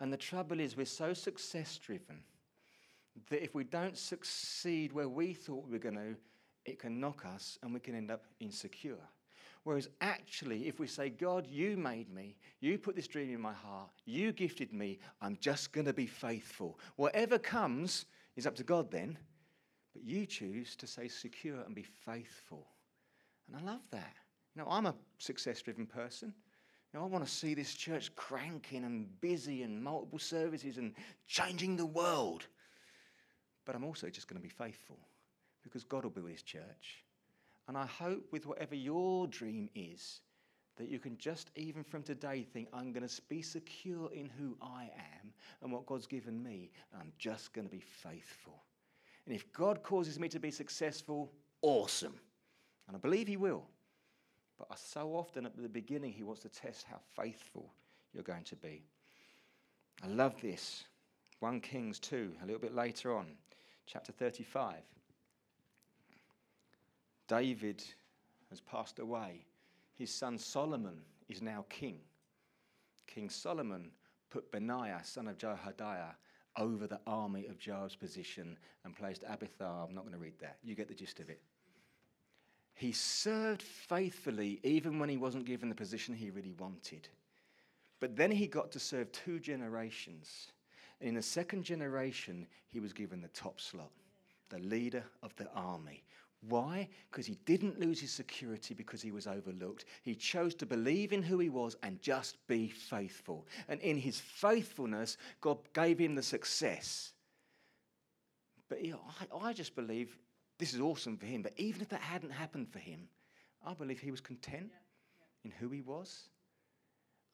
And 0.00 0.12
the 0.12 0.18
trouble 0.18 0.60
is, 0.60 0.76
we're 0.76 0.84
so 0.84 1.14
success 1.14 1.78
driven 1.78 2.22
that 3.30 3.42
if 3.42 3.54
we 3.54 3.64
don't 3.64 3.96
succeed 3.96 4.92
where 4.92 5.08
we 5.08 5.34
thought 5.34 5.66
we 5.66 5.72
were 5.72 5.78
going 5.78 5.96
to, 5.96 6.16
it 6.64 6.78
can 6.78 7.00
knock 7.00 7.24
us 7.24 7.58
and 7.62 7.72
we 7.72 7.80
can 7.80 7.94
end 7.94 8.10
up 8.10 8.24
insecure. 8.40 8.98
Whereas 9.64 9.88
actually, 10.00 10.68
if 10.68 10.78
we 10.78 10.86
say, 10.86 11.10
God, 11.10 11.46
you 11.48 11.76
made 11.76 12.08
me, 12.08 12.36
you 12.60 12.78
put 12.78 12.94
this 12.94 13.08
dream 13.08 13.34
in 13.34 13.40
my 13.40 13.52
heart, 13.52 13.90
you 14.04 14.30
gifted 14.32 14.72
me, 14.72 15.00
I'm 15.20 15.36
just 15.40 15.72
going 15.72 15.86
to 15.86 15.92
be 15.92 16.06
faithful. 16.06 16.78
Whatever 16.94 17.36
comes 17.38 18.06
is 18.36 18.46
up 18.46 18.54
to 18.56 18.62
God 18.62 18.92
then, 18.92 19.18
but 19.92 20.04
you 20.04 20.24
choose 20.24 20.76
to 20.76 20.86
say 20.86 21.08
secure 21.08 21.60
and 21.62 21.74
be 21.74 21.82
faithful. 21.82 22.66
And 23.48 23.56
I 23.56 23.72
love 23.72 23.82
that. 23.90 24.14
You 24.54 24.62
know, 24.62 24.68
I'm 24.70 24.86
a 24.86 24.94
success 25.18 25.60
driven 25.62 25.86
person. 25.86 26.32
You 26.92 27.00
know, 27.00 27.04
I 27.04 27.08
want 27.08 27.26
to 27.26 27.30
see 27.30 27.54
this 27.54 27.74
church 27.74 28.14
cranking 28.14 28.84
and 28.84 29.20
busy 29.20 29.62
and 29.62 29.82
multiple 29.82 30.18
services 30.18 30.78
and 30.78 30.94
changing 31.26 31.76
the 31.76 31.86
world. 31.86 32.46
But 33.66 33.74
I'm 33.74 33.84
also 33.84 34.08
just 34.08 34.28
going 34.28 34.40
to 34.40 34.42
be 34.42 34.48
faithful 34.48 34.96
because 35.62 35.84
God 35.84 36.04
will 36.04 36.10
build 36.10 36.30
his 36.30 36.42
church. 36.42 37.04
And 37.68 37.76
I 37.76 37.84
hope 37.84 38.24
with 38.32 38.46
whatever 38.46 38.74
your 38.74 39.26
dream 39.26 39.68
is, 39.74 40.20
that 40.76 40.88
you 40.88 40.98
can 40.98 41.18
just 41.18 41.50
even 41.56 41.82
from 41.82 42.02
today 42.02 42.46
think, 42.52 42.68
I'm 42.72 42.92
going 42.92 43.06
to 43.06 43.22
be 43.28 43.42
secure 43.42 44.12
in 44.12 44.30
who 44.38 44.56
I 44.62 44.84
am 44.84 45.32
and 45.62 45.72
what 45.72 45.86
God's 45.86 46.06
given 46.06 46.42
me, 46.42 46.70
and 46.92 47.02
I'm 47.02 47.12
just 47.18 47.52
going 47.52 47.66
to 47.66 47.70
be 47.70 47.80
faithful. 47.80 48.62
And 49.26 49.34
if 49.34 49.52
God 49.52 49.82
causes 49.82 50.20
me 50.20 50.28
to 50.28 50.38
be 50.38 50.50
successful, 50.50 51.32
awesome. 51.62 52.14
And 52.86 52.96
I 52.96 53.00
believe 53.00 53.26
He 53.26 53.36
will. 53.36 53.64
But 54.58 54.78
so 54.78 55.08
often 55.16 55.44
at 55.44 55.56
the 55.56 55.68
beginning, 55.68 56.12
He 56.12 56.22
wants 56.22 56.42
to 56.42 56.48
test 56.48 56.86
how 56.88 57.00
faithful 57.20 57.72
you're 58.12 58.22
going 58.22 58.44
to 58.44 58.56
be. 58.56 58.84
I 60.04 60.08
love 60.08 60.40
this. 60.40 60.84
1 61.40 61.60
Kings 61.60 61.98
2, 61.98 62.32
a 62.42 62.46
little 62.46 62.60
bit 62.60 62.74
later 62.74 63.14
on, 63.14 63.26
chapter 63.86 64.12
35. 64.12 64.76
David 67.28 67.82
has 68.50 68.60
passed 68.60 68.98
away. 68.98 69.44
His 69.96 70.12
son 70.12 70.38
Solomon 70.38 71.00
is 71.28 71.42
now 71.42 71.64
king. 71.68 71.98
King 73.06 73.30
Solomon 73.30 73.90
put 74.30 74.50
Benaiah, 74.52 75.00
son 75.02 75.28
of 75.28 75.38
Jehoiada, 75.38 76.16
over 76.58 76.86
the 76.86 77.00
army 77.06 77.46
of 77.46 77.58
Joab's 77.58 77.96
position 77.96 78.56
and 78.84 78.96
placed 78.96 79.24
Abiathar. 79.28 79.86
I'm 79.86 79.94
not 79.94 80.02
going 80.02 80.14
to 80.14 80.18
read 80.18 80.38
that. 80.40 80.58
You 80.62 80.74
get 80.74 80.88
the 80.88 80.94
gist 80.94 81.20
of 81.20 81.28
it. 81.28 81.40
He 82.74 82.92
served 82.92 83.62
faithfully 83.62 84.60
even 84.62 84.98
when 84.98 85.08
he 85.08 85.16
wasn't 85.16 85.46
given 85.46 85.68
the 85.68 85.74
position 85.74 86.14
he 86.14 86.30
really 86.30 86.52
wanted. 86.58 87.08
But 88.00 88.16
then 88.16 88.30
he 88.30 88.46
got 88.46 88.70
to 88.72 88.78
serve 88.78 89.10
two 89.12 89.40
generations. 89.40 90.48
And 91.00 91.08
in 91.08 91.14
the 91.14 91.22
second 91.22 91.64
generation, 91.64 92.46
he 92.68 92.80
was 92.80 92.92
given 92.92 93.20
the 93.20 93.28
top 93.28 93.60
slot, 93.60 93.90
the 94.48 94.58
leader 94.58 95.04
of 95.22 95.34
the 95.36 95.48
army. 95.54 96.04
Why? 96.48 96.88
Because 97.10 97.26
he 97.26 97.38
didn't 97.44 97.80
lose 97.80 98.00
his 98.00 98.12
security 98.12 98.74
because 98.74 99.02
he 99.02 99.10
was 99.10 99.26
overlooked. 99.26 99.84
He 100.02 100.14
chose 100.14 100.54
to 100.56 100.66
believe 100.66 101.12
in 101.12 101.22
who 101.22 101.38
he 101.38 101.48
was 101.48 101.76
and 101.82 102.00
just 102.00 102.36
be 102.46 102.68
faithful. 102.68 103.46
And 103.68 103.80
in 103.80 103.96
his 103.96 104.20
faithfulness, 104.20 105.16
God 105.40 105.58
gave 105.72 105.98
him 105.98 106.14
the 106.14 106.22
success. 106.22 107.12
But 108.68 108.84
you 108.84 108.92
know, 108.92 109.00
I, 109.32 109.48
I 109.48 109.52
just 109.52 109.74
believe 109.74 110.16
this 110.58 110.74
is 110.74 110.80
awesome 110.80 111.16
for 111.16 111.26
him. 111.26 111.42
But 111.42 111.52
even 111.56 111.82
if 111.82 111.88
that 111.88 112.00
hadn't 112.00 112.30
happened 112.30 112.68
for 112.70 112.78
him, 112.78 113.08
I 113.66 113.74
believe 113.74 114.00
he 114.00 114.10
was 114.10 114.20
content 114.20 114.70
in 115.44 115.50
who 115.50 115.68
he 115.68 115.80
was. 115.80 116.28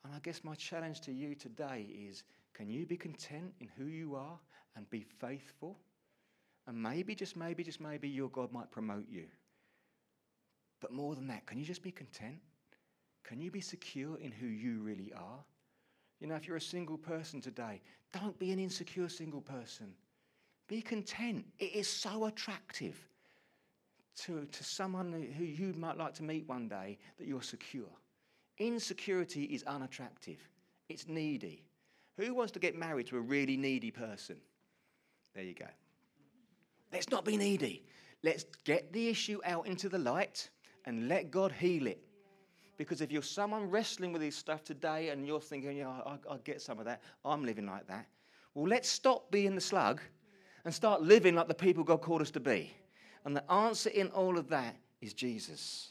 And 0.05 0.15
I 0.15 0.19
guess 0.21 0.43
my 0.43 0.55
challenge 0.55 1.01
to 1.03 1.13
you 1.13 1.35
today 1.35 1.87
is 2.09 2.25
can 2.55 2.69
you 2.69 2.87
be 2.87 2.97
content 2.97 3.53
in 3.61 3.69
who 3.77 3.87
you 3.87 4.15
are 4.15 4.39
and 4.77 4.89
be 4.91 5.05
faithful? 5.21 5.79
And 6.67 6.81
maybe, 6.81 7.15
just 7.15 7.37
maybe, 7.37 7.65
just 7.65 7.81
maybe, 7.81 8.09
your 8.09 8.29
God 8.29 8.53
might 8.53 8.71
promote 8.71 9.07
you. 9.11 9.25
But 10.81 10.93
more 10.93 11.15
than 11.15 11.27
that, 11.29 11.47
can 11.47 11.59
you 11.59 11.65
just 11.65 11.83
be 11.83 11.91
content? 11.91 12.39
Can 13.25 13.41
you 13.41 13.51
be 13.51 13.61
secure 13.61 14.17
in 14.19 14.33
who 14.33 14.47
you 14.47 14.81
really 14.81 15.13
are? 15.17 15.45
You 16.21 16.27
know, 16.29 16.35
if 16.35 16.47
you're 16.47 16.57
a 16.57 16.61
single 16.61 16.99
person 16.99 17.41
today, 17.41 17.81
don't 18.13 18.39
be 18.39 18.53
an 18.53 18.59
insecure 18.59 19.09
single 19.09 19.41
person. 19.41 19.93
Be 20.69 20.83
content. 20.83 21.45
It 21.59 21.75
is 21.75 21.89
so 21.89 22.27
attractive 22.27 22.97
to, 24.19 24.45
to 24.45 24.65
someone 24.65 25.13
who 25.37 25.45
you 25.45 25.73
might 25.75 25.97
like 25.97 26.15
to 26.15 26.23
meet 26.23 26.49
one 26.49 26.69
day 26.69 26.99
that 27.19 27.27
you're 27.27 27.43
secure. 27.43 27.91
Insecurity 28.59 29.45
is 29.45 29.63
unattractive, 29.65 30.39
it's 30.89 31.09
needy. 31.09 31.65
Who 32.19 32.35
wants 32.35 32.53
to 32.53 32.59
get 32.59 32.77
married 32.77 33.07
to 33.09 33.17
a 33.17 33.21
really 33.21 33.57
needy 33.57 33.91
person? 33.91 34.37
There 35.35 35.45
you 35.45 35.55
go. 35.55 35.67
Let's 36.93 37.11
not 37.11 37.25
be 37.25 37.37
needy. 37.37 37.85
Let's 38.23 38.45
get 38.65 38.93
the 38.93 39.09
issue 39.09 39.41
out 39.45 39.67
into 39.67 39.89
the 39.89 39.99
light 39.99 40.51
and 40.85 41.09
let 41.09 41.31
God 41.31 41.53
heal 41.53 41.87
it. 41.87 42.03
Because 42.77 43.01
if 43.01 43.11
you're 43.11 43.23
someone 43.23 43.71
wrestling 43.71 44.13
with 44.13 44.23
this 44.23 44.37
stuff 44.37 44.65
today 44.65 45.11
and 45.11 45.27
you're 45.27 45.41
thinking, 45.41 45.77
yeah, 45.77 45.89
I, 45.89 46.19
I 46.31 46.37
get 46.45 46.61
some 46.61 46.79
of 46.79 46.85
that, 46.85 47.03
I'm 47.25 47.45
living 47.45 47.67
like 47.67 47.87
that. 47.89 48.07
Well, 48.55 48.69
let's 48.69 48.89
stop 48.89 49.31
being 49.31 49.55
the 49.55 49.61
slug 49.61 50.01
and 50.65 50.75
start 50.75 51.03
living 51.03 51.35
like 51.35 51.49
the 51.49 51.55
people 51.55 51.85
God 51.85 52.03
called 52.03 52.23
us 52.23 52.31
to 52.33 52.41
be. 52.41 52.75
And 53.25 53.37
the 53.37 53.51
answer 53.51 53.91
in 53.91 54.09
all 54.09 54.37
of 54.37 54.49
that 54.49 54.77
is 55.01 55.15
Jesus. 55.15 55.91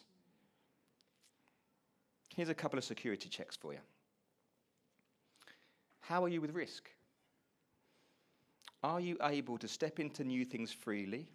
Here's 2.36 2.50
a 2.50 2.54
couple 2.54 2.78
of 2.78 2.86
security 2.86 3.30
checks 3.30 3.56
for 3.56 3.74
you. 3.74 3.80
How 6.12 6.26
are 6.26 6.28
you 6.28 6.42
with 6.42 6.54
risk? 6.54 6.90
Are 8.84 9.00
you 9.00 9.18
able 9.24 9.58
to 9.58 9.66
step 9.66 9.98
into 9.98 10.26
new 10.26 10.44
things 10.44 10.70
freely, 10.70 11.30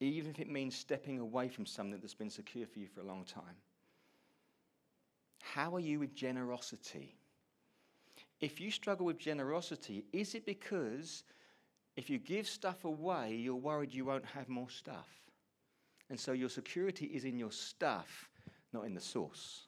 even 0.00 0.30
if 0.30 0.38
it 0.38 0.48
means 0.48 0.74
stepping 0.74 1.18
away 1.18 1.50
from 1.50 1.66
something 1.66 2.00
that's 2.00 2.14
been 2.14 2.30
secure 2.30 2.66
for 2.66 2.78
you 2.78 2.88
for 2.88 3.00
a 3.02 3.04
long 3.04 3.26
time? 3.26 3.56
How 5.42 5.74
are 5.74 5.80
you 5.80 5.98
with 5.98 6.14
generosity? 6.14 7.14
If 8.40 8.58
you 8.58 8.70
struggle 8.70 9.04
with 9.04 9.18
generosity, 9.18 10.06
is 10.14 10.34
it 10.34 10.46
because 10.46 11.22
if 11.98 12.08
you 12.08 12.18
give 12.18 12.46
stuff 12.46 12.86
away, 12.86 13.34
you're 13.34 13.54
worried 13.54 13.92
you 13.92 14.06
won't 14.06 14.24
have 14.24 14.48
more 14.48 14.70
stuff? 14.70 15.10
And 16.08 16.18
so 16.18 16.32
your 16.32 16.48
security 16.48 17.04
is 17.04 17.26
in 17.26 17.38
your 17.38 17.52
stuff, 17.52 18.30
not 18.72 18.86
in 18.86 18.94
the 18.94 19.00
source. 19.02 19.66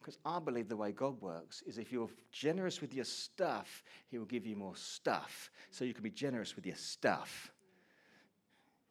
Because 0.00 0.18
I 0.24 0.38
believe 0.38 0.68
the 0.68 0.76
way 0.76 0.92
God 0.92 1.20
works 1.20 1.62
is 1.62 1.78
if 1.78 1.92
you're 1.92 2.10
generous 2.32 2.80
with 2.80 2.94
your 2.94 3.04
stuff, 3.04 3.82
He 4.08 4.18
will 4.18 4.26
give 4.26 4.46
you 4.46 4.56
more 4.56 4.76
stuff. 4.76 5.50
So 5.70 5.84
you 5.84 5.94
can 5.94 6.04
be 6.04 6.10
generous 6.10 6.56
with 6.56 6.66
your 6.66 6.76
stuff. 6.76 7.50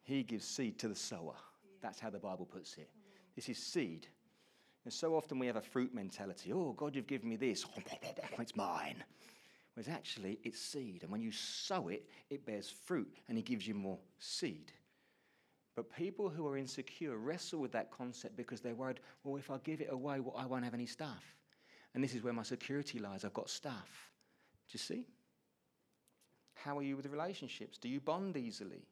He 0.02 0.22
gives 0.22 0.46
seed 0.46 0.78
to 0.78 0.88
the 0.88 0.94
sower. 0.94 1.34
That's 1.82 2.00
how 2.00 2.10
the 2.10 2.18
Bible 2.18 2.46
puts 2.46 2.76
it. 2.76 2.88
This 3.36 3.48
is 3.48 3.58
seed. 3.58 4.06
And 4.84 4.92
so 4.92 5.14
often 5.16 5.38
we 5.38 5.46
have 5.46 5.56
a 5.56 5.60
fruit 5.60 5.94
mentality. 5.94 6.52
Oh, 6.52 6.72
God, 6.72 6.94
you've 6.94 7.06
given 7.06 7.28
me 7.28 7.36
this. 7.36 7.64
It's 8.38 8.56
mine. 8.56 9.02
Whereas 9.74 9.88
actually, 9.88 10.38
it's 10.42 10.60
seed. 10.60 11.02
And 11.02 11.12
when 11.12 11.20
you 11.20 11.30
sow 11.30 11.88
it, 11.88 12.08
it 12.30 12.46
bears 12.46 12.68
fruit 12.68 13.12
and 13.28 13.36
He 13.36 13.42
gives 13.42 13.66
you 13.66 13.74
more 13.74 13.98
seed. 14.18 14.72
But 15.78 15.94
people 15.94 16.28
who 16.28 16.44
are 16.48 16.56
insecure 16.56 17.16
wrestle 17.18 17.60
with 17.60 17.70
that 17.70 17.92
concept 17.92 18.36
because 18.36 18.60
they're 18.60 18.74
worried, 18.74 18.98
well, 19.22 19.36
if 19.36 19.48
I 19.48 19.58
give 19.58 19.80
it 19.80 19.92
away, 19.92 20.18
well, 20.18 20.34
I 20.36 20.44
won't 20.44 20.64
have 20.64 20.74
any 20.74 20.86
stuff. 20.86 21.22
And 21.94 22.02
this 22.02 22.16
is 22.16 22.24
where 22.24 22.32
my 22.32 22.42
security 22.42 22.98
lies. 22.98 23.24
I've 23.24 23.32
got 23.32 23.48
stuff. 23.48 24.10
Do 24.68 24.72
you 24.72 24.80
see? 24.80 25.06
How 26.54 26.76
are 26.78 26.82
you 26.82 26.96
with 26.96 27.06
relationships? 27.06 27.78
Do 27.78 27.88
you 27.88 28.00
bond 28.00 28.36
easily? 28.36 28.88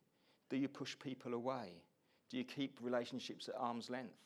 Do 0.48 0.56
you 0.56 0.68
push 0.68 0.96
people 0.96 1.34
away? 1.34 1.72
Do 2.30 2.36
you 2.36 2.44
keep 2.44 2.78
relationships 2.80 3.48
at 3.48 3.56
arm's 3.58 3.90
length? 3.90 4.22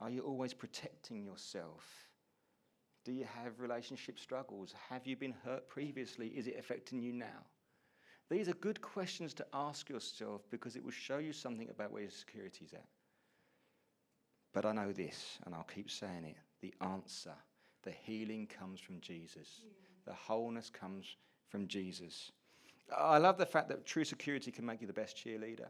Are 0.00 0.10
you 0.10 0.22
always 0.22 0.52
protecting 0.52 1.24
yourself? 1.24 1.86
Do 3.04 3.12
you 3.12 3.28
have 3.32 3.60
relationship 3.60 4.18
struggles? 4.18 4.74
Have 4.90 5.06
you 5.06 5.14
been 5.14 5.36
hurt 5.44 5.68
previously? 5.68 6.30
Is 6.30 6.48
it 6.48 6.56
affecting 6.58 7.00
you 7.00 7.12
now? 7.12 7.46
These 8.30 8.48
are 8.48 8.54
good 8.54 8.80
questions 8.80 9.34
to 9.34 9.46
ask 9.52 9.88
yourself 9.88 10.42
because 10.50 10.76
it 10.76 10.84
will 10.84 10.90
show 10.90 11.18
you 11.18 11.32
something 11.32 11.68
about 11.68 11.92
where 11.92 12.02
your 12.02 12.10
security 12.10 12.64
is 12.64 12.72
at. 12.72 12.86
But 14.52 14.64
I 14.64 14.72
know 14.72 14.92
this, 14.92 15.38
and 15.44 15.54
I'll 15.54 15.64
keep 15.64 15.90
saying 15.90 16.24
it 16.24 16.36
the 16.60 16.72
answer, 16.80 17.34
the 17.82 17.90
healing 17.90 18.46
comes 18.46 18.80
from 18.80 18.98
Jesus, 19.00 19.60
the 20.06 20.14
wholeness 20.14 20.70
comes 20.70 21.16
from 21.48 21.68
Jesus. 21.68 22.32
I 22.96 23.18
love 23.18 23.36
the 23.36 23.46
fact 23.46 23.68
that 23.68 23.84
true 23.84 24.04
security 24.04 24.50
can 24.50 24.64
make 24.64 24.80
you 24.80 24.86
the 24.86 24.92
best 24.92 25.16
cheerleader. 25.16 25.68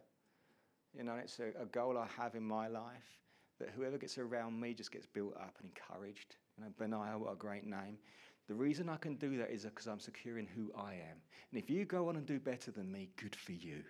You 0.96 1.02
know, 1.02 1.14
it's 1.14 1.40
a, 1.40 1.48
a 1.60 1.66
goal 1.66 1.98
I 1.98 2.06
have 2.20 2.36
in 2.36 2.44
my 2.44 2.68
life 2.68 3.18
that 3.58 3.70
whoever 3.70 3.98
gets 3.98 4.18
around 4.18 4.60
me 4.60 4.74
just 4.74 4.92
gets 4.92 5.06
built 5.06 5.34
up 5.36 5.56
and 5.60 5.70
encouraged. 5.70 6.36
You 6.56 6.64
know, 6.64 6.70
Benaiah, 6.78 7.18
what 7.18 7.32
a 7.32 7.36
great 7.36 7.64
name. 7.64 7.98
The 8.46 8.54
reason 8.54 8.88
I 8.88 8.96
can 8.96 9.14
do 9.14 9.38
that 9.38 9.50
is 9.50 9.64
because 9.64 9.86
I'm 9.86 10.00
secure 10.00 10.38
in 10.38 10.46
who 10.46 10.70
I 10.76 10.94
am. 10.94 11.16
And 11.50 11.62
if 11.62 11.70
you 11.70 11.84
go 11.84 12.08
on 12.08 12.16
and 12.16 12.26
do 12.26 12.38
better 12.38 12.70
than 12.70 12.90
me, 12.92 13.08
good 13.16 13.34
for 13.34 13.52
you. 13.52 13.82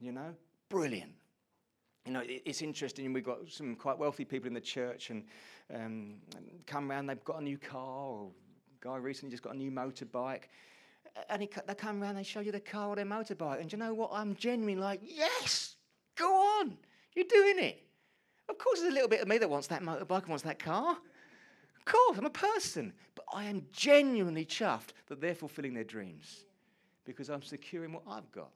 You 0.00 0.12
know, 0.12 0.34
brilliant. 0.68 1.12
You 2.06 2.12
know, 2.12 2.22
it's 2.24 2.60
interesting. 2.60 3.12
We've 3.12 3.24
got 3.24 3.48
some 3.48 3.74
quite 3.74 3.98
wealthy 3.98 4.24
people 4.24 4.46
in 4.46 4.54
the 4.54 4.60
church, 4.60 5.08
and 5.08 5.24
um, 5.74 6.16
come 6.66 6.90
around. 6.90 7.06
They've 7.06 7.24
got 7.24 7.40
a 7.40 7.44
new 7.44 7.56
car, 7.56 8.06
or 8.06 8.30
guy 8.80 8.96
recently 8.96 9.30
just 9.30 9.42
got 9.42 9.54
a 9.54 9.56
new 9.56 9.70
motorbike, 9.70 10.42
and 11.30 11.40
he, 11.40 11.48
they 11.66 11.74
come 11.74 12.02
around. 12.02 12.16
They 12.16 12.22
show 12.22 12.40
you 12.40 12.52
the 12.52 12.60
car 12.60 12.90
or 12.90 12.96
their 12.96 13.06
motorbike, 13.06 13.60
and 13.60 13.72
you 13.72 13.78
know 13.78 13.94
what? 13.94 14.10
I'm 14.12 14.34
genuinely 14.34 14.76
like, 14.80 15.00
yes, 15.02 15.76
go 16.14 16.30
on, 16.30 16.76
you're 17.14 17.24
doing 17.24 17.58
it. 17.58 17.82
Of 18.50 18.58
course, 18.58 18.80
there's 18.80 18.92
a 18.92 18.94
little 18.94 19.08
bit 19.08 19.22
of 19.22 19.28
me 19.28 19.38
that 19.38 19.48
wants 19.48 19.68
that 19.68 19.82
motorbike 19.82 20.22
and 20.22 20.28
wants 20.28 20.44
that 20.44 20.58
car. 20.58 20.90
Of 20.90 21.84
course, 21.86 22.18
I'm 22.18 22.26
a 22.26 22.30
person, 22.30 22.92
I 23.34 23.44
am 23.44 23.66
genuinely 23.72 24.46
chuffed 24.46 24.92
that 25.08 25.20
they're 25.20 25.34
fulfilling 25.34 25.74
their 25.74 25.84
dreams 25.84 26.44
because 27.04 27.28
I'm 27.28 27.42
secure 27.42 27.84
in 27.84 27.92
what 27.92 28.04
I've 28.08 28.30
got. 28.30 28.52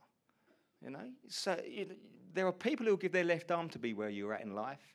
You 0.80 0.90
know, 0.90 1.10
so 1.26 1.60
you 1.68 1.86
know, 1.86 1.94
there 2.32 2.46
are 2.46 2.52
people 2.52 2.86
who 2.86 2.96
give 2.96 3.10
their 3.10 3.24
left 3.24 3.50
arm 3.50 3.68
to 3.70 3.78
be 3.78 3.92
where 3.92 4.08
you're 4.08 4.32
at 4.32 4.42
in 4.42 4.54
life, 4.54 4.94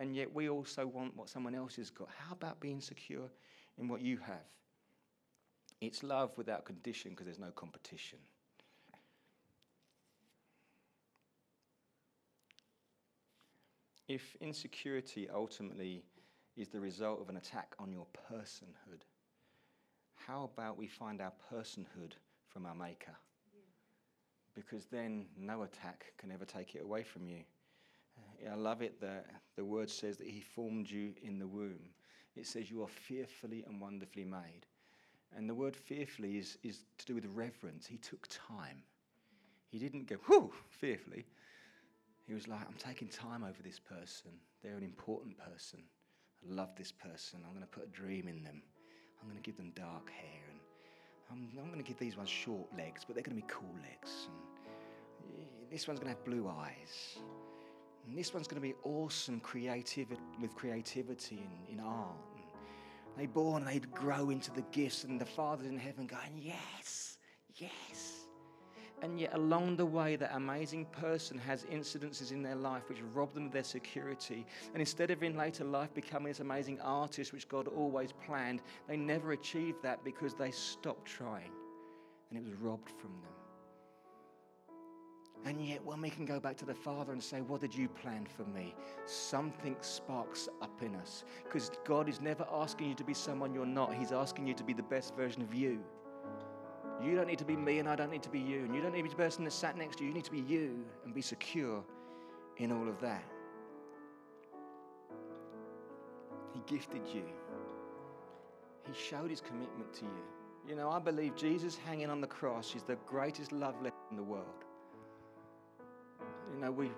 and 0.00 0.16
yet 0.16 0.34
we 0.34 0.48
also 0.48 0.84
want 0.84 1.16
what 1.16 1.28
someone 1.28 1.54
else 1.54 1.76
has 1.76 1.88
got. 1.88 2.08
How 2.18 2.32
about 2.32 2.58
being 2.58 2.80
secure 2.80 3.30
in 3.78 3.86
what 3.86 4.00
you 4.00 4.16
have? 4.18 4.48
It's 5.80 6.02
love 6.02 6.36
without 6.36 6.64
condition 6.64 7.12
because 7.12 7.26
there's 7.26 7.38
no 7.38 7.52
competition. 7.52 8.18
If 14.08 14.36
insecurity 14.40 15.28
ultimately 15.32 16.02
is 16.56 16.68
the 16.68 16.80
result 16.80 17.20
of 17.20 17.28
an 17.28 17.36
attack 17.36 17.74
on 17.78 17.92
your 17.92 18.06
personhood, 18.30 19.02
how 20.26 20.50
about 20.52 20.76
we 20.76 20.86
find 20.86 21.20
our 21.20 21.32
personhood 21.52 22.12
from 22.48 22.66
our 22.66 22.74
Maker? 22.74 23.16
because 24.54 24.86
then 24.86 25.26
no 25.38 25.62
attack 25.62 26.12
can 26.18 26.30
ever 26.30 26.44
take 26.44 26.74
it 26.74 26.82
away 26.82 27.02
from 27.02 27.26
you. 27.26 27.40
Uh, 28.18 28.52
I 28.52 28.54
love 28.54 28.82
it 28.82 29.00
that 29.00 29.26
the 29.56 29.64
word 29.64 29.90
says 29.90 30.16
that 30.18 30.26
He 30.26 30.40
formed 30.40 30.90
you 30.90 31.14
in 31.22 31.38
the 31.38 31.46
womb. 31.46 31.90
It 32.36 32.46
says 32.46 32.70
you 32.70 32.82
are 32.82 32.88
fearfully 32.88 33.64
and 33.66 33.80
wonderfully 33.80 34.24
made. 34.24 34.66
And 35.36 35.48
the 35.48 35.54
word 35.54 35.74
fearfully 35.74 36.38
is, 36.38 36.58
is 36.62 36.84
to 36.98 37.06
do 37.06 37.14
with 37.14 37.26
reverence. 37.34 37.86
He 37.86 37.96
took 37.96 38.26
time. 38.28 38.82
He 39.70 39.78
didn't 39.78 40.06
go, 40.06 40.16
whoo, 40.28 40.52
fearfully. 40.68 41.24
He 42.26 42.34
was 42.34 42.46
like, 42.46 42.60
I'm 42.66 42.76
taking 42.78 43.08
time 43.08 43.42
over 43.42 43.62
this 43.64 43.78
person. 43.78 44.32
They're 44.62 44.76
an 44.76 44.82
important 44.82 45.36
person. 45.38 45.80
I 46.44 46.54
love 46.54 46.70
this 46.76 46.92
person. 46.92 47.40
I'm 47.44 47.54
going 47.54 47.62
to 47.62 47.66
put 47.66 47.84
a 47.84 47.90
dream 47.90 48.28
in 48.28 48.42
them. 48.42 48.62
I'm 49.22 49.28
going 49.28 49.40
to 49.40 49.46
give 49.48 49.56
them 49.56 49.72
dark 49.74 50.10
hair 50.10 50.42
and 50.50 50.58
I'm, 51.30 51.48
I'm 51.58 51.70
going 51.70 51.82
to 51.82 51.88
give 51.88 51.98
these 51.98 52.16
ones 52.16 52.28
short 52.28 52.66
legs, 52.76 53.02
but 53.06 53.14
they're 53.14 53.22
going 53.22 53.36
to 53.36 53.42
be 53.42 53.48
cool 53.48 53.74
legs. 53.82 54.28
And 55.24 55.70
this 55.70 55.88
one's 55.88 56.00
going 56.00 56.12
to 56.12 56.18
have 56.18 56.24
blue 56.24 56.48
eyes. 56.48 57.18
And 58.06 58.18
this 58.18 58.34
one's 58.34 58.48
going 58.48 58.60
to 58.60 58.68
be 58.68 58.74
awesome 58.84 59.40
creative 59.40 60.08
with 60.40 60.54
creativity 60.54 61.42
in, 61.70 61.80
art. 61.80 62.16
And 62.36 63.22
they 63.22 63.26
born 63.26 63.62
and 63.62 63.70
they'd 63.70 63.90
grow 63.92 64.30
into 64.30 64.50
the 64.52 64.62
gifts, 64.72 65.04
and 65.04 65.20
the 65.20 65.26
Father's 65.26 65.66
in 65.66 65.78
heaven 65.78 66.06
going, 66.06 66.32
Yes, 66.36 67.18
yes. 67.54 68.11
And 69.02 69.18
yet, 69.18 69.34
along 69.34 69.76
the 69.76 69.84
way, 69.84 70.14
that 70.14 70.34
amazing 70.34 70.86
person 70.86 71.36
has 71.38 71.64
incidences 71.64 72.30
in 72.30 72.40
their 72.40 72.54
life 72.54 72.88
which 72.88 73.02
rob 73.12 73.34
them 73.34 73.46
of 73.46 73.52
their 73.52 73.64
security. 73.64 74.46
And 74.72 74.80
instead 74.80 75.10
of 75.10 75.24
in 75.24 75.36
later 75.36 75.64
life 75.64 75.92
becoming 75.92 76.28
this 76.28 76.38
amazing 76.38 76.80
artist 76.80 77.32
which 77.32 77.48
God 77.48 77.66
always 77.66 78.12
planned, 78.12 78.62
they 78.88 78.96
never 78.96 79.32
achieved 79.32 79.82
that 79.82 80.04
because 80.04 80.34
they 80.34 80.52
stopped 80.52 81.04
trying 81.04 81.50
and 82.30 82.38
it 82.38 82.48
was 82.48 82.54
robbed 82.60 82.90
from 82.90 83.10
them. 83.22 83.32
And 85.44 85.60
yet, 85.66 85.84
when 85.84 86.00
we 86.00 86.08
can 86.08 86.24
go 86.24 86.38
back 86.38 86.56
to 86.58 86.64
the 86.64 86.74
Father 86.74 87.12
and 87.12 87.20
say, 87.20 87.40
What 87.40 87.60
did 87.60 87.74
you 87.74 87.88
plan 87.88 88.26
for 88.36 88.44
me? 88.44 88.76
Something 89.06 89.74
sparks 89.80 90.48
up 90.60 90.80
in 90.80 90.94
us. 90.94 91.24
Because 91.42 91.72
God 91.84 92.08
is 92.08 92.20
never 92.20 92.46
asking 92.52 92.90
you 92.90 92.94
to 92.94 93.04
be 93.04 93.14
someone 93.14 93.52
you're 93.52 93.66
not, 93.66 93.92
He's 93.92 94.12
asking 94.12 94.46
you 94.46 94.54
to 94.54 94.62
be 94.62 94.72
the 94.72 94.84
best 94.84 95.16
version 95.16 95.42
of 95.42 95.52
you. 95.52 95.80
You 97.02 97.16
don't 97.16 97.26
need 97.26 97.38
to 97.38 97.44
be 97.44 97.56
me, 97.56 97.78
and 97.78 97.88
I 97.88 97.96
don't 97.96 98.10
need 98.10 98.22
to 98.22 98.28
be 98.28 98.38
you. 98.38 98.60
And 98.60 98.74
you 98.74 98.80
don't 98.80 98.92
need 98.92 98.98
to 98.98 99.04
be 99.04 99.10
the 99.10 99.16
person 99.16 99.44
that 99.44 99.52
sat 99.52 99.76
next 99.76 99.96
to 99.96 100.04
you. 100.04 100.10
You 100.10 100.14
need 100.14 100.24
to 100.24 100.30
be 100.30 100.40
you 100.40 100.84
and 101.04 101.12
be 101.12 101.22
secure 101.22 101.82
in 102.58 102.70
all 102.70 102.88
of 102.88 103.00
that. 103.00 103.24
He 106.54 106.60
gifted 106.66 107.02
you, 107.12 107.24
He 108.86 108.92
showed 108.94 109.30
His 109.30 109.40
commitment 109.40 109.92
to 109.94 110.04
you. 110.04 110.68
You 110.68 110.76
know, 110.76 110.90
I 110.90 111.00
believe 111.00 111.34
Jesus 111.34 111.76
hanging 111.76 112.08
on 112.08 112.20
the 112.20 112.26
cross 112.26 112.76
is 112.76 112.84
the 112.84 112.96
greatest 113.06 113.50
love 113.50 113.74
letter 113.82 113.96
in 114.10 114.16
the 114.16 114.22
world. 114.22 114.46
You 116.54 116.60
know, 116.60 116.70
we, 116.70 116.90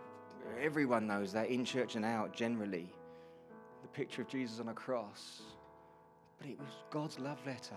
everyone 0.60 1.06
knows 1.06 1.32
that 1.32 1.48
in 1.48 1.64
church 1.64 1.96
and 1.96 2.04
out 2.04 2.34
generally. 2.34 2.92
The 3.82 3.88
picture 3.88 4.22
of 4.22 4.28
Jesus 4.28 4.60
on 4.60 4.68
a 4.68 4.74
cross. 4.74 5.42
But 6.38 6.48
it 6.48 6.58
was 6.58 6.68
God's 6.90 7.18
love 7.18 7.38
letter. 7.46 7.76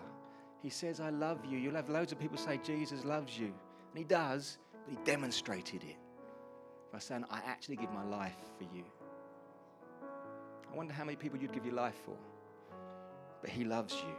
He 0.62 0.70
says, 0.70 1.00
I 1.00 1.10
love 1.10 1.46
you. 1.46 1.58
You'll 1.58 1.76
have 1.76 1.90
loads 1.90 2.12
of 2.12 2.20
people 2.20 2.38
say, 2.38 2.60
Jesus 2.64 3.06
loves 3.06 3.38
you. 3.38 3.46
And 3.46 3.98
he 3.98 4.04
does, 4.04 4.58
but 4.86 4.92
he 4.92 4.98
demonstrated 5.06 5.84
it 5.84 5.98
by 6.92 7.00
saying, 7.00 7.26
I 7.30 7.42
actually 7.46 7.76
give 7.76 7.92
my 7.92 8.04
life 8.04 8.38
for 8.58 8.64
you. 8.76 8.84
I 10.72 10.76
wonder 10.76 10.94
how 10.94 11.04
many 11.04 11.16
people 11.16 11.40
you'd 11.40 11.54
give 11.54 11.66
your 11.66 11.76
life 11.76 11.96
for. 12.06 12.16
But 13.42 13.50
he 13.50 13.64
loves 13.64 13.94
you. 13.94 14.16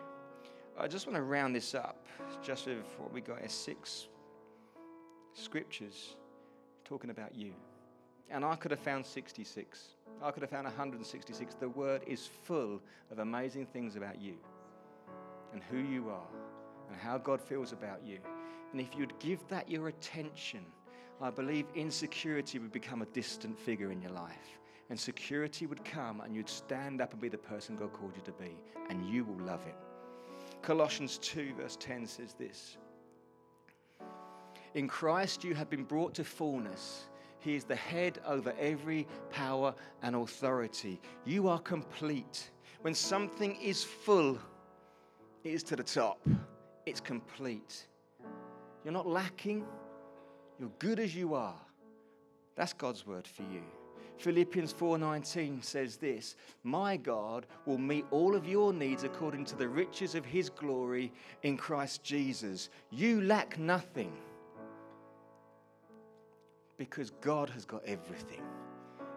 I 0.78 0.86
just 0.86 1.07
want 1.07 1.16
to 1.16 1.22
round 1.22 1.55
this 1.55 1.74
up 1.74 2.07
just 2.43 2.66
with 2.66 2.84
what 2.99 3.12
we 3.12 3.20
got 3.20 3.43
as 3.43 3.53
six 3.53 4.07
scriptures 5.32 6.14
talking 6.84 7.11
about 7.11 7.34
you. 7.34 7.53
And 8.30 8.45
I 8.45 8.55
could 8.57 8.70
have 8.70 8.80
found 8.80 9.05
66. 9.05 9.89
I 10.22 10.30
could 10.30 10.43
have 10.43 10.51
found 10.51 10.64
166. 10.64 11.55
The 11.55 11.68
word 11.68 12.03
is 12.07 12.28
full 12.45 12.80
of 13.11 13.18
amazing 13.18 13.66
things 13.66 13.97
about 13.97 14.20
you 14.20 14.34
and 15.53 15.63
who 15.71 15.79
you 15.79 16.09
are 16.11 16.27
and 16.89 16.97
how 16.99 17.19
God 17.19 17.41
feels 17.41 17.73
about 17.73 18.05
you. 18.05 18.19
And 18.73 18.81
if 18.81 18.97
you'd 18.97 19.19
give 19.19 19.47
that 19.49 19.71
your 19.71 19.89
attention, 19.89 20.65
I 21.21 21.31
believe 21.31 21.67
insecurity 21.75 22.59
would 22.59 22.73
become 22.73 23.03
a 23.03 23.07
distant 23.07 23.59
figure 23.59 23.91
in 23.91 24.01
your 24.01 24.13
life. 24.13 24.59
And 24.91 24.99
security 24.99 25.67
would 25.67 25.85
come 25.85 26.21
and 26.21 26.35
you'd 26.35 26.49
stand 26.49 27.01
up 27.01 27.13
and 27.13 27.21
be 27.21 27.29
the 27.29 27.39
person 27.39 27.77
God 27.77 27.93
called 27.93 28.13
you 28.17 28.23
to 28.23 28.33
be. 28.33 28.57
And 28.89 29.05
you 29.09 29.25
will 29.25 29.45
love 29.45 29.67
it. 29.67 29.75
Colossians 30.63 31.19
2, 31.19 31.55
verse 31.55 31.77
10 31.79 32.07
says 32.07 32.35
this 32.35 32.79
In 34.75 34.89
Christ 34.89 35.45
you 35.45 35.55
have 35.55 35.69
been 35.69 35.85
brought 35.85 36.15
to 36.15 36.25
fullness. 36.25 37.09
He 37.41 37.55
is 37.55 37.65
the 37.65 37.77
head 37.77 38.19
over 38.27 38.53
every 38.59 39.07
power 39.31 39.75
and 40.03 40.17
authority. 40.17 41.01
You 41.25 41.49
are 41.49 41.61
complete. 41.61 42.51
When 42.83 42.95
something 42.95 43.57
is 43.57 43.85
full, 43.85 44.39
it 45.45 45.51
is 45.51 45.62
to 45.64 45.76
the 45.76 45.82
top, 45.82 46.20
it's 46.86 47.01
complete. 47.01 47.86
You're 48.84 48.93
not 48.93 49.07
lacking, 49.07 49.64
you're 50.59 50.72
good 50.78 50.99
as 50.99 51.14
you 51.14 51.34
are. 51.34 51.61
That's 52.57 52.72
God's 52.72 53.07
word 53.07 53.26
for 53.26 53.43
you. 53.43 53.62
Philippians 54.18 54.72
4:19 54.72 55.62
says 55.62 55.97
this, 55.97 56.34
"My 56.64 56.97
God 56.97 57.47
will 57.66 57.78
meet 57.78 58.05
all 58.11 58.34
of 58.34 58.49
your 58.49 58.72
needs 58.72 59.05
according 59.05 59.45
to 59.47 59.57
the 59.57 59.68
riches 59.68 60.16
of 60.16 60.24
his 60.24 60.51
glory 60.51 61.12
in 61.43 61.57
Christ 61.57 62.03
Jesus. 62.03 62.68
You 62.91 63.22
lack 63.22 63.59
nothing." 63.59 64.12
Because 66.76 67.11
God 67.20 67.49
has 67.51 67.64
got 67.64 67.84
everything. 67.84 68.43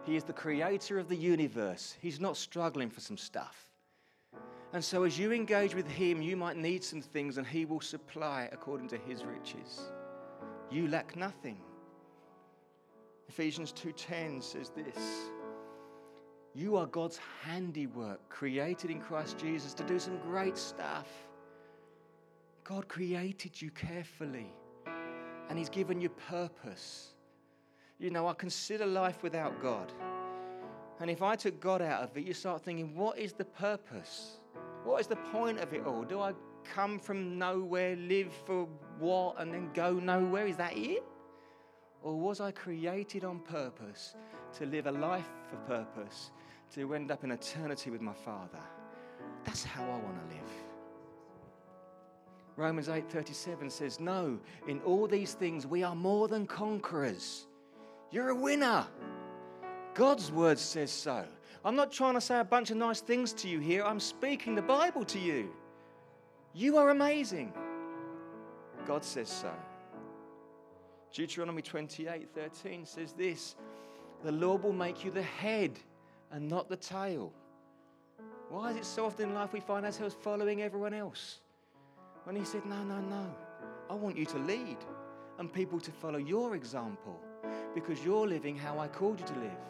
He 0.04 0.14
is 0.14 0.22
the 0.22 0.32
creator 0.32 1.00
of 1.00 1.08
the 1.08 1.16
universe. 1.16 1.96
He's 2.00 2.20
not 2.20 2.36
struggling 2.36 2.90
for 2.90 3.00
some 3.00 3.16
stuff. 3.16 3.71
And 4.72 4.82
so, 4.82 5.04
as 5.04 5.18
you 5.18 5.32
engage 5.32 5.74
with 5.74 5.86
Him, 5.86 6.22
you 6.22 6.36
might 6.36 6.56
need 6.56 6.82
some 6.82 7.02
things, 7.02 7.36
and 7.36 7.46
He 7.46 7.66
will 7.66 7.80
supply 7.80 8.48
according 8.52 8.88
to 8.88 8.96
His 8.96 9.24
riches. 9.24 9.92
You 10.70 10.88
lack 10.88 11.14
nothing. 11.14 11.58
Ephesians 13.28 13.72
2:10 13.72 14.42
says 14.42 14.70
this. 14.70 15.30
You 16.54 16.76
are 16.76 16.86
God's 16.86 17.18
handiwork, 17.42 18.28
created 18.28 18.90
in 18.90 19.00
Christ 19.00 19.38
Jesus 19.38 19.72
to 19.74 19.84
do 19.84 19.98
some 19.98 20.18
great 20.18 20.56
stuff. 20.58 21.08
God 22.64 22.88
created 22.88 23.60
you 23.60 23.70
carefully, 23.70 24.54
and 25.48 25.58
He's 25.58 25.70
given 25.70 26.00
you 26.00 26.08
purpose. 26.08 27.14
You 27.98 28.10
know, 28.10 28.26
I 28.26 28.34
consider 28.34 28.86
life 28.86 29.22
without 29.22 29.62
God. 29.62 29.92
And 31.00 31.10
if 31.10 31.22
I 31.22 31.36
took 31.36 31.60
God 31.60 31.82
out 31.82 32.02
of 32.02 32.16
it, 32.16 32.24
you 32.24 32.34
start 32.34 32.62
thinking, 32.62 32.94
what 32.94 33.18
is 33.18 33.32
the 33.32 33.44
purpose? 33.44 34.38
What 34.84 35.00
is 35.00 35.06
the 35.06 35.16
point 35.16 35.58
of 35.58 35.72
it 35.72 35.84
all? 35.86 36.02
Do 36.02 36.20
I 36.20 36.32
come 36.64 36.98
from 36.98 37.38
nowhere, 37.38 37.96
live 37.96 38.32
for 38.46 38.66
what, 38.98 39.36
and 39.38 39.52
then 39.52 39.70
go 39.74 39.94
nowhere? 39.94 40.46
Is 40.46 40.56
that 40.56 40.76
it? 40.76 41.04
Or 42.02 42.18
was 42.18 42.40
I 42.40 42.50
created 42.50 43.24
on 43.24 43.38
purpose 43.40 44.16
to 44.58 44.66
live 44.66 44.86
a 44.86 44.92
life 44.92 45.28
for 45.48 45.56
purpose, 45.68 46.32
to 46.74 46.94
end 46.94 47.10
up 47.10 47.22
in 47.22 47.30
eternity 47.30 47.90
with 47.90 48.00
my 48.00 48.12
Father? 48.12 48.58
That's 49.44 49.64
how 49.64 49.84
I 49.84 49.98
want 49.98 50.28
to 50.28 50.34
live. 50.34 50.50
Romans 52.56 52.88
8:37 52.88 53.70
says, 53.70 53.98
"No, 53.98 54.38
in 54.66 54.80
all 54.82 55.06
these 55.06 55.34
things 55.34 55.66
we 55.66 55.82
are 55.82 55.94
more 55.94 56.28
than 56.28 56.46
conquerors. 56.46 57.46
You're 58.10 58.30
a 58.30 58.34
winner." 58.34 58.86
God's 59.94 60.30
word 60.32 60.58
says 60.58 60.90
so. 60.90 61.26
I'm 61.64 61.76
not 61.76 61.92
trying 61.92 62.14
to 62.14 62.20
say 62.20 62.40
a 62.40 62.44
bunch 62.44 62.70
of 62.70 62.76
nice 62.76 63.00
things 63.00 63.32
to 63.34 63.48
you 63.48 63.60
here. 63.60 63.84
I'm 63.84 64.00
speaking 64.00 64.54
the 64.54 64.62
Bible 64.62 65.04
to 65.04 65.18
you. 65.18 65.50
You 66.54 66.76
are 66.76 66.90
amazing. 66.90 67.52
God 68.86 69.04
says 69.04 69.28
so. 69.28 69.52
Deuteronomy 71.12 71.62
28:13 71.62 72.84
says 72.84 73.12
this, 73.12 73.54
"The 74.24 74.32
Lord 74.32 74.62
will 74.62 74.72
make 74.72 75.04
you 75.04 75.10
the 75.10 75.22
head 75.22 75.78
and 76.30 76.48
not 76.48 76.68
the 76.68 76.76
tail." 76.76 77.32
Why 78.52 78.70
is 78.70 78.76
it 78.76 78.84
so 78.84 79.06
often 79.06 79.30
in 79.30 79.34
life 79.34 79.54
we 79.54 79.60
find 79.60 79.86
ourselves 79.86 80.14
following 80.14 80.60
everyone 80.60 80.92
else? 80.92 81.40
When 82.24 82.36
he 82.36 82.44
said, 82.44 82.66
No, 82.66 82.84
no, 82.84 83.00
no. 83.00 83.34
I 83.88 83.94
want 83.94 84.16
you 84.16 84.26
to 84.26 84.38
lead 84.40 84.76
and 85.38 85.50
people 85.50 85.80
to 85.80 85.90
follow 85.90 86.18
your 86.18 86.54
example 86.54 87.18
because 87.74 88.04
you're 88.04 88.26
living 88.26 88.56
how 88.56 88.78
I 88.78 88.88
called 88.88 89.20
you 89.20 89.26
to 89.26 89.38
live. 89.38 89.64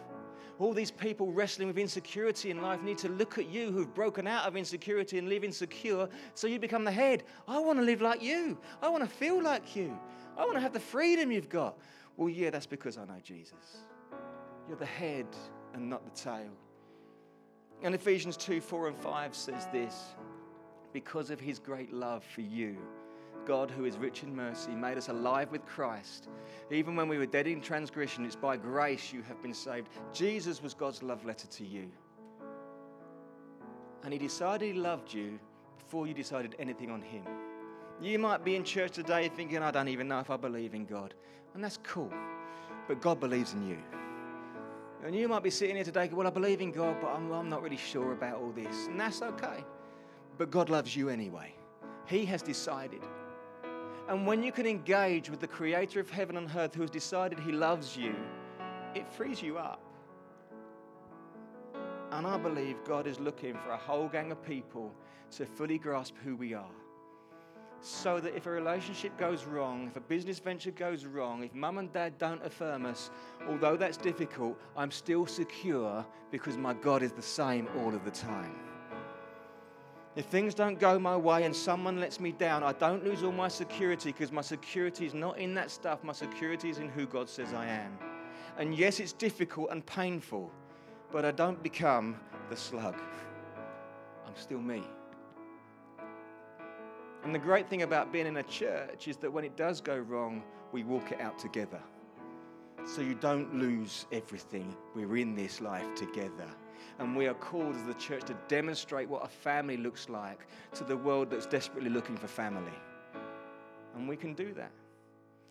All 0.58 0.72
these 0.72 0.90
people 0.90 1.32
wrestling 1.32 1.68
with 1.68 1.78
insecurity 1.78 2.50
in 2.50 2.60
life 2.60 2.82
need 2.82 2.98
to 2.98 3.08
look 3.08 3.38
at 3.38 3.48
you 3.48 3.70
who've 3.72 3.92
broken 3.92 4.26
out 4.26 4.46
of 4.46 4.56
insecurity 4.56 5.18
and 5.18 5.28
live 5.28 5.44
insecure 5.44 6.08
so 6.34 6.46
you 6.46 6.58
become 6.58 6.84
the 6.84 6.92
head. 6.92 7.24
I 7.48 7.58
want 7.58 7.78
to 7.78 7.84
live 7.84 8.00
like 8.00 8.22
you. 8.22 8.58
I 8.80 8.88
want 8.88 9.02
to 9.02 9.10
feel 9.10 9.42
like 9.42 9.74
you. 9.74 9.98
I 10.36 10.44
want 10.44 10.54
to 10.54 10.60
have 10.60 10.72
the 10.72 10.80
freedom 10.80 11.32
you've 11.32 11.48
got. 11.48 11.78
Well, 12.16 12.28
yeah, 12.28 12.50
that's 12.50 12.66
because 12.66 12.98
I 12.98 13.04
know 13.04 13.18
Jesus. 13.22 13.78
You're 14.68 14.76
the 14.76 14.86
head 14.86 15.26
and 15.74 15.88
not 15.88 16.04
the 16.04 16.20
tail. 16.20 16.50
And 17.82 17.94
Ephesians 17.94 18.36
2 18.36 18.60
4 18.60 18.88
and 18.88 18.96
5 18.96 19.34
says 19.34 19.66
this 19.72 20.14
because 20.92 21.30
of 21.30 21.40
his 21.40 21.58
great 21.58 21.92
love 21.92 22.22
for 22.24 22.42
you. 22.42 22.76
God, 23.44 23.70
who 23.70 23.84
is 23.84 23.96
rich 23.96 24.22
in 24.22 24.34
mercy, 24.34 24.72
made 24.72 24.98
us 24.98 25.08
alive 25.08 25.50
with 25.50 25.64
Christ. 25.66 26.28
Even 26.70 26.96
when 26.96 27.08
we 27.08 27.18
were 27.18 27.26
dead 27.26 27.46
in 27.46 27.60
transgression, 27.60 28.24
it's 28.24 28.36
by 28.36 28.56
grace 28.56 29.12
you 29.12 29.22
have 29.22 29.40
been 29.42 29.54
saved. 29.54 29.88
Jesus 30.12 30.62
was 30.62 30.74
God's 30.74 31.02
love 31.02 31.24
letter 31.24 31.46
to 31.46 31.64
you. 31.64 31.90
And 34.04 34.12
he 34.12 34.18
decided 34.18 34.74
he 34.74 34.80
loved 34.80 35.12
you 35.12 35.38
before 35.78 36.06
you 36.06 36.14
decided 36.14 36.56
anything 36.58 36.90
on 36.90 37.02
him. 37.02 37.24
You 38.00 38.18
might 38.18 38.44
be 38.44 38.56
in 38.56 38.64
church 38.64 38.92
today 38.92 39.28
thinking, 39.28 39.58
I 39.58 39.70
don't 39.70 39.88
even 39.88 40.08
know 40.08 40.18
if 40.18 40.30
I 40.30 40.36
believe 40.36 40.74
in 40.74 40.86
God. 40.86 41.14
And 41.54 41.62
that's 41.62 41.78
cool. 41.82 42.12
But 42.88 43.00
God 43.00 43.20
believes 43.20 43.52
in 43.52 43.68
you. 43.68 43.78
And 45.04 45.14
you 45.14 45.28
might 45.28 45.42
be 45.42 45.50
sitting 45.50 45.76
here 45.76 45.84
today, 45.84 46.08
well, 46.12 46.26
I 46.26 46.30
believe 46.30 46.60
in 46.60 46.72
God, 46.72 46.96
but 47.00 47.08
I'm, 47.08 47.30
I'm 47.32 47.48
not 47.48 47.62
really 47.62 47.76
sure 47.76 48.12
about 48.12 48.36
all 48.36 48.52
this. 48.52 48.86
And 48.86 48.98
that's 48.98 49.22
okay. 49.22 49.64
But 50.38 50.50
God 50.50 50.70
loves 50.70 50.96
you 50.96 51.08
anyway. 51.08 51.54
He 52.06 52.24
has 52.26 52.42
decided. 52.42 53.02
And 54.08 54.26
when 54.26 54.42
you 54.42 54.52
can 54.52 54.66
engage 54.66 55.30
with 55.30 55.40
the 55.40 55.46
creator 55.46 56.00
of 56.00 56.10
heaven 56.10 56.36
and 56.36 56.50
earth 56.56 56.74
who 56.74 56.82
has 56.82 56.90
decided 56.90 57.38
he 57.38 57.52
loves 57.52 57.96
you, 57.96 58.14
it 58.94 59.08
frees 59.08 59.40
you 59.40 59.58
up. 59.58 59.80
And 62.10 62.26
I 62.26 62.36
believe 62.36 62.76
God 62.84 63.06
is 63.06 63.18
looking 63.18 63.54
for 63.54 63.70
a 63.70 63.76
whole 63.76 64.08
gang 64.08 64.32
of 64.32 64.44
people 64.44 64.92
to 65.32 65.46
fully 65.46 65.78
grasp 65.78 66.14
who 66.22 66.36
we 66.36 66.52
are 66.52 66.70
so 67.82 68.20
that 68.20 68.36
if 68.36 68.46
a 68.46 68.50
relationship 68.50 69.16
goes 69.18 69.44
wrong, 69.44 69.88
if 69.88 69.96
a 69.96 70.00
business 70.00 70.38
venture 70.38 70.70
goes 70.70 71.04
wrong, 71.04 71.42
if 71.42 71.52
mum 71.52 71.78
and 71.78 71.92
dad 71.92 72.16
don't 72.16 72.44
affirm 72.46 72.86
us, 72.86 73.10
although 73.48 73.76
that's 73.76 73.96
difficult, 73.96 74.56
I'm 74.76 74.92
still 74.92 75.26
secure 75.26 76.06
because 76.30 76.56
my 76.56 76.74
God 76.74 77.02
is 77.02 77.12
the 77.12 77.22
same 77.22 77.68
all 77.78 77.92
of 77.92 78.04
the 78.04 78.10
time. 78.10 78.71
If 80.14 80.26
things 80.26 80.54
don't 80.54 80.78
go 80.78 80.98
my 80.98 81.16
way 81.16 81.44
and 81.44 81.56
someone 81.56 81.98
lets 81.98 82.20
me 82.20 82.32
down, 82.32 82.62
I 82.62 82.72
don't 82.72 83.02
lose 83.02 83.22
all 83.22 83.32
my 83.32 83.48
security 83.48 84.12
because 84.12 84.30
my 84.30 84.42
security 84.42 85.06
is 85.06 85.14
not 85.14 85.38
in 85.38 85.54
that 85.54 85.70
stuff. 85.70 86.04
My 86.04 86.12
security 86.12 86.68
is 86.68 86.78
in 86.78 86.90
who 86.90 87.06
God 87.06 87.30
says 87.30 87.54
I 87.54 87.66
am. 87.66 87.98
And 88.58 88.76
yes, 88.76 89.00
it's 89.00 89.14
difficult 89.14 89.70
and 89.70 89.84
painful, 89.86 90.50
but 91.10 91.24
I 91.24 91.30
don't 91.30 91.62
become 91.62 92.20
the 92.50 92.56
slug. 92.56 92.96
I'm 94.26 94.36
still 94.36 94.60
me. 94.60 94.82
And 97.24 97.34
the 97.34 97.38
great 97.38 97.70
thing 97.70 97.82
about 97.82 98.12
being 98.12 98.26
in 98.26 98.36
a 98.36 98.42
church 98.42 99.08
is 99.08 99.16
that 99.18 99.32
when 99.32 99.44
it 99.44 99.56
does 99.56 99.80
go 99.80 99.96
wrong, 99.96 100.42
we 100.72 100.84
walk 100.84 101.12
it 101.12 101.20
out 101.20 101.38
together. 101.38 101.80
So 102.84 103.00
you 103.00 103.14
don't 103.14 103.54
lose 103.54 104.06
everything. 104.12 104.76
We're 104.94 105.16
in 105.16 105.34
this 105.34 105.60
life 105.60 105.94
together. 105.94 106.48
And 106.98 107.16
we 107.16 107.26
are 107.26 107.34
called 107.34 107.76
as 107.76 107.84
the 107.84 107.94
church 107.94 108.24
to 108.24 108.36
demonstrate 108.48 109.08
what 109.08 109.24
a 109.24 109.28
family 109.28 109.76
looks 109.76 110.08
like 110.08 110.46
to 110.74 110.84
the 110.84 110.96
world 110.96 111.30
that's 111.30 111.46
desperately 111.46 111.90
looking 111.90 112.16
for 112.16 112.26
family. 112.26 112.72
And 113.94 114.08
we 114.08 114.16
can 114.16 114.34
do 114.34 114.52
that. 114.54 114.70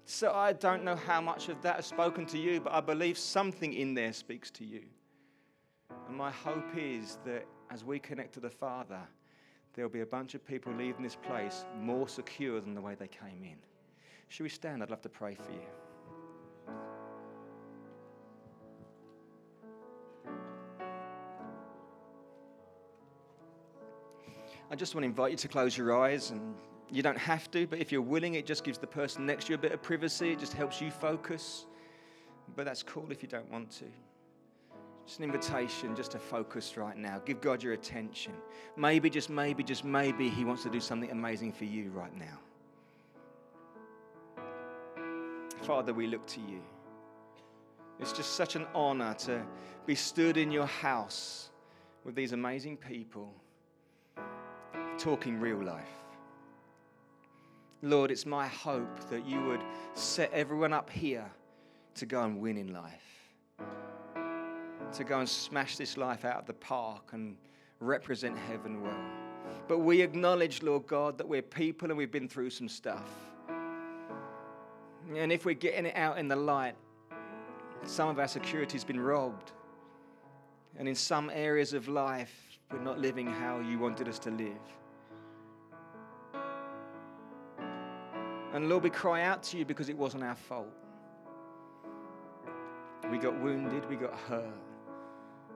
So 0.05 0.33
I 0.33 0.53
don't 0.53 0.83
know 0.83 0.95
how 0.95 1.21
much 1.21 1.49
of 1.49 1.61
that 1.61 1.77
has 1.77 1.85
spoken 1.85 2.25
to 2.27 2.37
you, 2.37 2.59
but 2.59 2.73
I 2.73 2.81
believe 2.81 3.17
something 3.17 3.73
in 3.73 3.93
there 3.93 4.13
speaks 4.13 4.49
to 4.51 4.65
you. 4.65 4.81
And 6.07 6.17
my 6.17 6.31
hope 6.31 6.75
is 6.75 7.19
that 7.25 7.45
as 7.69 7.85
we 7.85 7.99
connect 7.99 8.33
to 8.33 8.39
the 8.39 8.49
Father, 8.49 8.99
there'll 9.73 9.91
be 9.91 10.01
a 10.01 10.05
bunch 10.05 10.35
of 10.35 10.45
people 10.45 10.73
leaving 10.73 11.03
this 11.03 11.15
place 11.15 11.65
more 11.79 12.07
secure 12.07 12.59
than 12.59 12.73
the 12.73 12.81
way 12.81 12.95
they 12.95 13.07
came 13.07 13.43
in. 13.43 13.55
Should 14.27 14.43
we 14.43 14.49
stand? 14.49 14.81
I'd 14.81 14.89
love 14.89 15.01
to 15.01 15.09
pray 15.09 15.35
for 15.35 15.51
you. 15.51 15.80
I 24.71 24.75
just 24.75 24.95
want 24.95 25.03
to 25.03 25.09
invite 25.09 25.31
you 25.31 25.37
to 25.37 25.49
close 25.49 25.77
your 25.77 26.01
eyes, 26.01 26.31
and 26.31 26.55
you 26.89 27.03
don't 27.03 27.17
have 27.17 27.51
to, 27.51 27.67
but 27.67 27.79
if 27.79 27.91
you're 27.91 28.01
willing, 28.01 28.35
it 28.35 28.45
just 28.45 28.63
gives 28.63 28.77
the 28.77 28.87
person 28.87 29.25
next 29.25 29.45
to 29.45 29.49
you 29.49 29.55
a 29.55 29.57
bit 29.57 29.73
of 29.73 29.81
privacy. 29.81 30.31
It 30.31 30.39
just 30.39 30.53
helps 30.53 30.79
you 30.79 30.89
focus. 30.89 31.65
But 32.55 32.63
that's 32.63 32.81
cool 32.81 33.07
if 33.11 33.21
you 33.21 33.27
don't 33.27 33.51
want 33.51 33.69
to. 33.71 33.85
Just 35.05 35.19
an 35.19 35.25
invitation 35.25 35.93
just 35.93 36.11
to 36.11 36.19
focus 36.19 36.77
right 36.77 36.95
now. 36.95 37.19
Give 37.25 37.41
God 37.41 37.61
your 37.61 37.73
attention. 37.73 38.31
Maybe, 38.77 39.09
just 39.09 39.29
maybe, 39.29 39.61
just 39.61 39.83
maybe 39.83 40.29
He 40.29 40.45
wants 40.45 40.63
to 40.63 40.69
do 40.69 40.79
something 40.79 41.11
amazing 41.11 41.51
for 41.51 41.65
you 41.65 41.89
right 41.89 42.17
now. 42.17 42.39
Father, 45.63 45.93
we 45.93 46.07
look 46.07 46.25
to 46.27 46.39
you. 46.39 46.61
It's 47.99 48.13
just 48.13 48.35
such 48.35 48.55
an 48.55 48.65
honor 48.73 49.15
to 49.25 49.43
be 49.85 49.95
stood 49.95 50.37
in 50.37 50.49
your 50.49 50.65
house 50.65 51.49
with 52.05 52.15
these 52.15 52.31
amazing 52.31 52.77
people 52.77 53.33
talking 55.01 55.39
real 55.39 55.63
life. 55.63 55.81
Lord, 57.81 58.11
it's 58.11 58.27
my 58.27 58.47
hope 58.47 59.09
that 59.09 59.25
you 59.25 59.43
would 59.45 59.61
set 59.95 60.31
everyone 60.31 60.73
up 60.73 60.91
here 60.91 61.25
to 61.95 62.05
go 62.05 62.21
and 62.21 62.39
win 62.39 62.55
in 62.55 62.71
life, 62.71 63.33
to 64.93 65.03
go 65.03 65.17
and 65.17 65.27
smash 65.27 65.75
this 65.77 65.97
life 65.97 66.23
out 66.23 66.37
of 66.37 66.45
the 66.45 66.53
park 66.53 67.13
and 67.13 67.35
represent 67.79 68.37
heaven 68.37 68.83
well. 68.83 69.03
But 69.67 69.79
we 69.79 70.01
acknowledge, 70.01 70.61
Lord 70.61 70.85
God, 70.85 71.17
that 71.17 71.27
we're 71.27 71.41
people 71.41 71.89
and 71.89 71.97
we've 71.97 72.11
been 72.11 72.29
through 72.29 72.51
some 72.51 72.69
stuff. 72.69 73.09
And 75.15 75.31
if 75.31 75.45
we're 75.45 75.55
getting 75.55 75.87
it 75.87 75.95
out 75.95 76.19
in 76.19 76.27
the 76.27 76.35
light, 76.35 76.75
some 77.85 78.07
of 78.07 78.19
our 78.19 78.27
security 78.27 78.73
has 78.73 78.83
been 78.83 78.99
robbed. 78.99 79.51
And 80.77 80.87
in 80.87 80.93
some 80.93 81.31
areas 81.33 81.73
of 81.73 81.87
life, 81.87 82.59
we're 82.71 82.83
not 82.83 82.99
living 82.99 83.25
how 83.25 83.61
you 83.61 83.79
wanted 83.79 84.07
us 84.07 84.19
to 84.19 84.29
live. 84.29 84.80
And 88.53 88.67
Lord, 88.67 88.83
we 88.83 88.89
cry 88.89 89.21
out 89.23 89.43
to 89.43 89.57
you 89.57 89.63
because 89.63 89.87
it 89.87 89.97
wasn't 89.97 90.23
our 90.23 90.35
fault. 90.35 90.67
We 93.09 93.17
got 93.17 93.39
wounded, 93.39 93.89
we 93.89 93.95
got 93.95 94.13
hurt, 94.13 94.45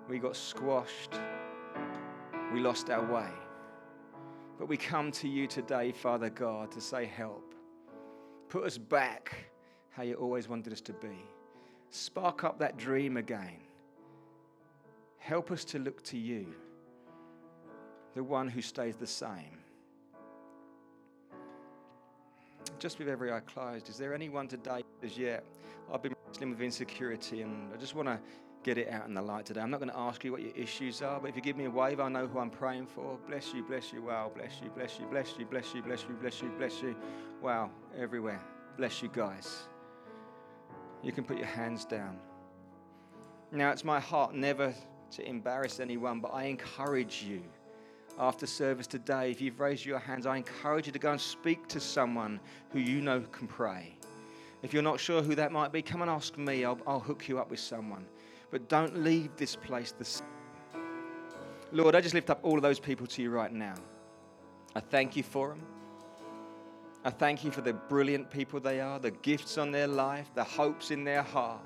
we 0.10 0.18
got 0.18 0.36
squashed, 0.36 1.20
we 2.54 2.62
lost 2.62 2.90
our 2.90 3.06
way. 3.14 3.30
But 4.58 4.70
we 4.70 4.78
come 4.78 5.12
to 5.14 5.28
you 5.28 5.46
today, 5.46 5.92
Father 5.92 6.30
God, 6.30 6.72
to 6.72 6.82
say, 6.82 7.06
Help. 7.06 7.54
Put 8.48 8.64
us 8.64 8.78
back 8.78 9.36
how 9.90 10.04
you 10.04 10.16
always 10.16 10.48
wanted 10.48 10.72
us 10.72 10.82
to 10.82 10.94
be. 10.94 11.18
Spark 11.90 12.46
up 12.46 12.60
that 12.60 12.78
dream 12.78 13.18
again. 13.18 13.60
Help 15.18 15.52
us 15.52 15.66
to 15.66 15.80
look 15.80 16.02
to 16.04 16.18
you, 16.18 16.54
the 18.14 18.24
one 18.24 18.48
who 18.48 18.62
stays 18.62 18.96
the 18.96 19.08
same 19.08 19.65
just 22.80 23.00
with 23.00 23.08
every 23.08 23.32
eye 23.32 23.40
closed, 23.42 23.90
is 23.90 23.98
there 23.98 24.14
anyone 24.14 24.48
today 24.48 24.84
as 25.04 25.18
yet? 25.18 25.44
I've 25.94 26.02
been 26.02 26.16
wrestling 26.28 26.50
with 26.50 26.62
insecurity 26.62 27.42
and 27.42 27.74
I 27.74 27.78
just 27.78 27.96
want 27.96 28.08
to 28.08 28.20
get 28.64 28.78
it 28.80 28.90
out 28.90 29.08
in 29.08 29.14
the 29.14 29.22
light 29.22 29.46
today. 29.46 29.62
I'm 29.62 29.70
not 29.70 29.80
going 29.80 29.92
to 29.92 29.98
ask 29.98 30.24
you 30.24 30.32
what 30.32 30.42
your 30.42 30.56
issues 30.56 31.02
are, 31.04 31.20
but 31.20 31.30
if 31.30 31.36
you 31.36 31.42
give 31.42 31.56
me 31.56 31.66
a 31.66 31.70
wave, 31.70 32.00
I 32.00 32.10
know 32.10 32.26
who 32.26 32.40
I'm 32.40 32.50
praying 32.50 32.88
for. 32.88 33.20
Bless 33.28 33.54
you, 33.54 33.64
bless 33.64 33.94
you, 33.94 34.02
wow, 34.02 34.32
bless 34.36 34.60
you, 34.64 34.72
bless 34.72 35.00
you, 35.00 35.06
bless 35.06 35.38
you, 35.38 35.46
bless 35.46 35.74
you, 35.76 35.84
bless 35.84 36.04
you, 36.04 36.16
bless 36.16 36.42
you, 36.42 36.50
bless 36.58 36.82
you. 36.82 36.96
Wow, 37.42 37.70
everywhere. 37.96 38.42
Bless 38.78 39.04
you 39.04 39.10
guys. 39.14 39.68
You 41.04 41.12
can 41.12 41.24
put 41.24 41.38
your 41.38 41.46
hands 41.46 41.86
down. 41.86 42.18
Now, 43.52 43.70
it's 43.70 43.84
my 43.84 44.00
heart 44.00 44.34
never 44.34 44.74
to 45.12 45.30
embarrass 45.30 45.80
anyone, 45.80 46.20
but 46.20 46.34
I 46.34 46.46
encourage 46.46 47.24
you 47.24 47.44
after 48.18 48.46
service 48.46 48.88
today, 48.88 49.32
if 49.32 49.42
you've 49.42 49.60
raised 49.60 49.86
your 49.86 50.00
hands, 50.00 50.26
I 50.26 50.38
encourage 50.38 50.86
you 50.86 50.94
to 50.94 51.00
go 51.00 51.12
and 51.12 51.20
speak 51.20 51.68
to 51.68 51.80
someone 51.80 52.40
who 52.72 52.80
you 52.80 53.02
know 53.02 53.22
can 53.32 53.48
pray. 53.48 53.98
If 54.64 54.74
you're 54.74 54.84
not 54.84 55.00
sure 55.00 55.22
who 55.22 55.36
that 55.36 55.52
might 55.52 55.72
be, 55.72 55.82
come 55.82 56.02
and 56.02 56.10
ask 56.10 56.38
me. 56.38 56.66
I'll, 56.66 56.80
I'll 56.88 57.00
hook 57.00 57.28
you 57.28 57.40
up 57.40 57.52
with 57.52 57.60
someone. 57.60 58.06
But 58.52 58.70
don't 58.70 59.04
leave 59.04 59.36
this 59.36 59.56
place 59.56 59.92
the 59.92 60.06
same. 60.06 60.28
Lord, 61.72 61.94
I 61.94 62.02
just 62.02 62.14
lift 62.16 62.30
up 62.30 62.40
all 62.42 62.56
of 62.56 62.62
those 62.62 62.80
people 62.80 63.06
to 63.08 63.22
you 63.22 63.30
right 63.30 63.52
now. 63.52 63.76
I 64.76 64.80
thank 64.80 65.16
you 65.16 65.24
for 65.24 65.50
them. 65.50 65.62
I 67.04 67.10
thank 67.10 67.44
you 67.44 67.52
for 67.52 67.62
the 67.62 67.74
brilliant 67.74 68.32
people 68.32 68.60
they 68.60 68.80
are, 68.80 68.98
the 68.98 69.12
gifts 69.12 69.58
on 69.58 69.72
their 69.72 69.88
life, 69.88 70.32
the 70.34 70.44
hopes 70.44 70.90
in 70.90 71.04
their 71.04 71.22
heart. 71.22 71.62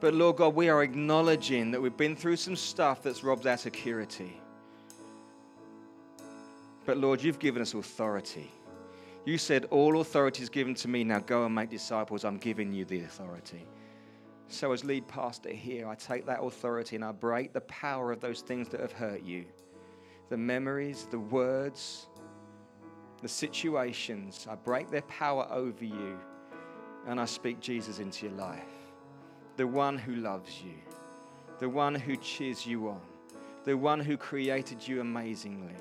But 0.00 0.14
Lord 0.14 0.36
God, 0.36 0.54
we 0.54 0.68
are 0.68 0.82
acknowledging 0.82 1.70
that 1.70 1.80
we've 1.80 1.96
been 1.96 2.16
through 2.16 2.36
some 2.36 2.56
stuff 2.56 3.02
that's 3.02 3.22
robbed 3.22 3.46
our 3.46 3.56
security. 3.56 4.40
But 6.86 6.98
Lord, 6.98 7.20
you've 7.20 7.40
given 7.40 7.60
us 7.60 7.74
authority. 7.74 8.50
You 9.24 9.38
said, 9.38 9.66
All 9.66 10.00
authority 10.00 10.44
is 10.44 10.48
given 10.48 10.74
to 10.76 10.88
me. 10.88 11.02
Now 11.02 11.18
go 11.18 11.44
and 11.44 11.54
make 11.54 11.68
disciples. 11.68 12.24
I'm 12.24 12.38
giving 12.38 12.72
you 12.72 12.84
the 12.84 13.00
authority. 13.00 13.66
So, 14.48 14.70
as 14.70 14.84
lead 14.84 15.08
pastor 15.08 15.50
here, 15.50 15.88
I 15.88 15.96
take 15.96 16.24
that 16.26 16.40
authority 16.40 16.94
and 16.94 17.04
I 17.04 17.10
break 17.10 17.52
the 17.52 17.62
power 17.62 18.12
of 18.12 18.20
those 18.20 18.40
things 18.40 18.68
that 18.68 18.80
have 18.80 18.92
hurt 18.92 19.22
you 19.22 19.44
the 20.28 20.36
memories, 20.36 21.06
the 21.10 21.18
words, 21.18 22.06
the 23.22 23.28
situations. 23.28 24.46
I 24.48 24.54
break 24.54 24.90
their 24.90 25.02
power 25.02 25.46
over 25.50 25.84
you 25.84 26.18
and 27.06 27.20
I 27.20 27.24
speak 27.24 27.60
Jesus 27.60 27.98
into 27.98 28.26
your 28.26 28.34
life. 28.36 28.62
The 29.56 29.66
one 29.66 29.98
who 29.98 30.16
loves 30.16 30.62
you, 30.62 30.74
the 31.58 31.68
one 31.68 31.94
who 31.94 32.16
cheers 32.16 32.66
you 32.66 32.88
on, 32.88 33.00
the 33.64 33.76
one 33.76 34.00
who 34.00 34.16
created 34.16 34.86
you 34.86 35.00
amazingly 35.00 35.76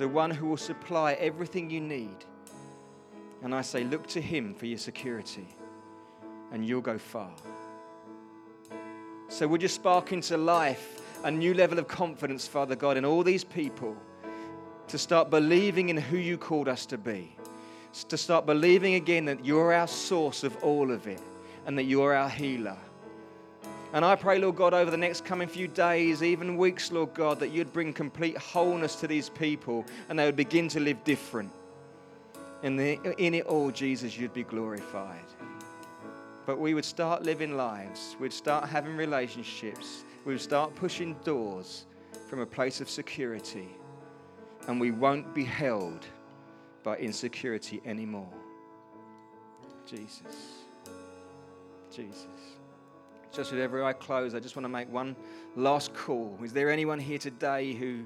the 0.00 0.08
one 0.08 0.30
who 0.30 0.46
will 0.46 0.56
supply 0.56 1.12
everything 1.12 1.68
you 1.68 1.78
need. 1.78 2.24
And 3.42 3.54
I 3.54 3.60
say, 3.60 3.84
look 3.84 4.06
to 4.08 4.20
him 4.20 4.54
for 4.54 4.64
your 4.64 4.78
security, 4.78 5.46
and 6.52 6.66
you'll 6.66 6.80
go 6.80 6.96
far. 6.96 7.30
So, 9.28 9.46
would 9.46 9.60
you 9.60 9.68
spark 9.68 10.12
into 10.12 10.38
life 10.38 11.02
a 11.22 11.30
new 11.30 11.52
level 11.52 11.78
of 11.78 11.86
confidence, 11.86 12.48
Father 12.48 12.76
God, 12.76 12.96
in 12.96 13.04
all 13.04 13.22
these 13.22 13.44
people 13.44 13.94
to 14.88 14.96
start 14.96 15.28
believing 15.28 15.90
in 15.90 15.98
who 15.98 16.16
you 16.16 16.38
called 16.38 16.66
us 16.66 16.86
to 16.86 16.96
be? 16.96 17.36
To 18.08 18.16
start 18.16 18.46
believing 18.46 18.94
again 18.94 19.26
that 19.26 19.44
you're 19.44 19.74
our 19.74 19.86
source 19.86 20.44
of 20.44 20.56
all 20.64 20.90
of 20.90 21.08
it 21.08 21.20
and 21.66 21.76
that 21.76 21.84
you're 21.84 22.14
our 22.14 22.30
healer 22.30 22.78
and 23.92 24.04
I 24.04 24.14
pray, 24.14 24.38
Lord 24.38 24.56
God, 24.56 24.72
over 24.72 24.90
the 24.90 24.96
next 24.96 25.24
coming 25.24 25.48
few 25.48 25.66
days, 25.66 26.22
even 26.22 26.56
weeks, 26.56 26.92
Lord 26.92 27.12
God, 27.12 27.40
that 27.40 27.48
you'd 27.50 27.72
bring 27.72 27.92
complete 27.92 28.36
wholeness 28.38 28.94
to 28.96 29.08
these 29.08 29.28
people 29.28 29.84
and 30.08 30.18
they 30.18 30.26
would 30.26 30.36
begin 30.36 30.68
to 30.68 30.80
live 30.80 31.02
different. 31.02 31.50
In, 32.62 32.76
the, 32.76 33.00
in 33.18 33.34
it 33.34 33.46
all, 33.46 33.70
Jesus, 33.70 34.16
you'd 34.16 34.34
be 34.34 34.44
glorified. 34.44 35.24
But 36.46 36.58
we 36.58 36.74
would 36.74 36.84
start 36.84 37.22
living 37.22 37.56
lives, 37.56 38.16
we'd 38.20 38.32
start 38.32 38.68
having 38.68 38.96
relationships, 38.96 40.04
we 40.24 40.34
would 40.34 40.42
start 40.42 40.74
pushing 40.74 41.14
doors 41.24 41.86
from 42.28 42.40
a 42.40 42.46
place 42.46 42.80
of 42.80 42.88
security, 42.88 43.68
and 44.68 44.80
we 44.80 44.90
won't 44.90 45.34
be 45.34 45.44
held 45.44 46.06
by 46.82 46.96
insecurity 46.96 47.80
anymore. 47.84 48.32
Jesus. 49.86 50.64
Jesus. 51.94 52.59
Just 53.32 53.52
with 53.52 53.60
every 53.60 53.82
eye 53.82 53.92
closed, 53.92 54.34
I 54.34 54.40
just 54.40 54.56
want 54.56 54.64
to 54.64 54.70
make 54.70 54.92
one 54.92 55.14
last 55.56 55.94
call. 55.94 56.36
Is 56.42 56.52
there 56.52 56.70
anyone 56.70 56.98
here 56.98 57.18
today 57.18 57.72
who 57.72 58.04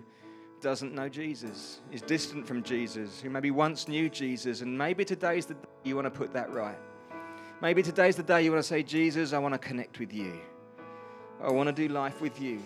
doesn't 0.61 0.95
know 0.95 1.09
Jesus, 1.09 1.81
is 1.93 2.01
distant 2.03 2.47
from 2.47 2.63
Jesus, 2.63 3.21
who 3.21 3.31
maybe 3.31 3.51
once 3.51 3.87
knew 3.89 4.09
Jesus, 4.09 4.63
and 4.63 4.77
maybe 4.77 5.05
today's 5.05 5.47
the 5.47 5.55
day 5.55 5.61
you 5.85 5.95
want 5.95 6.07
to 6.07 6.11
put 6.11 6.33
that 6.33 6.51
right? 6.53 6.79
Maybe 7.61 7.83
today's 7.83 8.17
the 8.17 8.23
day 8.23 8.43
you 8.43 8.51
want 8.51 8.63
to 8.63 8.69
say, 8.69 8.83
Jesus, 8.83 9.33
I 9.33 9.39
want 9.39 9.55
to 9.55 9.59
connect 9.59 9.99
with 9.99 10.13
you. 10.13 10.41
I 11.43 11.51
want 11.51 11.69
to 11.69 11.73
do 11.73 11.89
life 11.93 12.21
with 12.21 12.41
you. 12.41 12.63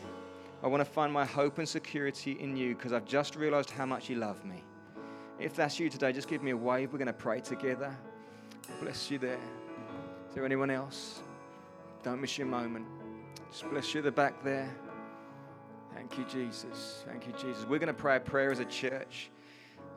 I 0.63 0.67
want 0.67 0.81
to 0.81 0.85
find 0.85 1.13
my 1.13 1.25
hope 1.25 1.59
and 1.59 1.69
security 1.69 2.33
in 2.41 2.57
you 2.57 2.75
because 2.75 2.93
I've 2.93 3.05
just 3.05 3.37
realized 3.37 3.71
how 3.71 3.87
much 3.87 4.09
you 4.09 4.17
love 4.17 4.45
me. 4.45 4.63
If 5.39 5.55
that's 5.55 5.79
you 5.79 5.89
today, 5.89 6.13
just 6.13 6.29
give 6.29 6.43
me 6.43 6.51
a 6.51 6.57
wave. 6.57 6.93
We're 6.93 6.99
going 6.99 7.07
to 7.07 7.13
pray 7.13 7.41
together. 7.41 7.97
Bless 8.81 9.11
you 9.11 9.19
there. 9.19 9.39
Is 10.29 10.35
there 10.35 10.45
anyone 10.45 10.71
else? 10.71 11.23
Don't 12.09 12.23
miss 12.23 12.39
your 12.39 12.47
moment. 12.47 12.87
Just 13.51 13.69
bless 13.69 13.95
you 13.95 14.01
the 14.01 14.11
back 14.11 14.43
there. 14.43 14.75
Thank 15.95 16.17
you, 16.17 16.25
Jesus. 16.25 17.05
Thank 17.07 17.27
you, 17.27 17.35
Jesus. 17.35 17.67
We're 17.67 17.79
going 17.79 17.89
to 17.89 17.93
pray 17.93 18.17
a 18.17 18.21
prayer 18.21 18.51
as 18.51 18.61
a 18.61 18.65
church. 18.65 19.31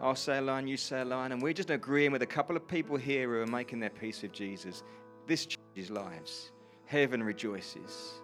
I'll 0.02 0.14
say 0.14 0.40
a 0.40 0.42
line, 0.42 0.68
you 0.68 0.76
say 0.76 1.00
a 1.00 1.06
line, 1.06 1.32
and 1.32 1.42
we're 1.42 1.54
just 1.54 1.70
agreeing 1.70 2.12
with 2.12 2.22
a 2.22 2.28
couple 2.28 2.58
of 2.58 2.68
people 2.68 2.98
here 2.98 3.30
who 3.30 3.36
are 3.36 3.48
making 3.48 3.80
their 3.80 3.90
peace 3.90 4.24
with 4.24 4.34
Jesus. 4.34 4.84
This 5.26 5.46
changes 5.46 5.90
lives. 5.90 6.52
Heaven 6.84 7.24
rejoices. 7.24 8.16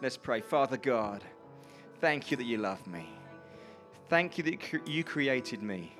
Let's 0.00 0.16
pray. 0.16 0.40
Father 0.40 0.76
God, 0.76 1.24
thank 2.00 2.30
you 2.30 2.36
that 2.36 2.46
you 2.46 2.58
love 2.58 2.86
me. 2.86 3.08
Thank 4.08 4.38
you 4.38 4.44
that 4.44 4.86
you 4.86 5.02
created 5.02 5.64
me 5.64 5.96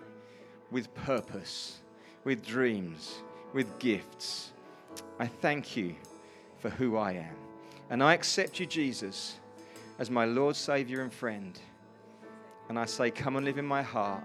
with 0.70 0.94
purpose, 0.94 1.80
with 2.22 2.46
dreams, 2.46 3.16
with 3.52 3.80
gifts. 3.80 4.52
I 5.18 5.26
thank 5.26 5.76
you 5.76 5.96
for 6.62 6.70
who 6.70 6.96
I 6.96 7.12
am. 7.12 7.34
And 7.90 8.02
I 8.02 8.14
accept 8.14 8.60
you, 8.60 8.66
Jesus, 8.66 9.34
as 9.98 10.10
my 10.10 10.24
Lord, 10.24 10.54
Savior, 10.54 11.02
and 11.02 11.12
friend. 11.12 11.58
And 12.68 12.78
I 12.78 12.86
say, 12.86 13.10
Come 13.10 13.36
and 13.36 13.44
live 13.44 13.58
in 13.58 13.66
my 13.66 13.82
heart 13.82 14.22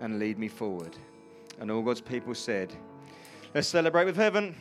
and 0.00 0.18
lead 0.18 0.36
me 0.36 0.48
forward. 0.48 0.96
And 1.60 1.70
all 1.70 1.82
God's 1.82 2.00
people 2.00 2.34
said, 2.34 2.74
Let's 3.54 3.68
celebrate 3.68 4.04
with 4.04 4.16
heaven. 4.16 4.56